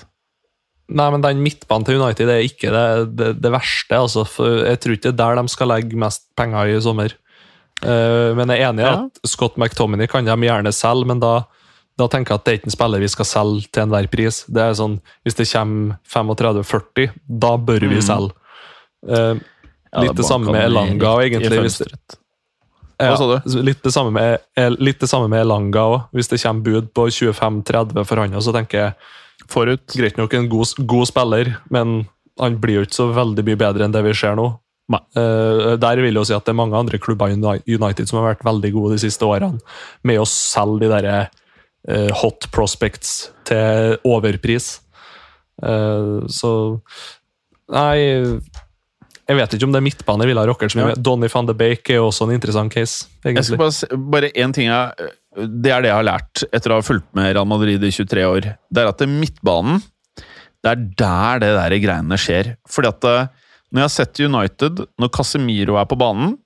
Nei, 0.86 1.08
men 1.10 1.22
den 1.22 1.42
midtbanen 1.42 1.84
til 1.86 1.98
United 1.98 2.30
er 2.30 2.46
ikke 2.46 2.70
det, 2.70 2.86
det, 3.18 3.28
det 3.42 3.50
verste. 3.50 3.98
Altså, 3.98 4.22
for 4.30 4.62
jeg 4.62 4.78
tror 4.82 4.94
ikke 4.94 5.10
det 5.10 5.12
er 5.12 5.20
der 5.34 5.42
de 5.42 5.50
skal 5.52 5.70
legge 5.74 5.98
mest 5.98 6.28
penger 6.38 6.70
i 6.70 6.78
sommer. 6.82 7.14
Uh, 7.82 8.30
men 8.38 8.48
jeg 8.54 8.62
er 8.62 8.70
enig 8.70 8.84
i 8.84 8.86
Ja. 8.86 8.94
at 9.04 9.20
Scott 9.28 9.58
McTominay 9.58 10.06
kan 10.10 10.24
de 10.24 10.34
gjerne 10.46 10.72
selge, 10.74 11.06
men 11.10 11.18
da, 11.22 11.34
da 11.99 12.07
tenker 12.12 12.34
jeg 12.34 12.40
at 12.40 12.44
det 12.44 12.53
er 12.53 12.59
ikke 12.61 12.68
en 12.70 12.74
spiller 12.76 13.01
vi 13.01 13.09
skal 13.09 13.24
selge 13.24 13.70
til 13.72 13.82
enhver 13.86 14.09
pris. 14.12 14.42
Det 14.49 14.62
er 14.62 14.72
sånn, 14.76 14.99
Hvis 15.24 15.36
det 15.36 15.47
kommer 15.49 15.99
35-40, 16.07 17.11
da 17.26 17.57
bør 17.57 17.80
vi 17.80 17.97
Mm. 17.97 18.03
selge. 18.03 18.32
Eh, 19.09 19.40
Ja, 19.92 20.01
litt 20.03 20.16
det 20.16 20.24
samme 20.26 20.53
med 20.53 20.64
Elanga, 20.66 21.11
i 21.22 21.30
egentlig, 21.30 21.61
hvis 21.62 21.78
det- 21.78 22.18
ja, 23.01 23.14
Hva 23.14 23.16
sa 23.16 23.38
du? 23.49 23.62
Litt 23.62 23.82
det 23.82 23.92
samme 23.92 24.12
med, 24.12 24.40
eh, 24.57 24.68
litt 24.68 24.99
det 24.99 25.09
samme 25.09 25.28
med 25.28 25.40
Elanga 25.47 25.78
òg. 25.78 26.09
Hvis 26.12 26.28
det 26.28 26.40
kommer 26.42 26.62
bud 26.62 26.92
på 26.92 27.07
25-30 27.11 28.05
for 28.05 28.16
han, 28.16 28.30
så 28.32 28.53
tenker 28.53 28.70
jeg 28.78 28.94
Forut. 29.49 29.86
greit 29.86 30.16
nok 30.18 30.34
en 30.34 30.49
god, 30.49 30.66
god 30.86 31.07
spiller, 31.07 31.57
men 31.70 32.07
han 32.38 32.59
blir 32.59 32.74
jo 32.74 32.84
ikke 32.84 32.94
så 32.94 33.14
veldig 33.14 33.44
mye 33.44 33.57
bedre 33.57 33.84
enn 33.84 33.92
det 33.92 34.03
vi 34.05 34.12
ser 34.12 34.34
nå. 34.36 34.59
Eh, 34.92 35.76
der 35.76 35.97
vil 35.97 36.12
jeg 36.12 36.14
jo 36.14 36.24
si 36.24 36.34
at 36.34 36.44
det 36.44 36.51
er 36.53 36.55
mange 36.66 36.74
andre 36.74 36.99
klubber 36.99 37.28
i 37.28 37.74
United 37.74 38.07
som 38.09 38.22
har 38.22 38.34
vært 38.34 38.44
veldig 38.44 38.72
gode 38.72 38.99
de 38.99 39.09
siste 39.09 39.22
årene 39.22 39.61
med 40.05 40.18
å 40.20 40.26
selge 40.26 40.80
de 40.80 40.88
der 40.88 41.05
eh, 41.07 41.26
hot 42.22 42.49
prospects 42.55 43.30
til 43.47 43.97
overpris. 44.05 44.80
Eh, 45.62 46.26
så 46.28 46.51
Nei 47.72 47.97
Jeg 49.26 49.34
vet 49.41 49.55
ikke 49.57 49.66
om 49.66 49.72
det 49.74 49.80
er 49.80 49.87
midtbane 49.87 50.22
jeg 50.22 50.30
ville 50.30 50.43
ha 50.45 50.68
Ja. 50.78 50.95
Donny 50.95 51.28
van 51.32 51.47
de 51.49 51.55
Bake 51.55 51.91
er 51.97 52.03
også 52.05 52.28
en 52.28 52.34
interessant 52.37 52.72
case. 52.72 53.07
Jeg 53.24 53.43
skal 53.45 53.59
bare, 53.59 53.72
se- 53.72 53.89
bare 53.97 54.30
en 54.37 54.53
ting 54.53 54.68
jeg, 54.68 55.11
Det 55.37 55.72
er 55.72 55.82
det 55.82 55.91
jeg 55.91 55.97
har 55.97 56.05
lært 56.07 56.45
etter 56.53 56.70
å 56.70 56.78
ha 56.78 56.82
fulgt 56.87 57.09
med 57.14 57.34
Real 57.34 57.47
Madrid 57.47 57.82
i 57.82 57.91
23 57.91 58.22
år. 58.24 58.41
Det 58.70 58.82
er 58.82 58.87
at 58.89 58.99
det 58.99 59.09
midtbanen 59.09 59.82
Det 60.62 60.70
er 60.70 60.76
der 60.76 61.39
det 61.43 61.51
der 61.57 61.78
greiene 61.82 62.16
skjer. 62.18 62.57
Fordi 62.68 62.89
at 62.89 63.05
eh, 63.05 63.26
når 63.72 63.80
jeg 63.80 63.89
har 63.89 63.97
sett 63.97 64.20
United, 64.20 64.87
når 64.99 65.11
Casemiro 65.11 65.76
er 65.80 65.84
på 65.91 65.99
banen 65.99 66.37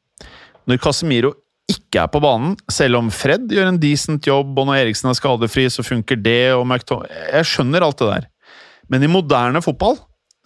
Når 0.66 0.78
Casemiro 0.80 1.34
ikke 1.70 2.02
er 2.02 2.10
på 2.10 2.20
banen, 2.22 2.56
selv 2.72 2.98
om 2.98 3.08
Fred 3.14 3.50
gjør 3.52 3.70
en 3.70 3.80
decent 3.80 4.26
jobb, 4.26 4.52
og 4.58 4.68
når 4.68 4.82
Eriksen 4.82 5.10
er 5.10 5.18
skadefri, 5.18 5.68
så 5.70 5.84
funker 5.86 6.18
det, 6.18 6.52
og 6.56 6.66
McTo 6.66 7.00
Jeg 7.08 7.48
skjønner 7.48 7.86
alt 7.86 8.00
det 8.02 8.08
der. 8.10 8.28
Men 8.90 9.06
i 9.06 9.10
moderne 9.10 9.62
fotball 9.62 9.98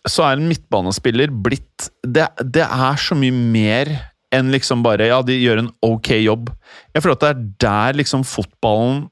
så 0.05 0.27
er 0.27 0.37
en 0.37 0.49
midtbanespiller 0.51 1.33
blitt 1.33 1.89
det, 2.05 2.27
det 2.53 2.67
er 2.67 2.99
så 3.01 3.17
mye 3.17 3.33
mer 3.33 3.93
enn 4.35 4.51
liksom 4.53 4.83
bare 4.85 5.09
Ja, 5.09 5.23
de 5.25 5.37
gjør 5.39 5.63
en 5.63 5.73
ok 5.85 6.11
jobb. 6.21 6.51
Jeg 6.93 7.05
føler 7.05 7.17
at 7.17 7.25
det 7.25 7.31
er 7.31 7.45
der 7.65 8.01
liksom 8.01 8.25
fotballen 8.29 9.07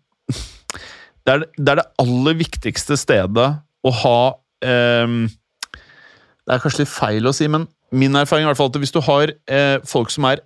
Det 1.22 1.32
er 1.32 1.44
det, 1.44 1.68
er 1.70 1.78
det 1.80 1.90
aller 2.02 2.38
viktigste 2.40 2.98
stedet 2.98 3.48
å 3.82 3.92
ha 4.02 4.18
ehm, 4.66 5.28
Det 5.72 6.50
er 6.50 6.62
kanskje 6.62 6.82
litt 6.82 6.92
feil 6.92 7.30
å 7.30 7.34
si, 7.36 7.48
men 7.48 7.68
min 7.92 8.16
erfaring 8.16 8.48
er 8.48 8.56
at 8.56 8.78
hvis 8.80 8.94
du 8.94 9.00
har 9.04 9.30
eh, 9.52 9.76
folk 9.86 10.10
som 10.10 10.26
er 10.26 10.40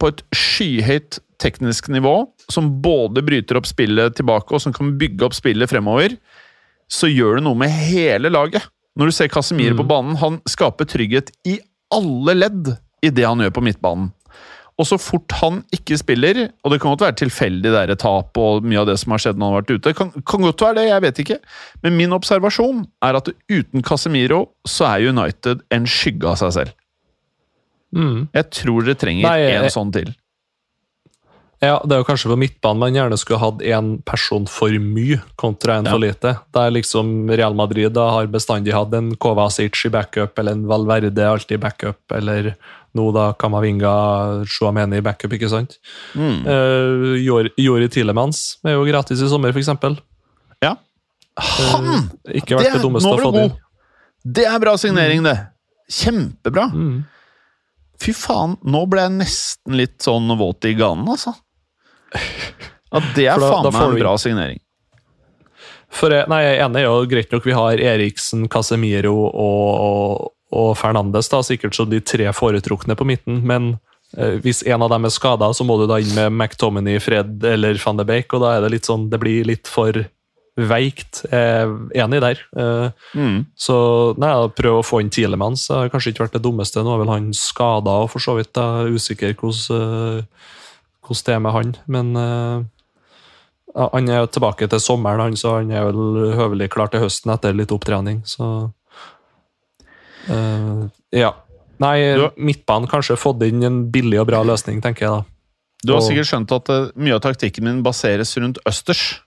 på 0.00 0.12
et 0.12 0.22
skyhøyt 0.36 1.20
teknisk 1.42 1.88
nivå, 1.92 2.14
som 2.52 2.70
både 2.84 3.24
bryter 3.26 3.58
opp 3.58 3.66
spillet 3.68 4.16
tilbake 4.18 4.54
og 4.54 4.62
som 4.62 4.74
kan 4.74 4.94
bygge 5.00 5.26
opp 5.26 5.36
spillet 5.36 5.70
fremover, 5.70 6.16
så 6.92 7.10
gjør 7.10 7.38
det 7.38 7.46
noe 7.46 7.58
med 7.58 7.72
hele 7.72 8.30
laget. 8.32 8.64
Når 8.98 9.08
du 9.08 9.16
ser 9.16 9.30
Casemiro 9.32 9.78
på 9.78 9.88
banen, 9.88 10.18
han 10.20 10.40
skaper 10.48 10.88
trygghet 10.88 11.32
i 11.48 11.56
alle 11.92 12.36
ledd 12.36 12.74
i 13.02 13.10
det 13.10 13.24
han 13.24 13.40
gjør 13.40 13.54
på 13.56 13.64
midtbanen. 13.64 14.10
Og 14.80 14.88
så 14.88 14.96
fort 14.98 15.34
han 15.42 15.60
ikke 15.74 15.98
spiller, 16.00 16.46
og 16.64 16.72
det 16.72 16.78
kan 16.80 16.94
godt 16.94 17.04
være 17.04 17.18
tilfeldig 17.20 17.68
det 17.68 17.72
der 17.74 17.98
tap 18.00 18.38
og 18.40 18.64
mye 18.64 18.80
av 18.80 18.88
det 18.88 18.96
som 19.00 19.12
har 19.14 19.20
skjedd 19.22 19.38
når 19.38 19.46
han 19.46 19.54
har 19.54 19.62
vært 19.62 19.72
ute, 19.76 19.92
kan, 19.98 20.12
kan 20.26 20.46
godt 20.46 20.64
være 20.64 20.78
det, 20.80 20.86
jeg 20.88 21.04
vet 21.04 21.20
ikke. 21.22 21.38
Men 21.84 21.98
min 22.00 22.16
observasjon 22.16 22.86
er 23.04 23.18
at 23.20 23.28
uten 23.52 23.84
Casemiro 23.84 24.46
så 24.68 24.88
er 24.88 25.10
United 25.12 25.62
en 25.76 25.88
skygge 25.88 26.30
av 26.32 26.40
seg 26.40 26.54
selv. 26.56 26.74
Mm. 27.94 28.28
Jeg 28.32 28.50
tror 28.50 28.84
dere 28.86 28.94
trenger 28.96 29.22
Nei, 29.28 29.38
jeg- 29.40 29.62
en 29.64 29.70
sånn 29.70 29.92
til. 29.92 30.14
Ja, 31.62 31.76
det 31.86 31.94
er 31.94 32.00
jo 32.00 32.06
kanskje 32.08 32.26
på 32.32 32.36
midtbanen 32.40 32.80
man 32.82 32.92
gjerne 32.96 33.16
skulle 33.20 33.38
hatt 33.38 33.60
én 33.62 33.90
person 34.04 34.48
for 34.50 34.68
mye 34.82 35.20
kontra 35.38 35.76
en 35.78 35.84
Ja. 35.86 35.92
for 35.92 36.00
lite. 36.02 36.32
Der 36.52 36.70
liksom 36.74 37.30
Real 37.30 37.54
Madrid 37.54 37.92
da 37.92 38.08
har 38.10 38.26
bestandig 38.26 38.72
hatt 38.74 38.92
en 38.94 39.14
Kovacic 39.14 39.84
i 39.86 39.88
backup, 39.88 40.36
eller 40.38 40.52
en 40.52 40.64
Valverde 40.66 41.18
alltid 41.22 41.52
i 41.52 41.62
backup, 41.62 42.00
eller 42.10 42.56
nå 42.96 43.12
da 43.14 43.32
Kamavinga, 43.34 44.44
Shuameni 44.44 44.96
i 44.96 45.00
backup, 45.00 45.30
ikke 45.30 45.48
sant? 45.48 45.78
Mm. 46.16 46.44
Uh, 46.44 47.48
Jori 47.56 47.88
Tilemans 47.88 48.56
er 48.64 48.72
jo 48.74 48.84
gratis 48.84 49.22
i 49.22 49.28
sommer, 49.28 49.50
f.eks. 49.52 49.68
Ja. 50.62 50.74
Han! 51.38 52.10
Ikke 52.26 52.56
vært 52.58 52.64
det, 52.64 52.72
Det- 52.72 52.82
dummeste 52.82 53.06
å 53.06 53.20
få 53.22 53.32
du 53.32 53.38
det. 53.38 53.52
Det 54.24 54.44
er 54.46 54.58
bra 54.58 54.74
signering, 54.76 55.22
det. 55.22 55.38
Kjempebra. 55.88 56.72
Mm. 56.74 57.04
Fy 58.02 58.12
faen, 58.16 58.56
nå 58.66 58.82
ble 58.90 59.04
jeg 59.06 59.14
nesten 59.20 59.78
litt 59.78 60.00
sånn 60.02 60.30
våt 60.40 60.66
i 60.66 60.74
ganen, 60.78 61.06
altså. 61.12 61.34
Ja, 62.92 63.00
det 63.16 63.26
er 63.30 63.40
da- 63.40 63.50
faen 63.52 63.68
meg 63.70 63.82
en 63.86 63.94
vi... 63.96 64.02
bra 64.04 64.16
signering. 64.20 64.60
For 65.92 66.12
jeg, 66.12 66.24
nei, 66.32 66.40
jeg 66.40 66.56
er 66.56 66.62
enig, 66.64 66.82
og 66.88 67.10
greit 67.10 67.32
nok 67.34 67.44
vi 67.44 67.52
har 67.56 67.80
Eriksen, 67.92 68.46
Casemiro 68.52 69.12
og, 69.12 69.66
og, 69.84 70.30
og 70.56 70.70
Fernandes 70.80 71.28
da, 71.28 71.42
sikkert 71.44 71.76
som 71.76 71.90
de 71.92 72.00
tre 72.00 72.30
foretrukne 72.32 72.96
på 72.96 73.06
midten, 73.08 73.42
men 73.48 73.74
eh, 74.16 74.38
hvis 74.40 74.62
en 74.72 74.86
av 74.86 74.92
dem 74.94 75.04
er 75.04 75.12
skada, 75.12 75.50
så 75.52 75.66
må 75.68 75.76
du 75.82 75.84
da 75.90 76.00
inn 76.00 76.14
med 76.16 76.32
McTominay, 76.32 76.96
Fred 77.04 77.44
eller 77.44 77.76
van 77.84 78.00
de 78.00 78.08
Beek, 78.08 78.32
og 78.32 78.40
da 78.44 78.54
er 78.56 78.64
det 78.64 78.72
litt 78.78 78.88
sånn, 78.88 79.10
det 79.12 79.20
blir 79.20 79.44
litt 79.52 79.68
for 79.68 80.00
veikt. 80.56 81.22
Jeg 81.30 81.64
er 81.64 81.70
enig 82.04 82.20
der. 82.20 82.38
Eh, 82.56 82.90
Mm. 83.16 83.46
så 83.56 84.16
nei, 84.18 84.32
prøv 84.52 84.80
å 84.80 84.84
få 84.84 85.00
inn 85.00 85.08
Tilemans. 85.10 85.66
Det 85.68 85.76
har 85.76 85.88
kanskje 85.88 86.12
ikke 86.12 86.26
vært 86.26 86.32
det 86.36 86.42
dummeste. 86.44 86.82
Nå 86.84 86.92
er 86.94 86.98
vel 87.04 87.08
han 87.14 87.30
skada 87.32 87.90
og 88.04 88.10
for 88.10 88.18
så 88.20 88.34
vidt. 88.36 88.52
Da. 88.52 88.84
Usikker 88.84 89.32
hvordan, 89.34 90.18
eh, 90.18 90.22
hvordan 91.06 91.24
det 91.24 91.34
er 91.34 91.40
med 91.40 91.52
han. 91.52 91.74
Men 91.86 92.16
eh, 92.16 92.64
ja, 93.74 93.88
han 93.94 94.08
er 94.08 94.26
tilbake 94.26 94.68
til 94.68 94.78
sommeren, 94.84 95.20
han, 95.20 95.32
så 95.40 95.56
han 95.58 95.70
er 95.72 95.86
vel 95.90 96.34
høvelig 96.36 96.68
klar 96.70 96.90
til 96.92 97.00
høsten 97.00 97.32
etter 97.32 97.54
litt 97.56 97.72
opptrening. 97.72 98.20
Så 98.28 98.72
uh, 100.28 100.88
Ja. 101.12 101.32
Nei, 101.82 101.96
midtbanen 102.38 102.86
kanskje 102.86 103.16
fått 103.18 103.42
inn 103.42 103.62
en 103.66 103.78
billig 103.90 104.20
og 104.20 104.28
bra 104.28 104.42
løsning, 104.46 104.78
tenker 104.84 105.00
jeg 105.06 105.10
da. 105.10 105.24
Du 105.84 105.92
har 105.94 106.00
Og- 106.02 106.06
sikkert 106.06 106.28
skjønt 106.30 106.52
at 106.54 106.68
eh, 106.70 106.90
mye 106.94 107.14
av 107.16 107.22
taktikken 107.24 107.64
min 107.64 107.82
baseres 107.82 108.36
rundt 108.38 108.58
østers. 108.68 109.20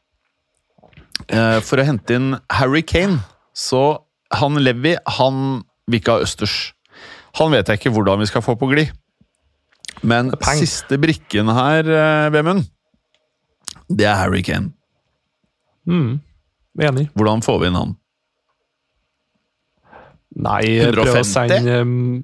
Eh, 1.31 1.59
for 1.65 1.81
å 1.81 1.85
hente 1.87 2.17
inn 2.17 2.35
Harry 2.53 2.83
Kane. 2.85 3.21
Så 3.55 3.81
han 4.35 4.59
Levi, 4.61 4.95
han 5.17 5.63
vil 5.87 6.01
ikke 6.01 6.17
ha 6.17 6.25
østers. 6.25 6.73
Han 7.39 7.51
vet 7.53 7.67
jeg 7.69 7.81
ikke 7.81 7.93
hvordan 7.95 8.21
vi 8.21 8.29
skal 8.29 8.43
få 8.45 8.55
på 8.59 8.69
glid. 8.71 8.93
Men 10.05 10.31
peng. 10.37 10.59
siste 10.59 10.99
brikken 11.01 11.49
her, 11.55 11.87
eh, 11.87 12.29
Vemund, 12.33 12.65
det 13.89 14.05
er 14.05 14.15
Harry 14.19 14.41
Kane. 14.41 14.73
Mm, 15.87 16.19
enig. 16.81 17.09
Hvordan 17.13 17.43
får 17.45 17.59
vi 17.61 17.67
inn 17.69 17.79
han? 17.79 17.95
Nei, 20.35 20.63
prøv 20.91 21.05
å 21.05 21.21
150? 21.21 21.29
sende 21.31 21.81
um, 21.81 22.23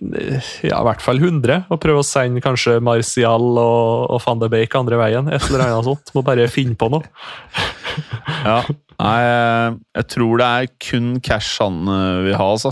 Ja, 0.00 0.80
i 0.82 0.86
hvert 0.86 1.00
fall 1.04 1.18
100. 1.22 1.66
Og 1.72 1.80
prøve 1.80 2.02
å 2.02 2.06
sende 2.06 2.42
kanskje 2.44 2.78
Martial 2.84 3.44
og, 3.56 4.10
og 4.12 4.20
van 4.26 4.42
de 4.42 4.48
Beek 4.52 4.74
andre 4.76 4.98
veien. 5.00 5.28
Et 5.32 5.46
eller 5.48 5.64
annet 5.66 5.88
sånt. 5.88 6.12
Må 6.16 6.22
bare 6.26 6.48
finne 6.52 6.76
på 6.78 6.90
noe. 6.92 7.06
Ja, 8.44 8.60
Nei, 8.96 9.16
jeg 9.96 10.06
tror 10.08 10.38
det 10.40 10.46
er 10.48 10.68
kun 10.80 11.08
cash 11.24 11.58
han 11.60 11.82
eh, 11.92 12.20
vil 12.30 12.36
ha, 12.40 12.46
altså. 12.54 12.70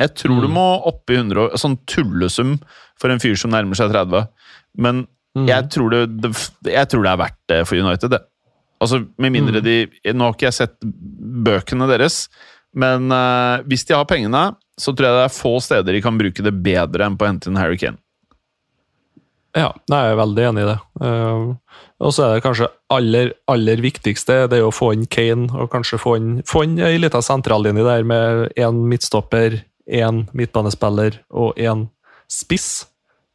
Jeg 0.00 0.14
tror 0.16 0.40
du 0.44 0.48
må 0.52 0.62
opp 0.88 1.12
i 1.12 1.18
100 1.18 1.42
og- 1.42 1.58
Sånn 1.60 1.74
tullesum 1.88 2.54
for 3.00 3.12
en 3.12 3.20
fyr 3.20 3.36
som 3.40 3.52
nærmer 3.52 3.76
seg 3.76 3.92
30. 3.92 4.26
Men 4.80 5.06
Mm. 5.36 5.44
jeg, 5.50 5.66
tror 5.68 5.90
det, 5.92 5.98
det, 6.24 6.30
jeg 6.72 6.88
tror 6.88 7.02
det 7.04 7.10
er 7.10 7.18
verdt 7.20 7.40
det 7.52 7.56
for 7.68 7.76
United, 7.76 8.08
det. 8.14 8.22
Altså, 8.80 9.02
Med 9.20 9.34
mindre 9.34 9.60
de 9.60 9.74
Nå 10.16 10.24
har 10.24 10.32
ikke 10.32 10.46
jeg 10.46 10.54
sett 10.56 10.76
bøkene 10.80 11.84
deres, 11.90 12.30
men 12.76 13.12
uh, 13.12 13.64
hvis 13.68 13.86
de 13.88 13.96
har 13.96 14.08
pengene, 14.08 14.50
så 14.76 14.92
tror 14.92 15.08
jeg 15.08 15.16
det 15.16 15.28
er 15.28 15.36
få 15.36 15.54
steder 15.64 15.96
de 15.96 16.02
kan 16.04 16.18
bruke 16.20 16.44
det 16.44 16.52
bedre 16.64 17.06
enn 17.06 17.16
på 17.16 17.24
å 17.24 17.30
hente 17.30 17.48
inn 17.48 17.60
Harry 17.60 17.78
Kane. 17.80 18.00
Ja, 19.56 19.70
jeg 19.88 20.10
er 20.10 20.18
veldig 20.18 20.42
enig 20.50 20.64
i 20.66 20.68
det. 20.68 20.76
Uh, 21.00 21.54
og 22.04 22.12
så 22.12 22.26
er 22.26 22.34
det 22.34 22.44
kanskje 22.44 22.68
aller, 22.92 23.30
aller 23.48 23.80
viktigste 23.80 24.42
det 24.52 24.58
er 24.60 24.66
å 24.66 24.74
få 24.74 24.90
inn 24.92 25.06
Kane, 25.08 25.48
og 25.56 25.70
kanskje 25.72 26.00
få 26.02 26.16
inn, 26.18 26.34
få 26.48 26.66
inn 26.66 26.76
ei 26.84 26.98
lita 27.00 27.22
sentrallinje 27.24 27.86
der 27.86 28.04
med 28.04 28.52
én 28.60 28.82
midtstopper, 28.90 29.62
én 29.88 30.26
midtbanespiller 30.36 31.22
og 31.32 31.56
én 31.56 31.86
spiss. 32.28 32.84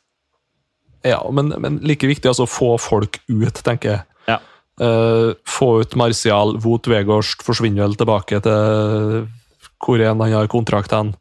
Ja, 1.01 1.23
men, 1.33 1.49
men 1.63 1.79
like 1.81 2.05
viktig 2.05 2.29
altså 2.29 2.45
få 2.45 2.75
folk 2.77 3.23
ut, 3.31 3.63
tenker 3.65 3.89
jeg. 3.89 4.10
Eh, 4.81 5.31
få 5.45 5.81
ut 5.83 5.95
Martial, 5.95 6.57
Wout 6.65 6.89
Weghorst 6.89 7.43
forsvinner 7.45 7.85
vel 7.85 7.99
tilbake 8.01 8.39
til 8.45 9.27
hvor 9.81 10.01
enn 10.01 10.23
han 10.23 10.37
har 10.37 10.49
kontrakt 10.53 10.93
hen. 10.95 11.15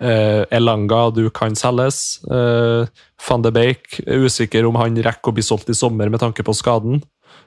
Uh, 0.00 0.46
Elanga, 0.48 1.10
du 1.12 1.26
kan 1.34 1.52
selges. 1.58 2.22
Uh, 2.24 2.88
Van 3.20 3.42
de 3.44 3.50
Beek 3.52 3.98
er 4.06 4.22
usikker 4.24 4.64
om 4.64 4.78
han 4.80 4.96
rekker 4.96 5.28
å 5.28 5.36
bli 5.36 5.44
solgt 5.44 5.68
i 5.68 5.76
sommer 5.76 6.08
med 6.08 6.22
tanke 6.22 6.44
på 6.46 6.54
skaden. 6.56 7.02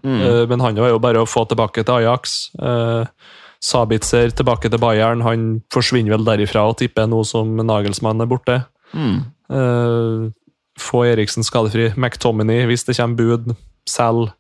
Mm. 0.05 0.19
Uh, 0.21 0.43
men 0.51 0.61
han 0.61 0.77
er 0.77 0.93
jo 0.93 1.01
bare 1.01 1.23
å 1.23 1.29
få 1.29 1.47
tilbake 1.49 1.81
til 1.81 2.03
Ajax. 2.03 2.51
Sabitzer 3.63 4.35
tilbake 4.35 4.69
til 4.69 4.81
Bayern. 4.83 5.23
Han 5.25 5.47
forsvinner 5.73 6.13
vel 6.13 6.27
derifra 6.27 6.67
og 6.69 6.77
tipper 6.83 7.07
nå 7.09 7.23
som 7.25 7.55
Nagelsmann 7.63 8.21
er 8.21 8.29
borte. 8.29 8.59
Mm. 8.91 9.23
Få 10.83 11.05
Eriksen 11.07 11.47
skadefri. 11.47 11.93
McTominay 11.95 12.67
hvis 12.67 12.83
det 12.83 12.97
kommer 12.99 13.15
bud. 13.23 13.53
Selg. 13.87 14.33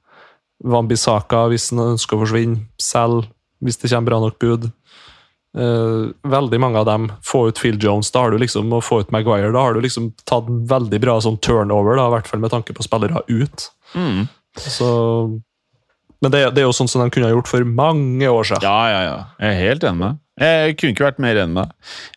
Wambisaka 0.63 1.45
hvis 1.51 1.69
han 1.73 1.83
ønsker 1.93 2.17
å 2.17 2.23
forsvinne. 2.23 2.65
Selg 2.81 3.27
hvis 3.63 3.79
det 3.79 3.91
kommer 3.91 4.11
bra 4.11 4.21
nok 4.23 4.39
bud. 4.41 4.71
Uh, 5.53 6.09
veldig 6.25 6.59
mange 6.59 6.81
av 6.81 6.87
dem. 6.89 7.07
Få 7.25 7.45
ut 7.49 7.61
Phil 7.61 7.77
Jones, 7.81 8.09
da 8.11 8.25
har 8.25 8.33
du 8.33 8.41
liksom, 8.41 8.71
og 8.73 8.83
få 8.85 9.03
ut 9.03 9.13
Maguire. 9.13 9.53
Da 9.53 9.67
har 9.67 9.75
du 9.75 9.83
liksom 9.83 10.11
tatt 10.25 10.49
en 10.49 10.63
veldig 10.69 10.99
bra 11.03 11.19
sånn 11.23 11.39
turnover, 11.45 11.99
da, 11.99 12.09
i 12.09 12.15
hvert 12.15 12.29
fall 12.29 12.41
med 12.43 12.53
tanke 12.53 12.75
på 12.75 12.85
spillere 12.85 13.23
ut. 13.29 13.67
Mm. 13.93 14.25
Så, 14.59 14.89
men 16.21 16.33
det, 16.33 16.43
det 16.55 16.63
er 16.63 16.67
jo 16.67 16.75
sånn 16.75 16.89
som 16.89 17.03
de 17.03 17.13
kunne 17.13 17.29
ha 17.29 17.35
gjort 17.35 17.51
for 17.51 17.67
mange 17.67 18.29
år 18.29 18.49
siden. 18.49 18.65
Ja, 18.65 18.89
ja, 18.89 19.01
ja. 19.07 19.17
Jeg 19.39 19.53
er 19.53 19.65
helt 19.69 19.87
enig 19.89 20.01
med. 20.01 20.21
Jeg 20.41 20.77
kunne 20.79 20.95
ikke 20.95 21.05
vært 21.05 21.21
mer 21.21 21.39
enig 21.43 21.57
med. 21.59 21.73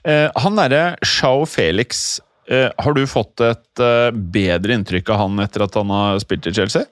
Eh, 0.09 0.26
han 0.40 0.57
derre 0.57 0.84
Shao 1.05 1.44
Felix, 1.49 2.07
eh, 2.49 2.70
har 2.72 2.97
du 2.97 3.05
fått 3.11 3.42
et 3.44 3.82
eh, 3.84 4.09
bedre 4.14 4.78
inntrykk 4.78 5.12
av 5.12 5.26
han 5.26 5.44
etter 5.44 5.66
at 5.66 5.76
han 5.76 5.92
har 5.92 6.22
spilt 6.24 6.49
i 6.49 6.55
Chelsea? 6.57 6.88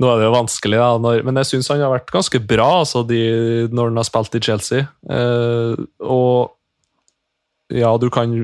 Nå 0.00 0.08
er 0.08 0.20
det 0.20 0.26
jo 0.28 0.34
vanskelig, 0.34 0.78
da, 0.78 0.90
når, 1.02 1.24
men 1.26 1.40
jeg 1.42 1.50
syns 1.50 1.70
han 1.72 1.82
har 1.82 1.92
vært 1.92 2.12
ganske 2.14 2.40
bra 2.46 2.68
altså, 2.82 3.02
de, 3.06 3.20
når 3.74 3.90
han 3.90 4.00
har 4.00 4.08
spilt 4.08 4.38
i 4.38 4.42
Chelsea. 4.44 4.86
Eh, 5.10 5.84
og 6.04 6.54
ja, 7.74 7.90
du 7.98 8.08
kan 8.12 8.34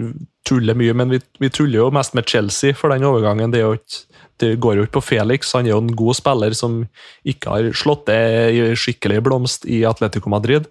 tulle 0.48 0.74
mye, 0.78 0.94
men 0.96 1.12
vi, 1.12 1.20
vi, 1.42 1.51
tuller 1.53 1.82
jo 1.82 1.90
mest 1.94 2.16
med 2.16 2.28
Chelsea 2.28 2.76
for 2.76 2.92
den 2.92 3.07
overgangen. 3.07 3.53
Det, 3.53 3.62
ikke, 3.62 4.22
det, 4.42 4.55
går 4.62 4.78
jo 4.78 4.86
ikke 4.86 4.98
på 4.98 5.07
Felix. 5.12 5.53
Han 5.57 5.68
er 5.68 5.74
jo 5.74 5.82
en 5.84 5.92
god 5.96 6.18
spiller 6.18 6.57
som 6.57 6.80
ikke 7.28 7.53
har 7.53 7.68
slått 7.76 8.09
det 8.11 8.78
skikkelig 8.80 9.20
blomst 9.28 9.68
i 9.70 9.84
Atletico 9.88 10.32
Madrid. 10.32 10.66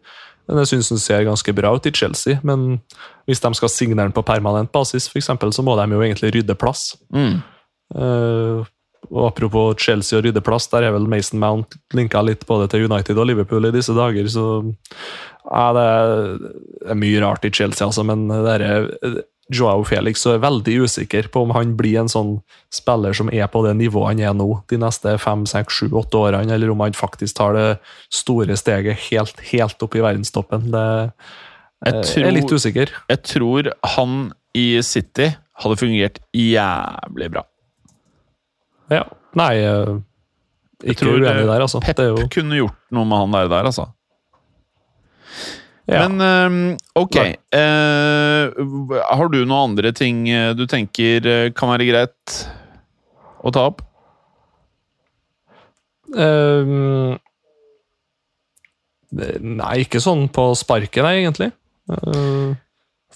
Men 0.50 0.64
jeg 0.64 0.72
syns 0.72 0.90
han 0.90 1.02
ser 1.02 1.28
ganske 1.28 1.54
bra 1.54 1.72
ut 1.78 1.86
i 1.86 1.94
Chelsea. 1.94 2.42
Men 2.44 2.82
hvis 3.30 3.44
de 3.44 3.54
skal 3.56 3.72
signere 3.72 4.10
han 4.10 4.16
på 4.16 4.26
permanent 4.26 4.74
basis, 4.74 5.08
for 5.12 5.22
eksempel, 5.22 5.54
så 5.54 5.64
må 5.66 5.78
de 5.78 5.86
jo 5.94 6.02
egentlig 6.02 6.34
rydde 6.34 6.58
plass. 6.58 6.96
Mm. 7.14 7.40
Uh, 7.94 8.66
og 9.10 9.32
Apropos 9.32 9.80
Chelsea 9.82 10.20
og 10.20 10.26
ryddeplass, 10.28 10.70
der 10.70 10.86
er 10.86 10.94
vel 10.94 11.08
Mason 11.10 11.42
Mount 11.42 11.80
linka 11.98 12.22
litt 12.26 12.46
både 12.50 12.68
til 12.70 12.86
United 12.90 13.18
og 13.18 13.30
Liverpool 13.30 13.70
i 13.70 13.74
disse 13.74 13.96
dager. 13.98 14.28
så 14.30 14.46
ja, 15.50 15.66
Det 15.74 15.88
er 16.92 17.00
mye 17.00 17.22
rart 17.24 17.46
i 17.48 17.54
Chelsea, 17.54 17.88
altså, 17.88 18.06
men 18.06 18.28
det 18.30 18.60
er 18.62 19.24
Joao 19.50 19.82
Felix 19.88 20.26
er 20.30 20.42
veldig 20.44 20.76
usikker 20.86 21.30
på 21.34 21.42
om 21.42 21.54
han 21.56 21.74
blir 21.78 21.98
en 22.04 22.12
sånn 22.12 22.36
spiller 22.74 23.16
som 23.18 23.32
er 23.34 23.48
på 23.50 23.64
det 23.66 23.74
nivået 23.80 24.12
han 24.12 24.22
er 24.22 24.36
nå 24.38 24.48
de 24.70 24.78
neste 24.78 25.16
fem, 25.22 25.46
seks, 25.50 25.80
sju, 25.80 25.88
åtte 25.98 26.22
årene, 26.22 26.54
eller 26.54 26.70
om 26.70 26.84
han 26.86 26.98
faktisk 26.98 27.40
tar 27.40 27.58
det 27.58 27.70
store 28.14 28.58
steget 28.60 29.08
helt, 29.10 29.42
helt 29.50 29.86
opp 29.86 29.98
i 29.98 30.04
verdenstoppen. 30.06 30.70
Det 30.70 30.86
jeg 31.88 32.06
tror, 32.12 32.28
er 32.28 32.36
litt 32.36 32.54
usikker. 32.54 32.94
Jeg 33.10 33.24
tror 33.26 33.72
han 33.96 34.18
i 34.58 34.68
City 34.86 35.32
hadde 35.64 35.80
fungert 35.80 36.22
jævlig 36.36 37.32
bra. 37.34 37.46
Ja. 38.90 39.06
Nei, 39.38 39.54
eh, 39.62 39.96
ikke 40.90 41.08
uenig 41.12 41.30
eh, 41.30 41.46
der, 41.46 41.64
altså. 41.66 41.82
Pep 41.84 42.02
jo... 42.02 42.28
kunne 42.34 42.60
gjort 42.60 42.78
noe 42.96 43.08
med 43.08 43.24
han 43.24 43.36
der, 43.38 43.50
der 43.52 43.70
altså. 43.72 43.90
Ja. 45.90 46.06
Men 46.06 46.22
um, 46.22 46.58
ok. 47.02 47.18
Uh, 47.50 48.98
har 49.10 49.32
du 49.34 49.40
noen 49.42 49.72
andre 49.72 49.92
ting 49.98 50.28
du 50.54 50.68
tenker 50.70 51.50
kan 51.58 51.72
være 51.72 51.88
greit 51.90 52.36
å 53.42 53.54
ta 53.54 53.64
opp? 53.72 53.82
Um, 56.14 57.18
nei, 59.10 59.74
ikke 59.84 60.02
sånn 60.02 60.28
på 60.34 60.52
sparket, 60.58 61.02
nei, 61.06 61.20
egentlig. 61.24 61.52
Uh, 61.90 62.54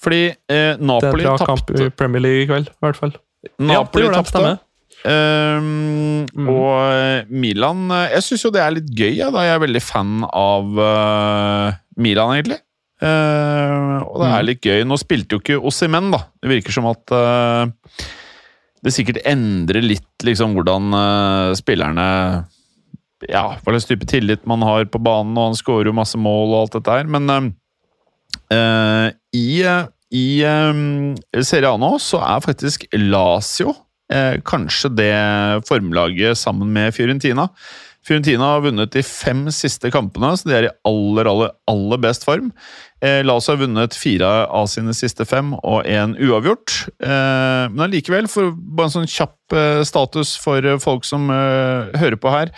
Fordi 0.01 0.25
uh, 0.33 0.73
Napoli 0.81 1.25
tapte 1.41 1.77
er 1.77 1.93
Premier 1.97 2.25
League 2.25 2.45
i 2.45 2.49
kveld, 2.49 2.69
i 2.73 2.85
hvert 2.85 2.99
fall. 2.99 3.15
Napoli 3.61 4.07
ja, 4.07 4.13
tapte. 4.17 4.55
Um, 5.03 6.23
mm. 6.31 6.45
Og 6.47 7.27
Milan 7.27 7.89
Jeg 8.07 8.23
syns 8.23 8.45
jo 8.45 8.51
det 8.55 8.61
er 8.63 8.75
litt 8.77 8.91
gøy. 8.95 9.11
Ja, 9.17 9.29
da 9.35 9.43
jeg 9.43 9.57
er 9.57 9.63
veldig 9.65 9.83
fan 9.83 10.23
av 10.29 10.79
uh, 10.79 11.75
Milan, 11.99 12.37
egentlig. 12.37 12.61
Uh, 13.03 13.99
og 14.07 14.21
det 14.21 14.29
er 14.29 14.37
mm. 14.37 14.47
litt 14.47 14.63
gøy. 14.63 14.83
Nå 14.87 14.99
spilte 15.01 15.35
jo 15.35 15.43
ikke 15.43 15.59
Ossimen, 15.59 16.11
da. 16.13 16.23
Det 16.39 16.51
virker 16.53 16.75
som 16.75 16.87
at 16.91 17.15
uh, 17.15 17.67
det 18.83 18.95
sikkert 18.95 19.21
endrer 19.27 19.83
litt 19.83 20.27
liksom 20.27 20.55
hvordan 20.55 20.91
spillerne 21.55 22.05
Ja, 23.29 23.43
hva 23.55 23.71
slags 23.71 23.87
type 23.87 24.07
tillit 24.11 24.43
man 24.47 24.63
har 24.67 24.87
på 24.91 24.99
banen, 24.99 25.35
og 25.39 25.51
han 25.51 25.55
skårer 25.55 25.87
jo 25.87 25.95
masse 25.95 26.19
mål 26.19 26.49
og 26.49 26.57
alt 26.57 26.75
dette 26.75 26.97
her, 26.97 27.07
men 27.07 27.53
i, 29.31 29.47
i 30.19 30.25
um, 30.43 31.13
Serie 31.39 31.71
A 31.71 31.79
nå 31.79 31.93
så 32.03 32.19
er 32.27 32.43
faktisk 32.43 32.83
Lazio 32.99 33.71
eh, 34.11 34.41
kanskje 34.47 34.91
det 34.97 35.15
formlaget 35.69 36.39
sammen 36.39 36.73
med 36.75 36.93
Fiorentina. 36.95 37.49
Fiorentina 38.03 38.49
har 38.55 38.63
vunnet 38.65 38.91
de 38.91 39.03
fem 39.07 39.45
siste 39.55 39.87
kampene, 39.93 40.33
så 40.35 40.49
de 40.49 40.55
er 40.57 40.65
i 40.67 40.73
aller, 40.89 41.29
aller, 41.29 41.53
aller 41.71 42.01
best 42.03 42.25
form. 42.27 42.49
Eh, 42.99 43.21
Lazio 43.23 43.53
har 43.53 43.61
vunnet 43.61 43.95
fire 43.95 44.31
av 44.51 44.67
sine 44.71 44.91
siste 44.97 45.23
fem 45.27 45.53
og 45.61 45.87
én 45.87 46.17
uavgjort. 46.19 46.81
Eh, 46.99 47.71
men 47.71 47.85
allikevel, 47.87 48.27
bare 48.27 48.89
en 48.89 48.97
sånn 48.97 49.07
kjapp 49.07 49.55
eh, 49.55 49.83
status 49.87 50.35
for 50.43 50.67
folk 50.83 51.07
som 51.07 51.31
eh, 51.31 51.95
hører 52.01 52.19
på 52.19 52.33
her 52.33 52.51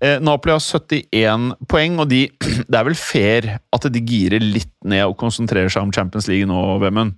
eh, 0.00 0.18
Napoli 0.20 0.54
har 0.54 0.60
71 0.64 1.54
poeng, 1.70 1.98
og 2.00 2.10
de, 2.10 2.26
det 2.70 2.76
er 2.76 2.86
vel 2.88 2.98
fair 2.98 3.50
at 3.60 3.88
de 3.92 4.04
girer 4.04 4.42
litt 4.42 4.72
ned 4.84 5.06
og 5.06 5.18
konsentrerer 5.20 5.72
seg 5.72 5.86
om 5.86 5.94
Champions 5.94 6.28
League 6.30 6.48
nå, 6.48 6.60
Vemund? 6.82 7.16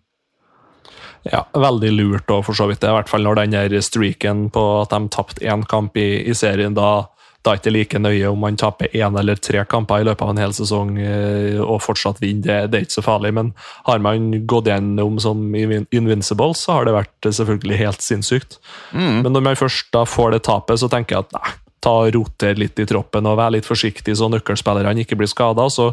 Ja, 1.29 1.45
veldig 1.55 1.93
lurt 1.95 2.31
òg, 2.33 2.45
for 2.49 2.59
så 2.59 2.67
vidt. 2.71 2.83
I 2.83 2.95
hvert 2.97 3.11
fall 3.11 3.23
når 3.27 3.43
den 3.43 3.55
der 3.55 3.81
streaken 3.85 4.49
på 4.53 4.63
at 4.81 4.95
de 4.95 5.11
tapte 5.13 5.45
én 5.47 5.63
kamp 5.69 5.97
i, 6.01 6.25
i, 6.27 6.35
serien. 6.35 6.75
Da, 6.75 7.07
da 7.47 7.55
er 7.55 7.61
det 7.63 7.63
ikke 7.63 7.75
like 7.77 8.01
nøye 8.03 8.33
om 8.33 8.43
man 8.43 8.59
taper 8.59 8.91
én 8.97 9.19
eller 9.19 9.39
tre 9.39 9.63
kamper 9.71 10.03
i 10.03 10.09
løpet 10.09 10.27
av 10.27 10.33
en 10.33 10.43
hel 10.43 10.55
sesong 10.57 10.97
eh, 10.99 11.61
og 11.63 11.83
fortsatt 11.85 12.19
vinner. 12.23 12.67
Det, 12.67 12.73
det, 12.73 12.81
er 12.81 12.89
ikke 12.89 12.99
så 12.99 13.07
farlig. 13.07 13.35
Men 13.39 13.53
har 13.87 14.03
man 14.03 14.33
gått 14.51 14.71
gjennom 14.73 15.21
som 15.23 15.47
invincible, 15.55 16.53
så 16.59 16.79
har 16.79 16.91
det 16.91 16.97
vært 16.99 17.31
eh, 17.31 17.37
selvfølgelig 17.39 17.81
helt 17.85 18.05
sinnssykt. 18.05 18.59
Mm. 18.91 19.23
Men 19.23 19.33
når 19.37 19.49
man 19.51 19.63
først 19.63 19.93
da 19.95 20.07
får 20.09 20.35
det 20.35 20.47
tapet, 20.51 20.83
så 20.83 20.91
tenker 20.91 21.21
jeg 21.21 21.29
at 21.29 21.39
nei, 21.39 21.57
ta 21.83 21.97
og 22.05 22.13
roter 22.15 22.59
litt 22.59 22.79
i 22.79 22.87
troppen 22.87 23.27
og 23.27 23.39
vær 23.39 23.55
litt 23.55 23.67
forsiktig 23.67 24.15
så 24.19 24.29
nøkkelspillerne 24.31 25.03
ikke 25.03 25.19
blir 25.19 25.31
skada. 25.31 25.67
Så 25.71 25.93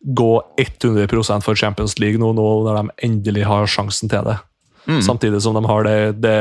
gå 0.00 0.30
100% 0.60 1.44
for 1.44 1.56
Champions 1.56 1.98
League 2.00 2.20
nå, 2.20 2.32
nå 2.36 2.46
når 2.64 2.78
de 2.78 3.08
endelig 3.08 3.44
har 3.48 3.68
sjansen 3.68 4.08
til 4.12 4.24
det. 4.28 4.38
Mm. 4.88 5.00
Samtidig 5.04 5.42
som 5.42 5.54
de 5.54 5.64
har 5.66 5.84
det, 5.84 5.96
det 6.24 6.36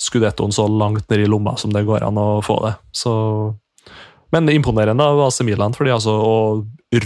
skudettoen 0.00 0.52
så 0.52 0.66
langt 0.68 1.08
ned 1.10 1.24
i 1.24 1.28
lomma 1.28 1.56
som 1.60 1.72
det 1.74 1.84
går 1.88 2.06
an 2.06 2.20
å 2.20 2.28
få 2.44 2.58
det. 2.66 2.74
Så, 2.96 3.12
men 4.32 4.50
imponerende 4.52 5.04
av 5.04 5.20
AC 5.26 5.42
Milan 5.46 5.76
for 5.76 5.88
de 5.88 5.94
altså 5.94 6.16
å 6.16 6.36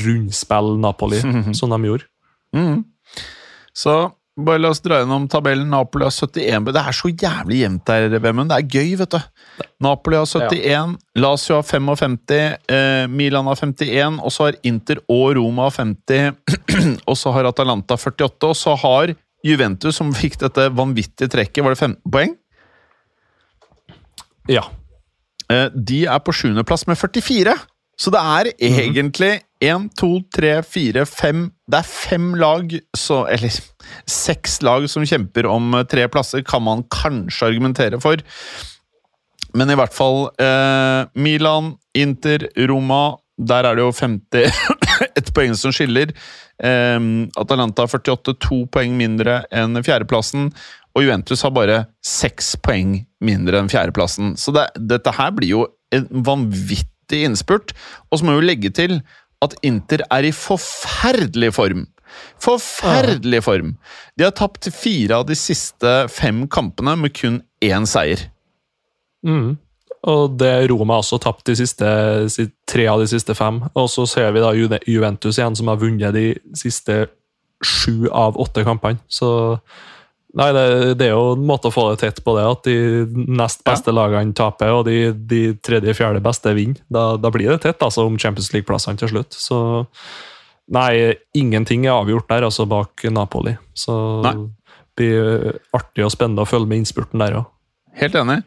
rundspille 0.05 0.79
Napoli, 0.81 1.23
mm. 1.25 1.55
som 1.59 1.75
de 1.75 1.81
gjorde. 1.91 2.09
Mm. 2.55 2.85
Så 3.75 3.97
bare 4.35 4.59
la 4.59 4.71
oss 4.75 4.83
dra 4.83 4.99
gjennom 4.99 5.29
tabellen. 5.31 5.69
Napoli 5.71 6.07
har 6.09 6.15
71 6.15 6.73
Det 6.75 6.81
er 6.81 6.97
så 6.97 7.11
jævlig 7.11 7.61
jevnt 7.61 7.85
der, 7.87 8.17
Vemund. 8.19 8.51
Det 8.51 8.57
er 8.57 8.81
gøy, 8.81 8.97
vet 8.99 9.15
du. 9.15 9.67
Napoli 9.85 10.19
har 10.19 10.27
71, 10.27 10.65
ja. 10.67 10.81
Lazio 11.23 11.61
har 11.61 11.67
55, 11.69 12.17
eh, 12.67 13.05
Milan 13.11 13.47
har 13.47 13.61
51, 13.61 14.19
og 14.19 14.35
så 14.35 14.49
har 14.49 14.59
Inter 14.67 14.99
og 15.07 15.37
Roma 15.39 15.69
50, 15.71 16.35
og 17.11 17.19
så 17.19 17.35
har 17.37 17.47
Atalanta 17.51 17.99
48, 18.01 18.51
og 18.51 18.59
så 18.59 18.75
har 18.83 19.15
Juventus, 19.45 19.99
som 19.99 20.15
fikk 20.17 20.39
dette 20.41 20.71
vanvittige 20.73 21.31
trekket, 21.33 21.63
var 21.65 21.75
det 21.75 21.83
15 21.83 22.13
poeng? 22.15 22.35
Ja. 24.49 24.65
Eh, 25.53 25.69
de 25.75 26.05
er 26.09 26.21
på 26.25 26.35
sjuendeplass 26.37 26.87
med 26.89 26.99
44. 27.01 27.55
Så 28.01 28.11
det 28.11 28.21
er 28.21 28.51
mhm. 28.51 28.81
egentlig 28.83 29.33
én, 29.63 29.89
to, 29.97 30.19
tre, 30.35 30.57
fire, 30.67 31.05
fem 31.07 31.47
Det 31.71 31.79
er 31.79 31.89
fem 31.89 32.33
lag, 32.37 32.73
så, 32.97 33.23
eller 33.31 33.55
seks 34.11 34.59
lag, 34.67 34.89
som 34.91 35.07
kjemper 35.07 35.47
om 35.49 35.77
eh, 35.79 35.87
tre 35.89 36.09
plasser, 36.11 36.43
kan 36.43 36.65
man 36.65 36.85
kanskje 36.93 37.53
argumentere 37.53 38.01
for. 38.03 38.21
Men 39.55 39.71
i 39.71 39.77
hvert 39.79 39.95
fall 39.95 40.27
eh, 40.43 41.07
Milan, 41.15 41.77
Inter, 41.95 42.49
Roma 42.67 43.17
Der 43.39 43.67
er 43.67 43.77
det 43.77 43.83
jo 43.83 43.93
50 43.95 44.51
ett 45.19 45.35
poeng 45.35 45.57
som 45.59 45.75
skiller. 45.75 46.15
Um, 46.63 47.31
Atalanta 47.41 47.83
har 47.83 47.93
48, 47.93 48.37
to 48.41 48.65
poeng 48.73 48.97
mindre 48.99 49.43
enn 49.55 49.79
fjerdeplassen. 49.83 50.51
Og 50.95 51.07
Juventus 51.07 51.43
har 51.43 51.55
bare 51.55 51.79
seks 52.07 52.55
poeng 52.63 53.01
mindre 53.25 53.61
enn 53.61 53.71
fjerdeplassen. 53.73 54.37
Så 54.39 54.55
det, 54.55 54.69
dette 54.79 55.15
her 55.17 55.35
blir 55.35 55.51
jo 55.51 55.65
en 55.95 56.07
vanvittig 56.27 57.25
innspurt. 57.27 57.75
Og 58.11 58.21
så 58.21 58.29
må 58.29 58.39
vi 58.39 58.47
legge 58.47 58.71
til 58.75 59.01
at 59.45 59.57
Inter 59.67 60.05
er 60.15 60.29
i 60.29 60.33
forferdelig 60.35 61.53
form. 61.57 61.89
Forferdelig 62.43 63.43
form! 63.45 63.75
De 64.15 64.27
har 64.27 64.35
tapt 64.39 64.69
fire 64.75 65.19
av 65.19 65.27
de 65.27 65.37
siste 65.39 65.95
fem 66.13 66.45
kampene 66.47 66.95
med 67.01 67.15
kun 67.17 67.41
én 67.65 67.89
seier. 67.91 68.29
Mm. 69.27 69.57
Og 70.05 70.37
det 70.37 70.53
Roma 70.69 70.99
også 71.01 71.19
tapt 71.23 71.47
de 71.49 71.57
siste, 71.57 71.89
tre 72.69 72.87
av 72.91 73.01
de 73.01 73.09
siste 73.09 73.35
fem. 73.37 73.63
Og 73.73 73.89
så 73.93 74.05
ser 74.11 74.35
vi 74.37 74.43
da 74.43 74.53
Juventus 74.55 75.39
igjen, 75.39 75.57
som 75.57 75.71
har 75.73 75.81
vunnet 75.81 76.15
de 76.17 76.27
siste 76.59 77.07
sju 77.65 78.11
av 78.13 78.37
åtte 78.41 78.65
kampene. 78.67 79.01
Så 79.09 79.31
nei, 80.37 80.51
det, 80.53 80.67
det, 81.01 81.09
er 81.09 81.15
jo 81.15 81.33
en 81.39 81.47
måte 81.49 81.71
å 81.71 81.75
få 81.75 81.87
det 81.91 82.03
tett 82.03 82.21
på 82.27 82.35
det, 82.37 82.45
at 82.45 82.69
de 82.69 83.25
nest 83.33 83.65
beste 83.65 83.95
ja. 83.95 83.97
lagene 84.03 84.37
taper, 84.37 84.75
og 84.77 84.85
de, 84.91 85.15
de 85.15 85.43
tredje-fjerde 85.65 86.21
beste 86.25 86.53
vinner. 86.57 86.83
Da, 86.93 87.15
da, 87.21 87.33
blir 87.33 87.55
det 87.55 87.63
tett 87.65 87.85
altså, 87.87 88.05
om 88.11 88.21
Champions 88.21 88.53
League-plassene 88.53 89.01
til 89.01 89.15
slutt. 89.15 89.39
Så 89.39 89.59
nei, 90.75 91.15
ingenting 91.37 91.89
er 91.89 91.97
avgjort 91.97 92.29
der, 92.29 92.45
altså 92.51 92.69
bak 92.69 93.07
Napoli. 93.09 93.57
Så 93.79 93.97
nei. 94.27 94.37
det 94.37 94.53
blir 95.01 95.59
artig 95.75 96.05
og 96.05 96.13
spennende 96.13 96.45
å 96.45 96.49
følge 96.49 96.71
med 96.71 96.85
innspurten 96.85 97.25
der 97.25 97.41
òg. 97.41 97.51
Helt 98.01 98.17
enig. 98.19 98.41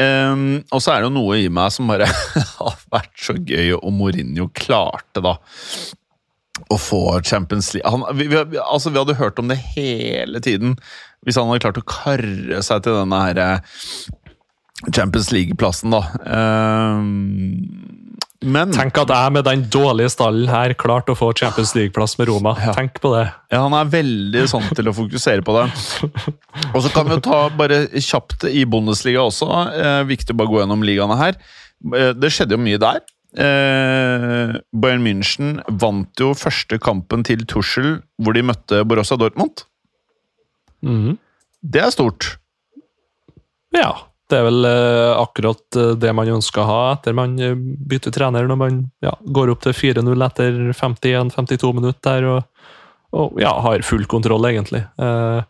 Um, 0.00 0.62
og 0.72 0.80
så 0.80 0.94
er 0.94 1.02
det 1.02 1.10
jo 1.10 1.16
noe 1.18 1.38
i 1.42 1.48
meg 1.52 1.72
som 1.74 1.90
bare 1.90 2.08
har 2.58 2.78
vært 2.92 3.16
så 3.20 3.36
gøy, 3.36 3.74
og 3.76 3.90
Mourinho 3.92 4.48
klarte 4.56 5.22
da 5.24 5.36
å 6.70 6.76
få 6.80 7.02
Champions 7.24 7.70
League 7.74 7.88
han, 7.88 8.04
vi, 8.16 8.26
vi, 8.28 8.58
altså, 8.60 8.92
vi 8.92 9.00
hadde 9.00 9.16
hørt 9.18 9.38
om 9.40 9.48
det 9.50 9.58
hele 9.74 10.40
tiden. 10.44 10.76
Hvis 11.24 11.36
han 11.40 11.48
hadde 11.50 11.64
klart 11.64 11.80
å 11.80 11.88
karre 11.88 12.62
seg 12.64 12.84
til 12.84 12.96
denne 12.96 13.20
her 13.26 13.40
Champions 14.88 15.28
League-plassen, 15.34 15.92
da. 15.92 16.00
Eh, 16.24 17.00
men 18.40 18.72
Tenk 18.72 18.96
at 19.02 19.10
jeg 19.12 19.32
med 19.36 19.44
den 19.44 19.66
dårlige 19.68 20.08
stallen 20.14 20.48
her 20.48 20.72
klarte 20.80 21.12
å 21.12 21.18
få 21.18 21.28
Champions 21.36 21.74
League-plass 21.76 22.16
med 22.16 22.30
Roma. 22.30 22.54
Tenk 22.76 22.96
på 23.02 23.12
det. 23.12 23.26
Ja, 23.52 23.66
han 23.66 23.76
er 23.76 23.90
veldig 23.92 24.46
sånn 24.48 24.64
til 24.76 24.88
å 24.88 24.94
fokusere 24.96 25.44
på 25.44 25.56
det. 25.58 25.66
Og 26.74 26.80
så 26.80 26.92
kan 26.94 27.10
vi 27.10 27.18
ta 27.26 27.42
bare 27.52 27.82
kjapt 28.00 28.48
i 28.48 28.64
Bundesliga 28.64 29.26
også. 29.26 29.48
Eh, 29.76 30.00
viktig 30.08 30.32
å 30.32 30.40
bare 30.40 30.52
gå 30.54 30.62
gjennom 30.62 30.86
ligaene 30.88 31.20
her. 31.20 31.36
Eh, 31.92 32.14
det 32.16 32.32
skjedde 32.32 32.56
jo 32.56 32.64
mye 32.64 32.80
der. 32.80 33.04
Eh, 33.36 34.56
Bayern 34.72 35.04
München 35.04 35.58
vant 35.68 36.24
jo 36.24 36.32
første 36.32 36.80
kampen 36.82 37.26
til 37.28 37.44
Tuschel, 37.44 37.98
hvor 38.16 38.34
de 38.36 38.46
møtte 38.48 38.80
Borussia 38.88 39.20
Dortmund. 39.20 39.66
Mm. 40.80 41.18
Det 41.60 41.84
er 41.84 41.92
stort. 41.92 42.38
Ja. 43.76 44.09
Det 44.30 44.38
er 44.38 44.46
vel 44.46 44.66
eh, 44.68 45.12
akkurat 45.18 45.78
eh, 45.78 45.94
det 45.98 46.12
man 46.14 46.30
ønsker 46.36 46.62
å 46.62 46.68
ha 46.68 46.80
etter 46.94 47.16
man 47.16 47.34
eh, 47.42 47.56
bytter 47.56 48.14
trener, 48.14 48.46
når 48.46 48.60
man 48.60 48.80
ja, 49.04 49.14
går 49.20 49.54
opp 49.54 49.64
til 49.64 49.74
4-0 49.76 50.26
etter 50.26 50.60
51-52 50.70 51.72
minutter 51.76 52.00
der 52.06 52.28
og, 52.30 52.68
og 53.16 53.40
ja, 53.42 53.52
har 53.66 53.82
full 53.86 54.06
kontroll, 54.10 54.46
egentlig. 54.48 54.84
Eh, 55.02 55.40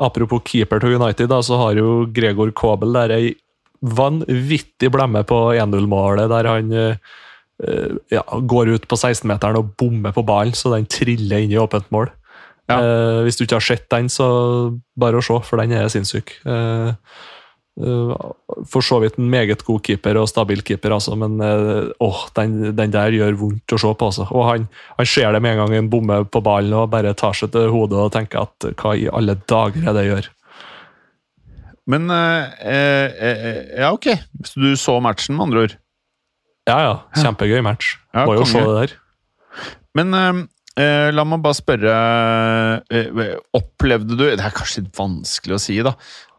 apropos 0.00 0.44
keeper 0.44 0.82
til 0.82 0.98
United, 1.00 1.30
da, 1.32 1.40
så 1.44 1.58
har 1.62 1.80
jo 1.80 2.04
Gregor 2.12 2.52
Kobel 2.56 2.92
der 2.96 3.16
ei 3.16 3.32
vanvittig 3.80 4.90
blemme 4.92 5.24
på 5.24 5.40
1-0-målet, 5.56 6.28
der 6.28 6.48
han 6.50 6.72
eh, 6.76 7.10
ja, 8.12 8.22
går 8.24 8.74
ut 8.76 8.88
på 8.88 8.98
16-meteren 8.98 9.58
og 9.60 9.74
bommer 9.80 10.12
på 10.16 10.24
ballen, 10.28 10.56
så 10.56 10.74
den 10.74 10.88
triller 10.90 11.40
inn 11.40 11.54
i 11.54 11.60
åpent 11.60 11.88
mål. 11.94 12.10
Ja. 12.70 12.78
Eh, 12.78 13.20
hvis 13.26 13.40
du 13.40 13.44
ikke 13.46 13.58
har 13.58 13.66
sett 13.66 13.88
den, 13.92 14.08
så 14.12 14.28
bare 15.00 15.20
å 15.20 15.24
se, 15.24 15.38
for 15.46 15.60
den 15.60 15.74
er 15.76 15.88
sinnssyk. 15.92 16.36
Eh, 16.44 16.92
for 17.80 18.84
så 18.84 18.98
vidt 19.02 19.18
en 19.18 19.30
meget 19.32 19.62
god 19.64 19.80
keeper 19.86 20.18
og 20.20 20.28
stabil 20.30 20.62
keeper, 20.66 20.94
altså, 20.96 21.16
men 21.18 21.38
eh, 21.44 21.90
åh, 22.02 22.24
den, 22.36 22.74
den 22.76 22.92
der 22.94 23.14
gjør 23.16 23.38
vondt 23.40 23.76
å 23.76 23.80
se 23.80 23.92
på. 23.94 24.10
Altså. 24.10 24.26
Og 24.30 24.44
han, 24.48 24.66
han 24.98 25.08
ser 25.08 25.32
det 25.32 25.42
med 25.44 25.56
en 25.56 25.62
gang 25.64 25.76
en 25.78 25.90
bommer 25.92 26.26
på 26.28 26.42
ballen 26.44 26.76
og 26.76 26.90
bare 26.92 27.14
tar 27.18 27.36
seg 27.36 27.52
til 27.54 27.70
hodet 27.72 28.00
og 28.00 28.12
tenker 28.16 28.44
at 28.44 28.70
hva 28.80 28.94
i 28.98 29.08
alle 29.10 29.38
dager 29.50 29.86
er 29.86 29.96
det 29.96 30.06
jeg 30.06 30.14
gjør? 30.14 30.30
Men 31.90 32.10
eh, 32.14 32.66
eh, 32.70 33.22
eh, 33.28 33.60
Ja, 33.80 33.92
ok. 33.94 34.12
Hvis 34.40 34.54
du 34.54 34.74
så 34.78 34.98
matchen, 35.02 35.36
med 35.36 35.48
andre 35.48 35.64
ord. 35.66 35.76
Ja, 36.68 36.78
ja. 36.84 36.96
Kjempegøy 37.16 37.62
match. 37.66 37.96
Ja, 38.14 38.26
Må 38.28 38.36
jo 38.38 38.46
se 38.48 38.62
det 38.62 38.76
der. 38.76 38.96
Men 39.98 40.14
eh, 40.14 40.28
eh, 40.28 40.42
la 41.14 41.24
meg 41.26 41.42
bare 41.44 41.56
spørre 41.58 41.94
eh, 42.92 43.30
Opplevde 43.56 44.16
du 44.16 44.24
Det 44.24 44.38
er 44.38 44.54
kanskje 44.54 44.84
litt 44.84 44.98
vanskelig 44.98 45.56
å 45.56 45.62
si, 45.62 45.78
da. 45.84 45.94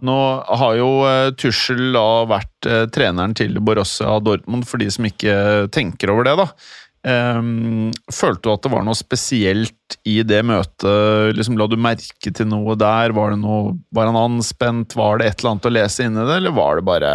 Nå 0.07 0.17
har 0.61 0.77
jo 0.79 0.91
eh, 1.07 1.31
Tuchel 1.37 1.91
da 1.95 2.05
vært 2.29 2.69
eh, 2.69 2.85
treneren 2.93 3.35
til 3.37 3.59
Borussia 3.61 4.17
Dortmund, 4.23 4.65
for 4.69 4.81
de 4.81 4.89
som 4.93 5.05
ikke 5.07 5.35
tenker 5.73 6.13
over 6.13 6.25
det, 6.27 6.37
da. 6.39 6.47
Eh, 7.11 7.41
følte 8.13 8.45
du 8.45 8.53
at 8.53 8.63
det 8.65 8.71
var 8.73 8.87
noe 8.87 8.97
spesielt 8.97 9.99
i 10.09 10.21
det 10.25 10.41
møtet? 10.47 11.35
Liksom, 11.37 11.59
la 11.59 11.69
du 11.69 11.77
merke 11.81 12.33
til 12.33 12.49
noe 12.49 12.77
der? 12.79 13.13
Var, 13.17 13.35
det 13.35 13.41
noe, 13.43 13.75
var 13.93 14.09
han 14.09 14.19
anspent? 14.23 14.97
Var 14.97 15.21
det 15.21 15.29
et 15.29 15.41
eller 15.41 15.55
annet 15.55 15.69
å 15.69 15.75
lese 15.77 16.07
inni 16.07 16.25
det, 16.25 16.41
eller 16.41 16.57
var 16.57 16.81
det 16.81 16.87
bare 16.89 17.13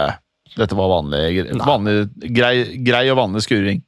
Dette 0.56 0.76
var 0.78 0.88
vanlig, 0.88 1.42
vanlig 1.60 1.98
grei, 2.32 2.54
grei 2.86 3.04
og 3.12 3.18
vanlig 3.18 3.44
skuring? 3.44 3.82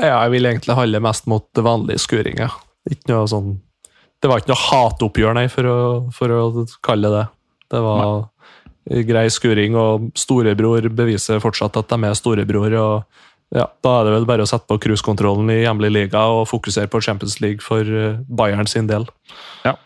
Ja, 0.00 0.22
jeg 0.24 0.32
vil 0.34 0.48
egentlig 0.48 0.76
holde 0.76 1.02
mest 1.04 1.26
mot 1.28 1.44
det 1.56 1.64
vanlige 1.64 2.00
skuringa. 2.00 2.48
Ikke 2.88 3.12
noe 3.12 3.28
sånn 3.28 3.58
Det 4.20 4.28
var 4.28 4.40
ikke 4.40 4.52
noe 4.52 4.64
hatoppgjør, 4.66 5.36
nei, 5.36 5.46
for 5.52 5.68
å, 5.68 5.78
for 6.12 6.32
å 6.32 6.66
kalle 6.84 7.08
det 7.08 7.20
det. 7.20 7.26
Det 7.70 7.80
var 7.84 8.28
grei 9.06 9.26
skuring, 9.30 9.76
og 9.78 10.10
storebror 10.18 10.88
beviser 10.96 11.40
fortsatt 11.42 11.76
at 11.80 11.92
de 11.92 12.08
er 12.08 12.16
storebror. 12.18 12.74
og 12.80 13.56
ja, 13.56 13.66
Da 13.82 14.00
er 14.00 14.04
det 14.06 14.14
vel 14.14 14.26
bare 14.28 14.46
å 14.46 14.50
sette 14.50 14.68
på 14.70 14.78
cruisekontrollen 14.86 15.50
i 15.52 15.62
hjemlig 15.62 15.92
liga 15.92 16.24
og 16.32 16.48
fokusere 16.50 16.90
på 16.90 17.02
Champions 17.02 17.40
League 17.40 17.64
for 17.64 17.80
eh, 17.80 18.18
Bayern 18.28 18.68
sin 18.70 18.90
del. 18.90 19.06
Ja. 19.64 19.76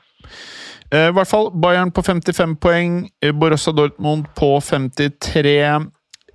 I 0.95 1.11
hvert 1.17 1.29
fall 1.31 1.51
Bayern 1.51 1.91
på 1.91 2.05
55 2.05 2.57
poeng, 2.63 3.09
eh, 3.25 3.33
Borussia 3.33 3.73
Dortmund 3.73 4.29
på 4.37 4.57
53. 4.61 5.91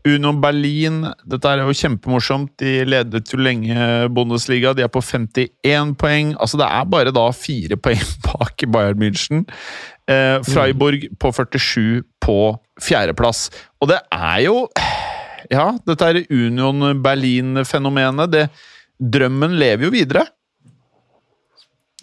Uno 0.08 0.32
Berlin, 0.40 1.02
dette 1.28 1.50
er 1.52 1.64
jo 1.66 1.76
kjempemorsomt, 1.76 2.54
de 2.62 2.86
ledet 2.88 3.34
jo 3.34 3.40
lenge 3.42 4.08
Bundesliga, 4.16 4.72
de 4.74 4.86
er 4.86 4.92
på 4.92 5.02
51 5.04 5.94
poeng. 6.00 6.34
Altså 6.40 6.60
det 6.62 6.70
er 6.70 6.88
bare 6.90 7.14
da 7.16 7.26
fire 7.36 7.78
poeng 7.84 8.06
bak 8.26 8.64
Bayern 8.72 9.02
München. 9.02 9.46
Eh, 10.10 10.40
Freiburg 10.48 11.06
på 11.20 11.34
47 11.36 12.02
på 12.24 12.40
fjerdeplass. 12.82 13.50
Og 13.82 13.92
det 13.92 14.02
er 14.12 14.46
jo 14.48 14.68
Ja, 15.50 15.72
dette 15.88 16.06
er 16.06 16.26
Union 16.30 17.02
Berlin-fenomenet. 17.02 18.32
det 18.32 18.50
Drømmen 19.00 19.56
lever 19.58 19.88
jo 19.88 19.94
videre. 19.94 20.26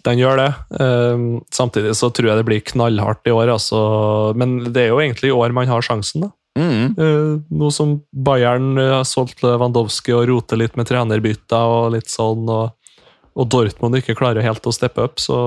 Den 0.07 0.19
gjør 0.21 0.39
det. 0.39 0.49
Eh, 0.79 1.23
samtidig 1.53 1.93
så 1.99 2.09
tror 2.13 2.31
jeg 2.31 2.39
det 2.39 2.47
blir 2.47 2.63
knallhardt 2.71 3.27
i 3.27 3.33
år, 3.35 3.51
altså. 3.53 4.33
Men 4.39 4.59
det 4.71 4.85
er 4.85 4.91
jo 4.93 5.01
egentlig 5.03 5.29
i 5.31 5.35
år 5.35 5.53
man 5.55 5.69
har 5.69 5.85
sjansen, 5.85 6.25
da. 6.27 6.31
Mm. 6.57 6.95
Eh, 6.97 7.33
nå 7.59 7.69
som 7.71 7.99
Bayern 8.11 8.77
eh, 8.81 8.91
har 8.95 9.05
solgt 9.07 9.43
Lewandowski 9.45 10.15
og 10.17 10.25
roter 10.31 10.59
litt 10.59 10.77
med 10.79 10.89
trenerbytter 10.89 11.73
og 11.73 11.91
litt 11.93 12.09
sånn, 12.09 12.47
og, 12.49 12.73
og 13.37 13.49
Dortmund 13.53 13.99
ikke 13.99 14.17
klarer 14.17 14.45
helt 14.45 14.65
å 14.65 14.73
steppe 14.73 15.05
opp, 15.05 15.21
så, 15.21 15.39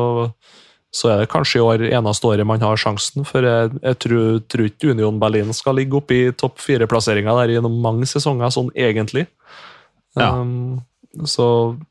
så 0.95 1.11
er 1.11 1.23
det 1.23 1.33
kanskje 1.33 1.59
i 1.59 1.65
år 1.65 1.87
eneste 1.91 2.31
året 2.31 2.47
man 2.47 2.63
har 2.63 2.79
sjansen. 2.81 3.27
For 3.29 3.47
jeg, 3.47 3.73
jeg 3.83 4.01
tror, 4.07 4.29
tror 4.51 4.71
ikke 4.71 4.95
Union 4.95 5.19
Berlin 5.23 5.51
skal 5.57 5.81
ligge 5.81 5.99
oppe 5.99 6.17
i 6.17 6.31
topp 6.31 6.63
fire-plasseringa 6.63 7.35
der 7.43 7.57
gjennom 7.57 7.81
mange 7.83 8.09
sesonger, 8.11 8.55
sånn 8.55 8.71
egentlig. 8.79 9.27
Ja. 10.19 10.37
Um, 10.39 10.81
så 11.27 11.45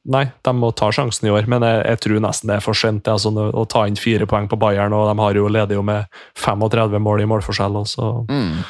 nei, 0.07 0.29
de 0.47 0.51
må 0.55 0.69
ta 0.71 0.93
sjansen 0.95 1.27
i 1.27 1.31
år, 1.33 1.47
men 1.51 1.63
jeg, 1.65 1.79
jeg 1.91 1.99
tror 2.05 2.21
nesten 2.23 2.51
det 2.51 2.59
er 2.59 2.63
for 2.63 2.77
sent 2.77 3.07
altså, 3.11 3.33
å 3.35 3.65
ta 3.67 3.83
inn 3.89 3.99
fire 3.99 4.27
poeng 4.29 4.47
på 4.47 4.59
Bayern, 4.59 4.95
og 4.95 5.09
de 5.09 5.15
har 5.19 5.39
jo 5.39 5.49
leder 5.51 5.75
jo 5.75 5.83
med 5.83 6.07
35 6.39 6.95
mål 7.03 7.25
i 7.25 7.33
målforskjell. 7.33 7.81
og 7.81 7.89
så... 7.91 8.13
Mm. 8.31 8.61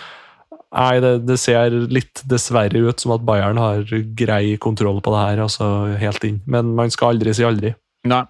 Nei, 0.69 0.99
det, 1.01 1.15
det 1.25 1.39
ser 1.41 1.73
litt 1.89 2.21
dessverre 2.29 2.83
ut 2.85 3.01
som 3.01 3.15
at 3.15 3.23
Bayern 3.25 3.57
har 3.57 3.87
grei 4.17 4.53
kontroll 4.61 4.99
på 5.01 5.13
det 5.15 5.21
her, 5.25 5.43
altså 5.47 5.69
helt 5.97 6.25
inn. 6.27 6.41
Men 6.45 6.75
man 6.77 6.93
skal 6.93 7.15
aldri 7.15 7.33
si 7.33 7.45
aldri. 7.47 7.73
Nei. 8.09 8.21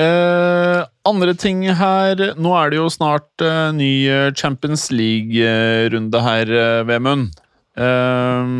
Eh, 0.00 0.78
andre 1.04 1.34
ting 1.36 1.66
her 1.76 2.16
Nå 2.40 2.54
er 2.56 2.70
det 2.72 2.78
jo 2.78 2.86
snart 2.88 3.42
eh, 3.44 3.74
ny 3.76 3.90
eh, 4.08 4.30
Champions 4.32 4.86
League-runde 4.88 6.22
her, 6.24 6.52
eh, 6.62 6.84
Vemund. 6.88 7.34
Eh, 7.76 8.54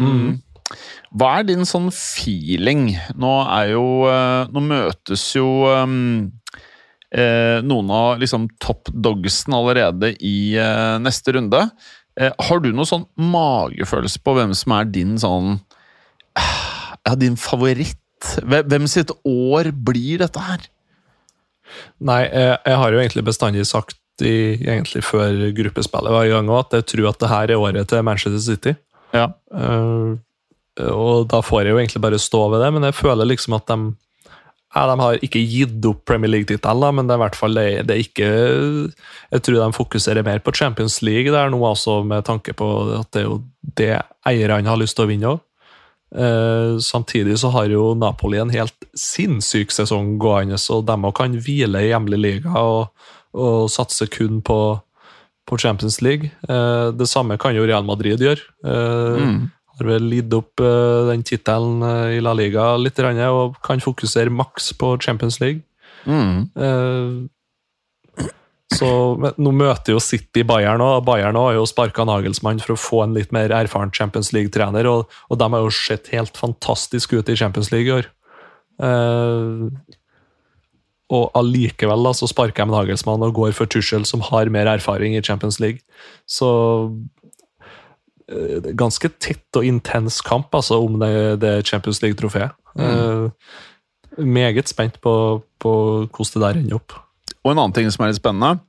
Hva 1.16 1.30
er 1.39 1.47
din 1.49 1.64
sånn 1.68 1.89
feeling? 1.95 2.91
Nå 3.16 3.33
er 3.47 3.72
jo 3.72 3.87
eh, 4.11 4.53
Nå 4.53 4.64
møtes 4.66 5.24
jo 5.39 5.49
noen 7.12 7.91
av 7.93 8.20
liksom 8.22 8.47
top 8.57 8.89
dogsen 9.05 9.53
allerede 9.53 10.14
i 10.24 10.55
neste 11.05 11.35
runde. 11.37 11.59
Eh, 12.21 12.33
har 12.37 12.61
du 12.61 12.69
noen 12.73 12.89
sånn 12.89 13.07
magefølelse 13.17 14.21
på 14.25 14.35
hvem 14.37 14.53
som 14.57 14.75
er 14.77 14.91
din 14.93 15.17
sånn 15.21 15.57
Ja, 17.03 17.17
din 17.19 17.39
favoritt? 17.41 17.99
Hvem 18.47 18.87
sitt 18.87 19.11
år 19.27 19.73
blir 19.75 20.21
dette 20.23 20.43
her? 20.45 20.69
Nei, 22.05 22.23
jeg, 22.29 22.59
jeg 22.69 22.79
har 22.79 22.95
jo 22.95 23.01
egentlig 23.01 23.25
bestandig 23.27 23.65
sagt 23.67 23.97
i, 24.23 24.55
egentlig 24.61 25.03
før 25.03 25.49
gruppespillet 25.57 26.15
var 26.15 26.29
i 26.29 26.31
gang 26.31 26.51
at 26.55 26.77
jeg 26.77 26.87
tror 26.93 27.09
at 27.11 27.23
det 27.23 27.31
her 27.33 27.51
er 27.55 27.65
året 27.65 27.89
til 27.91 28.05
Manchester 28.07 28.45
City. 28.45 28.77
Ja. 29.17 29.33
Eh, 29.51 30.13
og 30.93 31.27
da 31.33 31.43
får 31.45 31.65
jeg 31.67 31.75
jo 31.75 31.81
egentlig 31.81 32.05
bare 32.05 32.21
stå 32.23 32.45
ved 32.53 32.63
det, 32.65 32.71
men 32.77 32.87
jeg 32.89 32.97
føler 32.97 33.29
liksom 33.29 33.57
at 33.59 33.67
de 33.69 33.79
ja, 34.75 34.87
De 34.89 34.95
har 35.01 35.18
ikke 35.23 35.43
gitt 35.45 35.85
opp 35.85 36.05
Premier 36.09 36.31
League-tittelen, 36.33 36.95
men 36.97 37.07
det 37.09 37.14
er 37.16 37.20
hvert 37.27 37.37
fall 37.37 37.55
det, 37.59 37.66
det 37.89 37.95
er 37.97 38.03
ikke 38.07 38.29
Jeg 39.33 39.43
tror 39.45 39.59
de 39.61 39.73
fokuserer 39.77 40.25
mer 40.25 40.39
på 40.41 40.55
Champions 40.57 41.01
League 41.05 41.33
der 41.33 41.51
nå, 41.53 41.61
altså 41.68 42.01
med 42.07 42.25
tanke 42.25 42.55
på 42.57 42.68
at 43.01 43.11
det 43.12 43.23
er 43.23 43.29
jo 43.29 43.41
det 43.79 43.91
eierne 44.27 44.68
har 44.73 44.81
lyst 44.81 44.97
til 44.97 45.05
å 45.07 45.11
vinne 45.11 45.33
òg. 45.35 45.41
Eh, 46.12 46.77
samtidig 46.85 47.39
så 47.41 47.49
har 47.55 47.70
jo 47.73 47.95
Napoli 47.97 48.37
en 48.43 48.51
helt 48.53 48.75
sinnssyk 48.99 49.70
sesong 49.73 50.18
gående, 50.20 50.59
så 50.61 50.83
de 50.85 50.97
òg 50.99 51.14
kan 51.16 51.37
hvile 51.41 51.81
i 51.87 51.89
hjemlig 51.93 52.18
liga 52.20 52.53
og, 52.61 52.91
og 53.33 53.70
satse 53.73 54.09
kun 54.12 54.43
på, 54.45 54.59
på 55.49 55.59
Champions 55.62 56.01
League. 56.05 56.29
Eh, 56.49 56.91
det 56.97 57.09
samme 57.09 57.39
kan 57.41 57.57
jo 57.57 57.64
Real 57.68 57.85
Madrid 57.89 58.20
gjøre. 58.20 58.45
Eh, 58.64 59.20
Mm. 59.23 59.51
Har 59.83 59.91
vel 59.97 60.09
lidd 60.11 60.33
opp 60.37 60.62
eh, 60.62 61.11
den 61.11 61.24
tittelen 61.26 61.83
eh, 61.87 62.16
i 62.16 62.22
La 62.24 62.33
Liga 62.39 62.72
litt, 62.80 62.99
og 63.03 63.61
kan 63.64 63.83
fokusere 63.83 64.33
maks 64.33 64.72
på 64.78 64.97
Champions 65.03 65.41
League. 65.43 65.62
Mm. 66.07 66.49
Eh, 66.57 68.28
så 68.72 68.89
Nå 69.37 69.53
møter 69.53 69.93
jo 69.93 70.01
City 70.01 70.47
Bayern, 70.49 70.80
og 70.80 71.05
Bayern 71.05 71.37
har 71.37 71.59
jo 71.59 71.66
sparka 71.68 72.07
Nagelsmann 72.09 72.62
for 72.62 72.74
å 72.74 72.80
få 72.80 73.03
en 73.05 73.16
litt 73.16 73.35
mer 73.35 73.53
erfaren 73.53 73.93
Champions 73.93 74.33
League-trener, 74.33 74.89
og, 74.89 75.12
og 75.28 75.41
de 75.41 75.49
har 75.53 75.66
jo 75.66 75.74
sett 75.76 76.09
helt 76.14 76.39
fantastisk 76.41 77.12
ut 77.12 77.28
i 77.28 77.37
Champions 77.37 77.68
League 77.74 77.91
i 77.91 77.97
år. 78.01 78.09
Uh, 78.83 79.68
og 81.12 81.28
allikevel 81.37 82.07
da, 82.07 82.14
så 82.16 82.28
sparker 82.30 82.64
de 82.64 82.72
Nagelsmann 82.72 83.24
og 83.26 83.37
går 83.37 83.53
for 83.57 83.68
Tuchel, 83.68 84.07
som 84.09 84.24
har 84.30 84.49
mer 84.53 84.70
erfaring 84.72 85.18
i 85.18 85.24
Champions 85.24 85.61
League. 85.61 85.85
Så 86.24 86.49
ganske 88.78 89.09
tett 89.18 89.59
og 89.59 89.64
intens 89.68 90.20
kamp 90.24 90.55
altså, 90.55 90.78
om 90.85 90.99
det, 91.03 91.12
det 91.43 91.53
Champions 91.68 92.03
League-trofeet. 92.03 92.53
Eh, 92.78 93.28
meget 94.24 94.68
spent 94.68 95.01
på, 95.05 95.43
på 95.62 95.72
hvordan 96.09 96.35
det 96.35 96.43
der 96.47 96.61
ender 96.62 96.76
opp. 96.80 96.93
Og 97.45 97.53
en 97.53 97.59
annen 97.62 97.74
ting 97.76 97.91
som 97.91 98.05
er 98.05 98.12
litt 98.12 98.20
spennende 98.20 98.61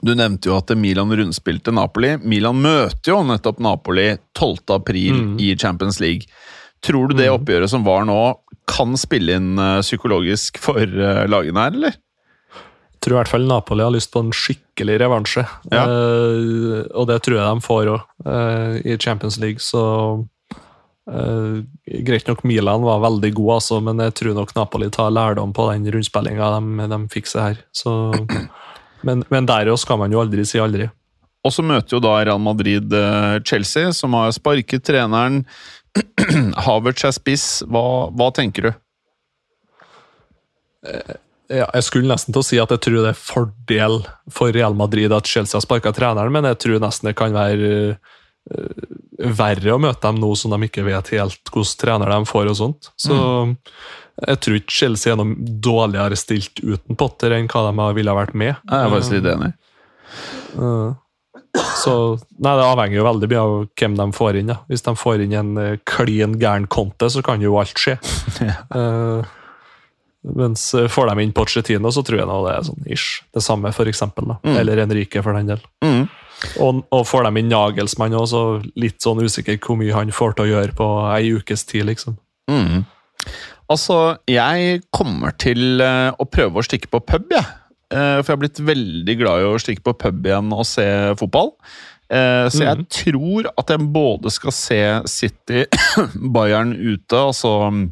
Du 0.00 0.12
nevnte 0.14 0.46
jo 0.48 0.54
at 0.56 0.70
Milan 0.78 1.10
rundspilte 1.18 1.72
Napoli. 1.74 2.12
Milan 2.22 2.60
møter 2.62 3.10
jo 3.12 3.22
nettopp 3.26 3.58
Napoli 3.60 4.12
12. 4.38 4.70
april 4.76 5.16
Mm. 5.18 5.32
i 5.42 5.48
Champions 5.58 5.98
League. 6.00 6.28
Tror 6.82 7.08
du 7.10 7.14
det 7.18 7.26
Mm. 7.28 7.34
oppgjøret 7.40 7.68
som 7.68 7.82
var 7.84 8.04
nå, 8.06 8.20
kan 8.70 8.94
spille 8.96 9.34
inn 9.36 9.58
eh, 9.58 9.80
psykologisk 9.82 10.58
for 10.62 10.78
eh, 10.80 11.26
lagene 11.26 11.58
her, 11.66 11.74
eller? 11.74 11.96
Tror 13.00 13.16
i 13.16 13.18
hvert 13.20 13.32
fall 13.32 13.46
Napoli 13.48 13.84
har 13.84 13.94
lyst 13.94 14.12
på 14.12 14.22
en 14.24 14.32
skikkelig 14.34 14.98
revansje. 15.02 15.46
Ja. 15.72 15.86
Uh, 15.88 16.84
og 16.92 17.08
det 17.10 17.20
tror 17.24 17.38
jeg 17.38 17.46
de 17.46 17.64
får 17.64 17.90
òg, 17.94 18.04
i 18.84 18.98
Champions 19.00 19.40
League. 19.40 19.62
Så 19.64 19.82
uh, 20.20 21.56
Greit 22.06 22.28
nok 22.28 22.44
Milan 22.44 22.84
var 22.84 23.02
veldig 23.06 23.32
god, 23.38 23.52
altså, 23.58 23.80
men 23.84 24.04
jeg 24.04 24.16
tror 24.20 24.36
nok 24.36 24.54
Napoli 24.56 24.90
tar 24.92 25.12
lærdom 25.14 25.56
på 25.56 25.70
den 25.72 25.88
rundspillinga 25.94 26.54
de, 26.58 26.88
de 26.92 27.24
seg 27.24 27.42
her. 27.48 27.60
Så, 27.72 27.92
men, 29.06 29.24
men 29.32 29.48
der 29.48 29.72
òg 29.72 29.80
skal 29.80 30.00
man 30.02 30.12
jo 30.12 30.22
aldri 30.22 30.44
si 30.48 30.60
aldri. 30.60 30.90
Og 31.40 31.54
så 31.54 31.64
møter 31.64 31.96
jo 31.96 32.02
da 32.04 32.18
Real 32.20 32.40
Madrid 32.42 32.92
eh, 32.92 33.38
Chelsea, 33.48 33.94
som 33.96 34.12
har 34.18 34.32
sparket 34.36 34.84
treneren. 34.84 35.40
Havertz 36.66 37.06
er 37.08 37.16
spiss. 37.16 37.46
Hva, 37.64 37.82
hva 38.12 38.28
tenker 38.36 38.68
du? 38.68 38.72
Ja, 41.50 41.66
jeg 41.74 41.82
skulle 41.86 42.10
nesten 42.10 42.34
til 42.34 42.44
å 42.44 42.46
si 42.46 42.58
at 42.62 42.70
jeg 42.70 42.82
tror 42.84 43.00
det 43.02 43.10
er 43.10 43.18
fordel 43.18 43.96
for 44.30 44.54
Real 44.54 44.76
Madrid 44.78 45.10
at 45.12 45.26
Chelsea 45.26 45.58
har 45.58 45.64
sparka 45.64 45.90
treneren, 45.96 46.30
men 46.34 46.46
jeg 46.46 46.60
tror 46.62 46.82
nesten 46.84 47.10
det 47.10 47.16
kan 47.18 47.34
være 47.34 47.72
eh, 47.96 48.84
verre 49.40 49.74
å 49.74 49.80
møte 49.82 50.04
dem 50.06 50.20
nå 50.22 50.30
som 50.38 50.54
de 50.54 50.68
ikke 50.68 50.86
vet 50.86 51.10
helt 51.16 51.50
hvordan 51.50 51.80
trener 51.82 52.14
de 52.14 52.20
får. 52.30 52.52
og 52.52 52.58
sånt. 52.60 52.92
Så 52.94 53.18
jeg 54.20 54.40
tror 54.44 54.60
ikke 54.60 54.76
Chelsea 54.78 55.12
er 55.12 55.18
noe 55.18 55.34
dårligere 55.64 56.18
stilt 56.18 56.62
uten 56.62 56.98
Potter 56.98 57.34
enn 57.36 57.50
hva 57.50 57.66
de 57.70 57.90
ville 57.98 58.14
vært 58.16 58.36
med. 58.38 58.54
Jeg 58.54 58.86
er 58.86 58.94
faktisk 58.94 59.16
litt 59.18 59.30
enig. 59.34 59.52
Uh, 60.54 60.94
Så 61.80 61.92
nei, 62.38 62.54
Det 62.58 62.66
avhenger 62.66 63.00
jo 63.00 63.06
veldig 63.06 63.28
mye 63.30 63.42
av 63.42 63.54
hvem 63.80 63.98
de 63.98 64.06
får 64.14 64.38
inn. 64.40 64.52
Ja. 64.54 64.60
Hvis 64.70 64.86
de 64.86 64.94
får 64.98 65.24
inn 65.24 65.34
en 65.34 65.52
eh, 65.58 65.78
klin 65.88 66.38
gæren 66.38 66.68
Conte, 66.70 67.10
så 67.10 67.22
kan 67.26 67.42
jo 67.42 67.58
alt 67.58 67.74
skje. 67.78 67.98
Eh, 68.76 69.36
mens 70.24 70.74
eh, 70.74 70.88
får 70.92 71.08
de 71.14 71.22
inn 71.24 71.32
Pochettino, 71.32 71.90
så 71.92 72.02
tror 72.04 72.18
jeg 72.20 72.28
nå 72.28 72.38
det 72.46 72.54
er 72.58 72.66
sånn 72.68 72.86
ish. 72.92 73.22
Det 73.32 73.42
samme, 73.44 73.72
for 73.72 73.88
eksempel. 73.88 74.34
Mm. 74.44 74.56
Eller 74.60 74.82
Enrique, 74.84 75.22
for 75.24 75.32
den 75.38 75.46
del. 75.54 75.62
Mm. 75.84 76.08
Og, 76.60 76.82
og 76.92 77.06
får 77.08 77.26
de 77.28 77.40
inn 77.42 77.48
Nagelsmann 77.52 78.14
òg, 78.16 78.26
så 78.30 78.42
litt 78.80 79.00
sånn 79.04 79.20
usikker 79.24 79.58
hvor 79.60 79.76
mye 79.80 79.92
han 79.96 80.12
får 80.12 80.36
til 80.38 80.46
å 80.46 80.50
gjøre 80.54 80.76
på 80.78 80.88
ei 81.14 81.32
ukes 81.36 81.64
tid, 81.68 81.84
liksom. 81.88 82.16
Mm. 82.50 82.82
Altså, 83.70 83.96
jeg 84.28 84.80
kommer 84.90 85.36
til 85.38 85.80
eh, 85.84 86.10
å 86.18 86.26
prøve 86.26 86.58
å 86.60 86.66
stikke 86.66 86.90
på 86.90 87.00
pub, 87.06 87.28
jeg. 87.36 87.44
Eh, 87.92 88.18
for 88.22 88.32
jeg 88.32 88.34
har 88.36 88.42
blitt 88.42 88.60
veldig 88.66 89.16
glad 89.20 89.44
i 89.44 89.48
å 89.50 89.60
stikke 89.62 89.84
på 89.86 89.94
pub 90.04 90.26
igjen 90.26 90.50
og 90.56 90.66
se 90.68 90.86
fotball. 91.20 91.54
Så 92.10 92.64
jeg 92.64 92.74
Mhm. 92.80 92.86
tror 92.90 93.46
at 93.60 93.68
jeg 93.70 93.84
både 93.94 94.30
skal 94.34 94.50
se 94.50 94.78
City 95.06 95.60
Bayern 96.34 96.72
ute, 96.74 97.14
altså 97.14 97.52
mm, 97.70 97.84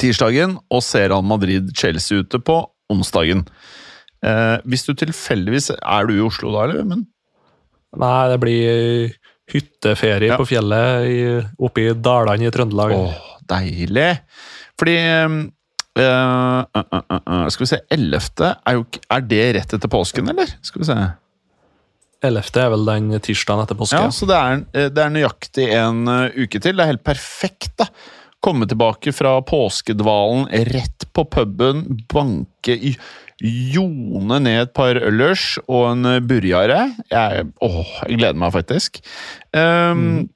tirsdagen, 0.00 0.56
og 0.70 0.82
se 0.86 1.04
Real 1.08 1.24
Madrid-Chelsea 1.26 2.22
ute 2.24 2.40
på 2.44 2.60
onsdagen. 2.92 3.44
Eh, 4.24 4.56
hvis 4.66 4.82
du 4.88 4.94
tilfeldigvis 4.98 5.68
Er 5.78 6.08
du 6.08 6.16
i 6.16 6.22
Oslo 6.24 6.50
da, 6.54 6.64
eller? 6.66 6.82
Men, 6.88 7.04
Nei, 7.98 8.28
det 8.32 8.38
blir 8.42 9.12
hytteferie 9.48 10.28
Ja. 10.32 10.36
på 10.36 10.44
fjellet 10.50 11.06
i, 11.08 11.20
oppe 11.64 11.84
i 11.86 11.92
Dalane 11.94 12.48
i 12.48 12.50
Trøndelag. 12.52 12.92
Åh, 12.92 13.22
deilig! 13.48 14.10
Fordi 14.78 14.96
eh, 14.98 15.38
eh, 16.02 16.82
eh, 16.82 17.46
Skal 17.54 17.64
vi 17.64 17.70
se 17.70 17.80
11. 17.94 18.50
Er, 18.66 18.76
jo, 18.76 18.84
er 19.10 19.24
det 19.30 19.40
rett 19.56 19.72
etter 19.78 19.88
påsken, 19.88 20.28
eller? 20.34 20.52
Skal 20.66 20.82
vi 20.84 20.90
se. 20.90 20.98
11. 22.26 22.50
er 22.58 22.70
vel 22.74 22.84
den 22.90 23.08
tirsdagen 23.22 23.62
etter 23.62 23.78
påske. 23.78 23.98
Ja, 24.02 24.10
Så 24.10 24.26
det 24.28 24.36
er, 24.36 24.60
eh, 24.74 24.88
det 24.90 25.04
er 25.04 25.14
nøyaktig 25.14 25.68
en 25.78 26.04
eh, 26.10 26.38
uke 26.44 26.60
til. 26.60 26.74
Det 26.76 26.82
er 26.84 26.92
helt 26.92 27.06
perfekt, 27.06 27.72
da. 27.78 27.86
Komme 28.44 28.68
tilbake 28.70 29.12
fra 29.12 29.36
påskedvalen, 29.42 30.46
rett 30.70 31.08
på 31.16 31.24
puben, 31.26 31.84
banke 32.12 32.76
i 32.78 32.92
Jone 33.72 34.38
ned 34.42 34.60
et 34.64 34.72
par 34.74 34.98
øllers 34.98 35.56
og 35.66 35.92
en 35.92 36.06
burjare. 36.26 36.88
Jeg, 37.10 37.48
åh, 37.62 37.92
jeg 38.08 38.18
gleder 38.18 38.38
meg 38.38 38.54
faktisk. 38.54 39.00
Um, 39.54 40.28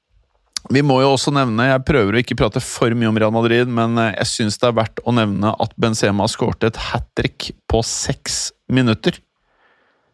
Vi 0.70 0.82
må 0.86 1.00
jo 1.02 1.12
også 1.16 1.32
nevne, 1.34 1.66
jeg 1.72 1.82
prøver 1.88 2.14
å 2.14 2.20
ikke 2.22 2.36
prate 2.38 2.60
for 2.62 2.94
mye 2.94 3.10
om 3.10 3.18
Real 3.18 3.32
Madrid, 3.34 3.66
men 3.66 3.98
eh, 3.98 4.12
jeg 4.20 4.30
syns 4.30 4.60
det 4.62 4.68
er 4.68 4.76
verdt 4.78 5.02
å 5.02 5.14
nevne 5.14 5.50
at 5.58 5.72
Benzema 5.82 6.28
skårte 6.30 6.70
et 6.70 6.78
hat 6.90 7.08
trick 7.18 7.50
på 7.70 7.80
seks 7.86 8.52
minutter. 8.70 9.18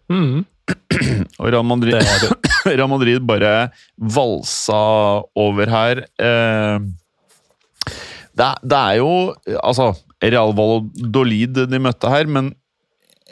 Mm. 0.09 0.47
Og 1.41 1.51
Real 1.53 1.67
Madrid. 1.69 2.01
Real 2.69 2.89
Madrid 2.91 3.21
bare 3.29 3.69
valsa 4.01 4.81
over 5.37 5.73
her. 5.73 6.03
Eh, 6.17 6.89
det, 8.39 8.47
er- 8.47 8.63
det 8.71 8.79
er 8.79 8.97
jo 9.01 9.11
Altså, 9.63 9.91
Real 10.23 10.53
Valladolid 10.57 11.59
de 11.71 11.79
møtte 11.83 12.11
her, 12.13 12.27
men 12.31 12.53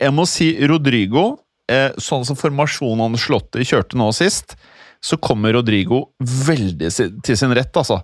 jeg 0.01 0.13
må 0.13 0.27
si 0.29 0.51
Rodrigo 0.69 1.39
eh, 1.71 1.91
Sånn 2.03 2.27
som 2.29 2.37
formasjonen 2.39 3.07
Ancelotti 3.09 3.65
kjørte 3.67 3.97
nå 3.99 4.11
sist, 4.15 4.55
så 5.03 5.17
kommer 5.23 5.55
Rodrigo 5.57 6.03
veldig 6.21 6.91
til 7.25 7.37
sin 7.39 7.55
rett, 7.57 7.73
altså. 7.77 8.03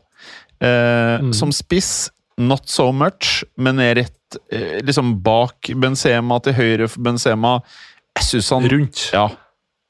Eh, 0.62 1.18
Mm. 1.22 1.32
Som 1.34 1.50
spiss, 1.52 2.10
not 2.38 2.68
so 2.70 2.90
much, 2.94 3.42
men 3.58 3.78
er 3.82 3.94
rett 4.00 4.36
eh, 4.50 4.78
liksom 4.86 5.16
bak 5.22 5.68
Benzema, 5.76 6.38
til 6.42 6.54
høyre 6.56 6.88
for 6.88 7.02
Benzema. 7.04 7.56
Jeg 8.16 8.24
syns 8.30 8.50
han 8.54 8.68
Rundt. 8.70 9.02
ja. 9.12 9.26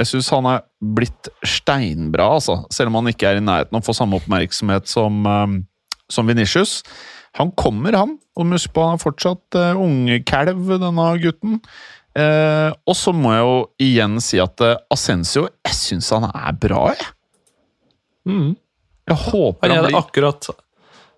Jeg 0.01 0.09
syns 0.09 0.31
han 0.33 0.47
er 0.51 0.63
blitt 0.83 1.29
steinbra, 1.47 2.31
altså. 2.39 2.63
Selv 2.73 2.89
om 2.91 2.97
han 3.01 3.13
ikke 3.13 3.29
er 3.29 3.39
i 3.39 3.45
nærheten 3.45 3.77
av 3.77 3.83
å 3.85 3.87
få 3.87 3.95
samme 3.95 4.19
oppmerksomhet 4.19 4.89
som, 4.91 5.21
um, 5.27 5.59
som 6.13 6.29
Venitius. 6.29 6.81
Han 7.41 7.51
kommer, 7.57 7.97
han. 7.97 8.19
Og 8.37 8.53
husk 8.53 8.73
på, 8.77 8.85
han 8.85 8.99
er 8.99 9.03
fortsatt 9.03 9.57
uh, 9.57 9.81
ungkalv, 9.81 10.63
denne 10.81 11.09
gutten. 11.23 11.59
Eh, 12.13 12.69
og 12.85 12.97
så 12.99 13.15
må 13.17 13.31
jeg 13.33 13.41
jo 13.41 13.61
igjen 13.81 14.19
si 14.21 14.37
at 14.37 14.61
uh, 14.61 14.75
Ascencio 14.93 15.47
Jeg 15.65 15.73
syns 15.79 16.11
han 16.13 16.27
er 16.29 16.59
bra, 16.61 16.83
jeg. 16.93 17.07
Mm. 18.29 18.51
Jeg 19.09 19.17
håper 19.31 19.73
Han 19.73 19.79
han, 19.79 19.87
blir 19.89 19.97
akkurat 20.03 20.51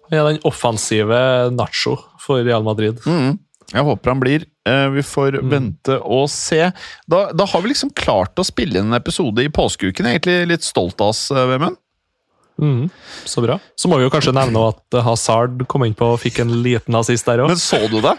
han 0.05 0.19
er 0.21 0.29
den 0.29 0.39
offensive 0.47 1.19
Nacho 1.57 1.97
for 2.21 2.45
Real 2.45 2.63
Madrid. 2.63 3.01
Mm. 3.09 3.39
Jeg 3.73 3.85
håper 3.89 4.13
han 4.13 4.21
blir. 4.21 4.45
Eh, 4.69 4.89
vi 4.93 5.03
får 5.03 5.39
Mm. 5.41 5.49
vente 5.51 5.97
og 6.05 6.29
se. 6.31 6.61
Da, 7.09 7.33
da 7.33 7.47
har 7.49 7.63
vi 7.65 7.73
liksom 7.73 7.91
klart 7.97 8.37
å 8.39 8.45
spille 8.45 8.79
inn 8.79 8.93
en 8.93 8.99
episode 9.01 9.43
i 9.43 9.49
påskeuken. 9.49 10.05
Jeg 10.07 10.15
er 10.15 10.21
egentlig 10.21 10.53
litt 10.53 10.67
stolt 10.69 11.01
av 11.01 11.15
oss, 11.15 11.31
eh, 11.33 11.47
Vemund. 11.49 11.81
Mhm. 12.61 12.91
Så 13.27 13.43
bra. 13.43 13.59
Så 13.77 13.91
må 13.91 13.99
vi 13.99 14.07
jo 14.07 14.13
kanskje 14.13 14.35
nevne 14.37 14.69
at 14.71 14.99
Hazard 15.03 15.65
kom 15.71 15.85
inn 15.87 15.97
på 15.99 16.13
og 16.15 16.21
fikk 16.23 16.43
en 16.45 16.53
liten 16.63 16.95
assist 16.99 17.27
der 17.27 17.43
òg. 17.43 17.51
Men 17.55 17.61
så 17.61 17.81
du 17.91 17.99
det? 18.05 18.15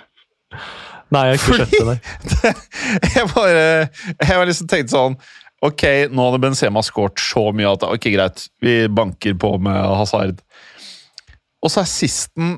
Nei, 1.13 1.21
jeg 1.29 1.37
har 1.37 1.39
ikke 1.39 1.57
sett 1.61 1.73
det, 2.41 2.53
jeg 3.15 3.27
bare 3.29 3.65
Jeg 4.25 4.39
var 4.39 4.47
liksom 4.49 4.69
tenkt 4.71 4.89
sånn 4.93 5.17
Ok, 5.65 5.83
nå 6.11 6.25
hadde 6.27 6.41
Benzema 6.41 6.81
skåret 6.85 7.21
så 7.21 7.43
mye 7.55 7.75
at 7.75 7.85
Ok, 7.87 8.09
greit, 8.13 8.47
vi 8.63 8.73
banker 8.91 9.37
på 9.39 9.53
med 9.61 9.77
Hazard. 9.99 10.41
Og 11.63 11.71
så 11.73 11.83
er 11.83 11.89
sisten 11.89 12.55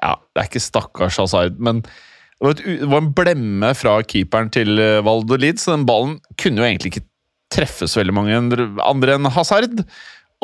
Ja, 0.00 0.14
det 0.32 0.42
er 0.42 0.48
ikke 0.48 0.62
stakkars 0.62 1.18
Hazard, 1.22 1.58
men 1.58 1.82
det 1.84 2.44
var, 2.44 2.52
et, 2.52 2.64
det 2.82 2.88
var 2.92 3.00
en 3.00 3.12
blemme 3.16 3.68
fra 3.78 3.92
keeperen 4.04 4.50
til 4.52 4.76
eh, 4.76 4.98
Valladolid, 5.00 5.56
så 5.56 5.72
den 5.72 5.86
ballen 5.88 6.18
kunne 6.36 6.60
jo 6.60 6.66
egentlig 6.66 6.90
ikke 6.92 7.06
treffe 7.54 7.86
så 7.88 8.02
veldig 8.02 8.12
mange 8.12 8.40
andre 8.84 9.14
enn 9.16 9.30
Hazard. 9.32 9.80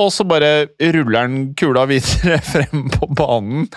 Og 0.01 0.09
så 0.14 0.24
bare 0.24 0.70
ruller 0.95 1.26
han 1.26 1.43
kula 1.59 1.84
videre 1.90 2.38
frem 2.53 2.88
på 2.93 3.11
banen, 3.12 3.68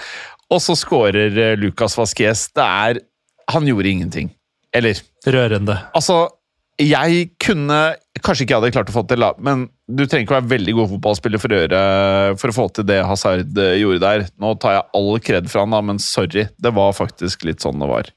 og 0.53 0.61
så 0.63 0.77
skårer 0.77 1.35
eh, 1.41 1.57
Lucas 1.59 1.97
Vasques. 1.97 2.47
Det 2.55 2.63
er 2.63 3.03
Han 3.51 3.67
gjorde 3.67 3.89
ingenting. 3.89 4.31
Eller 4.73 4.99
Rørende. 5.25 5.77
Altså, 5.95 6.27
jeg 6.81 7.29
kunne 7.41 7.95
Kanskje 8.25 8.45
ikke 8.45 8.55
jeg 8.55 8.61
hadde 8.61 8.73
klart 8.73 8.89
å 8.89 8.95
få 8.95 9.03
til, 9.09 9.21
da, 9.21 9.33
men 9.43 9.67
du 9.85 10.05
trenger 10.05 10.23
ikke 10.23 10.37
være 10.37 10.49
veldig 10.53 10.73
god 10.77 10.87
fotballspiller 10.93 11.41
for 11.41 11.53
å, 11.53 11.57
gjøre, 11.59 11.79
for 12.41 12.49
å 12.49 12.55
få 12.55 12.65
til 12.73 12.87
det 12.89 13.01
Hazard 13.05 13.59
eh, 13.61 13.75
gjorde 13.81 14.01
der. 14.01 14.23
Nå 14.41 14.53
tar 14.61 14.77
jeg 14.77 14.85
all 14.97 15.19
kred 15.21 15.49
fra 15.51 15.65
han, 15.65 15.75
da, 15.75 15.81
men 15.85 15.99
sorry. 16.01 16.47
Det 16.57 16.71
var 16.73 16.95
faktisk 16.97 17.45
litt 17.45 17.61
sånn 17.61 17.83
det 17.83 17.89
var. 17.91 18.09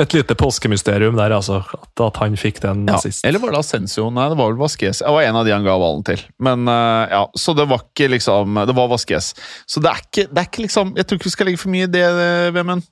Et 0.00 0.14
lite 0.16 0.34
påskemysterium 0.34 1.14
der, 1.14 1.30
altså. 1.36 1.60
At, 1.76 2.00
at 2.02 2.16
han 2.18 2.34
fikk 2.36 2.58
den 2.64 2.86
Ja. 2.88 2.98
sist. 2.98 3.24
Eller 3.24 3.38
var 3.38 3.52
det 3.54 3.60
Ascencio? 3.60 4.08
Nei, 4.10 4.26
det 4.32 4.38
var 4.40 4.50
vel 4.50 4.58
Vasques. 4.58 4.98
Det 5.04 5.12
var 5.14 5.22
en 5.22 5.36
av 5.38 5.44
de 5.46 5.52
han 5.54 5.62
ga 5.66 5.76
ballen 5.78 6.02
til. 6.06 6.24
Men 6.42 6.66
uh, 6.66 7.06
ja, 7.10 7.20
Så 7.38 7.54
det 7.54 7.68
var 7.70 7.84
ikke 7.86 8.08
liksom 8.10 8.58
Det 8.66 8.74
var 8.74 8.88
Vasques. 8.90 9.34
Så 9.66 9.80
det 9.84 9.92
er 9.92 10.02
ikke, 10.02 10.26
det 10.32 10.42
er 10.42 10.48
ikke 10.50 10.64
liksom 10.66 10.96
Jeg 10.98 11.06
tror 11.06 11.20
ikke 11.20 11.30
vi 11.30 11.34
skal 11.36 11.46
legge 11.50 11.62
for 11.62 11.70
mye 11.70 11.86
i 11.86 11.92
det, 11.94 12.02
eh, 12.02 12.50
Vemund. 12.56 12.82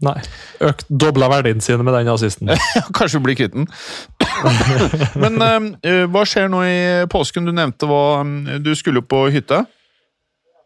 Nei. 0.00 0.16
Økt, 0.64 0.86
dobla 0.88 1.28
verdien 1.28 1.60
sin 1.60 1.82
med 1.84 1.92
den 1.92 2.08
assisten. 2.08 2.48
Kanskje 2.96 3.18
vi 3.18 3.24
blir 3.24 3.36
kvitt 3.40 3.56
den. 3.56 3.66
Men 5.22 5.40
uh, 5.40 6.06
hva 6.12 6.22
skjer 6.28 6.48
nå 6.52 6.62
i 6.64 6.78
påsken? 7.12 7.48
Du 7.48 7.52
nevnte 7.52 7.88
hva 7.88 8.22
mm, 8.24 8.60
Du 8.64 8.72
skulle 8.76 9.02
på 9.04 9.26
hytte. 9.32 9.64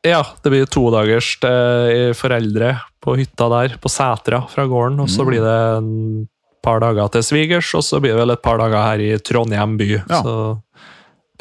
Ja, 0.05 0.20
det 0.44 0.50
blir 0.52 0.66
to 0.68 0.82
dagers 0.92 1.30
til 1.40 2.12
foreldre 2.18 2.74
på 3.05 3.14
hytta 3.16 3.46
der, 3.52 3.76
på 3.80 3.88
Sætra 3.92 4.42
fra 4.52 4.66
gården. 4.68 5.00
Og 5.00 5.09
så 5.09 5.24
Mm. 5.24 5.28
blir 5.30 5.40
det 5.40 5.78
en 5.78 6.28
par 6.62 6.80
dager 6.80 7.09
til 7.12 7.22
svigers, 7.22 7.74
og 7.74 7.82
så 7.84 8.00
blir 8.00 8.12
det 8.12 8.20
vel 8.20 8.30
et 8.32 8.42
par 8.42 8.59
dager 8.59 8.82
her 8.84 8.98
i 9.00 9.16
Trondheim 9.18 9.76
by. 9.78 9.88
Ja. 10.09 10.22
Så 10.22 10.61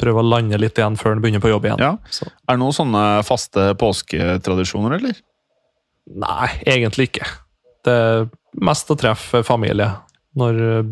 prøve 0.00 0.20
å 0.24 0.28
lande 0.28 0.58
litt 0.58 0.74
igjen 0.76 0.96
før 0.98 1.12
en 1.12 1.20
begynner 1.22 1.40
på 1.44 1.48
jobb 1.52 1.64
igjen. 1.68 1.78
Ja. 1.78 1.92
Er 2.48 2.56
det 2.56 2.60
noen 2.60 2.72
sånne 2.76 3.04
faste 3.24 3.74
påsketradisjoner, 3.80 4.96
eller? 4.98 5.14
nei, 6.06 6.48
egentlig 6.66 7.06
ikke. 7.08 7.24
Det 7.84 7.92
er 7.92 8.26
mest 8.60 8.90
å 8.92 8.96
treffe 8.96 9.42
familie. 9.44 9.86
Når 10.36 10.58
eh, 10.80 10.90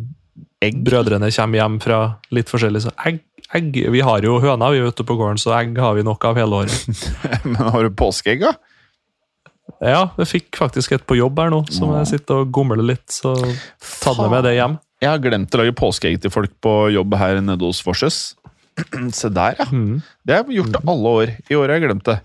Egg? 0.68 0.78
brødrene 0.84 1.28
kommer 1.34 1.58
hjem 1.60 1.80
fra 1.82 1.98
litt 2.30 2.48
forskjellig, 2.48 2.80
så 2.86 2.92
egg, 3.06 3.20
egg 3.56 3.78
Vi 3.92 4.02
har 4.04 4.24
jo 4.24 4.38
høner 4.42 4.74
vi 4.74 4.82
ute 4.84 5.04
på 5.06 5.16
gården, 5.18 5.40
så 5.40 5.54
egg 5.58 5.78
har 5.80 5.96
vi 5.96 6.04
nok 6.06 6.24
av 6.28 6.38
hele 6.40 6.62
året. 6.64 7.08
Men 7.48 7.58
har 7.74 7.86
du 7.86 7.92
påskeegg, 7.96 8.44
da? 8.46 8.54
Ja, 9.82 10.02
jeg 10.20 10.28
fikk 10.30 10.58
faktisk 10.58 10.94
et 10.94 11.04
på 11.08 11.16
jobb 11.18 11.38
her 11.42 11.50
nå, 11.50 11.64
som 11.74 11.90
jeg 11.96 12.10
sitter 12.12 12.44
og 12.44 12.52
gomler 12.54 12.82
litt, 12.86 13.06
så 13.10 13.34
ta 14.02 14.12
med 14.18 14.30
meg 14.30 14.44
det 14.46 14.54
hjem. 14.56 14.76
Jeg 15.02 15.10
har 15.10 15.22
glemt 15.22 15.54
å 15.54 15.58
lage 15.58 15.74
påskeegg 15.74 16.20
til 16.22 16.30
folk 16.30 16.52
på 16.62 16.74
jobb 16.94 17.16
her 17.18 17.40
nede 17.42 17.66
hos 17.66 17.80
Forses. 17.82 18.20
Se 19.18 19.30
der, 19.32 19.58
ja. 19.58 19.66
Mm. 19.70 19.98
Det 20.22 20.36
har 20.36 20.46
jeg 20.46 20.60
gjort 20.60 20.78
alle 20.84 21.16
år. 21.18 21.34
I 21.50 21.58
år 21.58 21.66
har 21.66 21.80
jeg 21.80 21.88
glemt 21.88 22.06
det. 22.06 22.20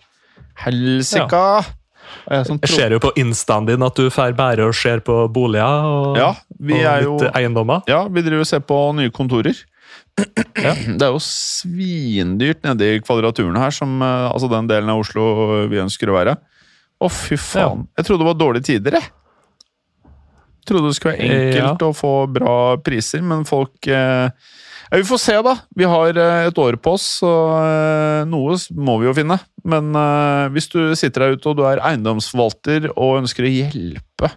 Helsika! 0.61 1.41
Ja. 2.27 2.43
jeg 2.43 2.59
Jeg 2.61 2.71
ser 2.71 2.93
jo 2.95 3.01
på 3.03 3.11
instaen 3.19 3.65
din 3.67 3.83
at 3.83 3.97
du 3.97 4.11
får 4.13 4.37
bære 4.37 4.69
og 4.69 4.77
ser 4.77 5.01
på 5.05 5.17
boliger 5.33 5.89
og, 5.89 6.19
Ja, 6.21 6.29
vi 6.59 6.77
og 6.77 6.91
er 6.93 7.01
jo 7.07 7.17
litt 7.17 7.35
eiendommer. 7.41 7.81
Ja, 7.89 8.05
vi 8.05 8.23
driver 8.25 8.45
og 8.45 8.49
ser 8.49 8.61
på 8.65 8.77
nye 8.97 9.13
kontorer. 9.13 9.57
Ja. 10.57 10.73
Det 10.73 11.05
er 11.05 11.13
jo 11.13 11.21
svindyrt 11.21 12.63
nede 12.65 12.87
i 12.95 13.01
kvadraturen 13.03 13.57
her, 13.61 13.73
som, 13.75 13.99
eh, 14.01 14.27
altså 14.31 14.49
den 14.51 14.69
delen 14.69 14.89
av 14.89 15.03
Oslo 15.03 15.67
vi 15.69 15.81
ønsker 15.83 16.09
å 16.09 16.17
være. 16.17 16.37
Å, 16.97 17.09
fy 17.13 17.37
faen. 17.37 17.85
Jeg 17.97 18.07
trodde 18.07 18.23
det 18.23 18.31
var 18.31 18.39
dårlige 18.39 18.69
tider, 18.71 18.97
jeg. 18.97 19.11
Trodde 20.67 20.89
det 20.89 20.97
skulle 20.97 21.13
være 21.15 21.35
enkelt 21.35 21.85
å 21.85 21.91
få 21.95 22.13
bra 22.31 22.55
priser, 22.83 23.21
men 23.23 23.45
folk 23.47 23.87
eh, 23.87 24.27
ja, 24.87 24.97
Vi 24.97 25.05
får 25.07 25.21
se, 25.21 25.35
da. 25.45 25.53
Vi 25.77 25.87
har 25.87 26.17
eh, 26.19 26.47
et 26.49 26.59
år 26.63 26.79
på 26.83 26.95
oss, 26.97 27.05
så 27.21 27.33
eh, 27.59 28.23
noe 28.27 28.57
må 28.75 28.97
vi 29.01 29.07
jo 29.07 29.15
finne. 29.15 29.37
Men 29.67 29.93
eh, 29.95 30.47
hvis 30.55 30.71
du 30.73 30.81
sitter 30.99 31.27
der 31.27 31.37
ute 31.37 31.51
og 31.51 31.59
du 31.59 31.63
er 31.69 31.83
eiendomsforvalter 31.91 32.89
og 32.95 33.21
ønsker 33.21 33.47
å 33.47 33.53
hjelpe 33.53 34.31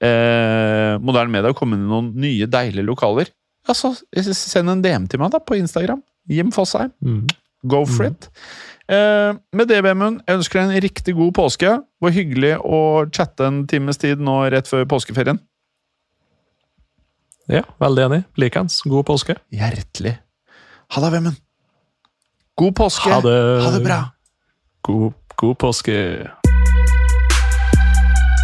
eh, 0.00 0.96
moderne 1.02 1.30
media 1.36 1.52
å 1.52 1.58
komme 1.58 1.78
inn 1.78 1.86
i 1.86 1.92
noen 1.92 2.10
nye, 2.22 2.50
deilige 2.50 2.86
lokaler, 2.88 3.30
ja, 3.68 3.76
så 3.76 3.92
send 4.34 4.72
en 4.72 4.82
DM 4.84 5.06
til 5.10 5.20
meg 5.22 5.32
da 5.34 5.40
på 5.42 5.58
Instagram. 5.58 6.02
Jim 6.30 6.50
Fosheim. 6.54 6.92
Mm. 7.04 7.26
Go 7.68 7.84
for 7.84 8.08
it. 8.08 8.30
Eh, 8.90 9.36
med 9.52 9.68
det, 9.68 9.82
Vemund, 9.84 10.22
jeg 10.26 10.40
ønsker 10.40 10.60
deg 10.60 10.70
en 10.70 10.82
riktig 10.86 11.14
god 11.18 11.34
påske. 11.36 11.74
Det 11.76 12.06
var 12.06 12.14
hyggelig 12.16 12.54
å 12.64 12.80
chatte 13.12 13.46
en 13.46 13.62
times 13.70 14.00
tid 14.00 14.22
nå 14.24 14.40
rett 14.50 14.70
før 14.70 14.88
påskeferien. 14.90 15.38
Ja, 17.50 17.62
veldig 17.82 18.06
enig. 18.06 18.20
Likeens. 18.38 18.80
God 18.86 19.06
påske. 19.10 19.36
Hjertelig. 19.54 20.16
Ha 20.94 21.04
det, 21.04 21.12
Vemund. 21.16 21.38
God 22.60 22.76
påske. 22.78 23.10
Ha 23.10 23.22
det. 23.24 23.38
Ha 23.64 23.72
det 23.76 23.84
bra. 23.84 24.02
God, 24.86 25.18
god 25.36 25.58
påske. 25.58 25.96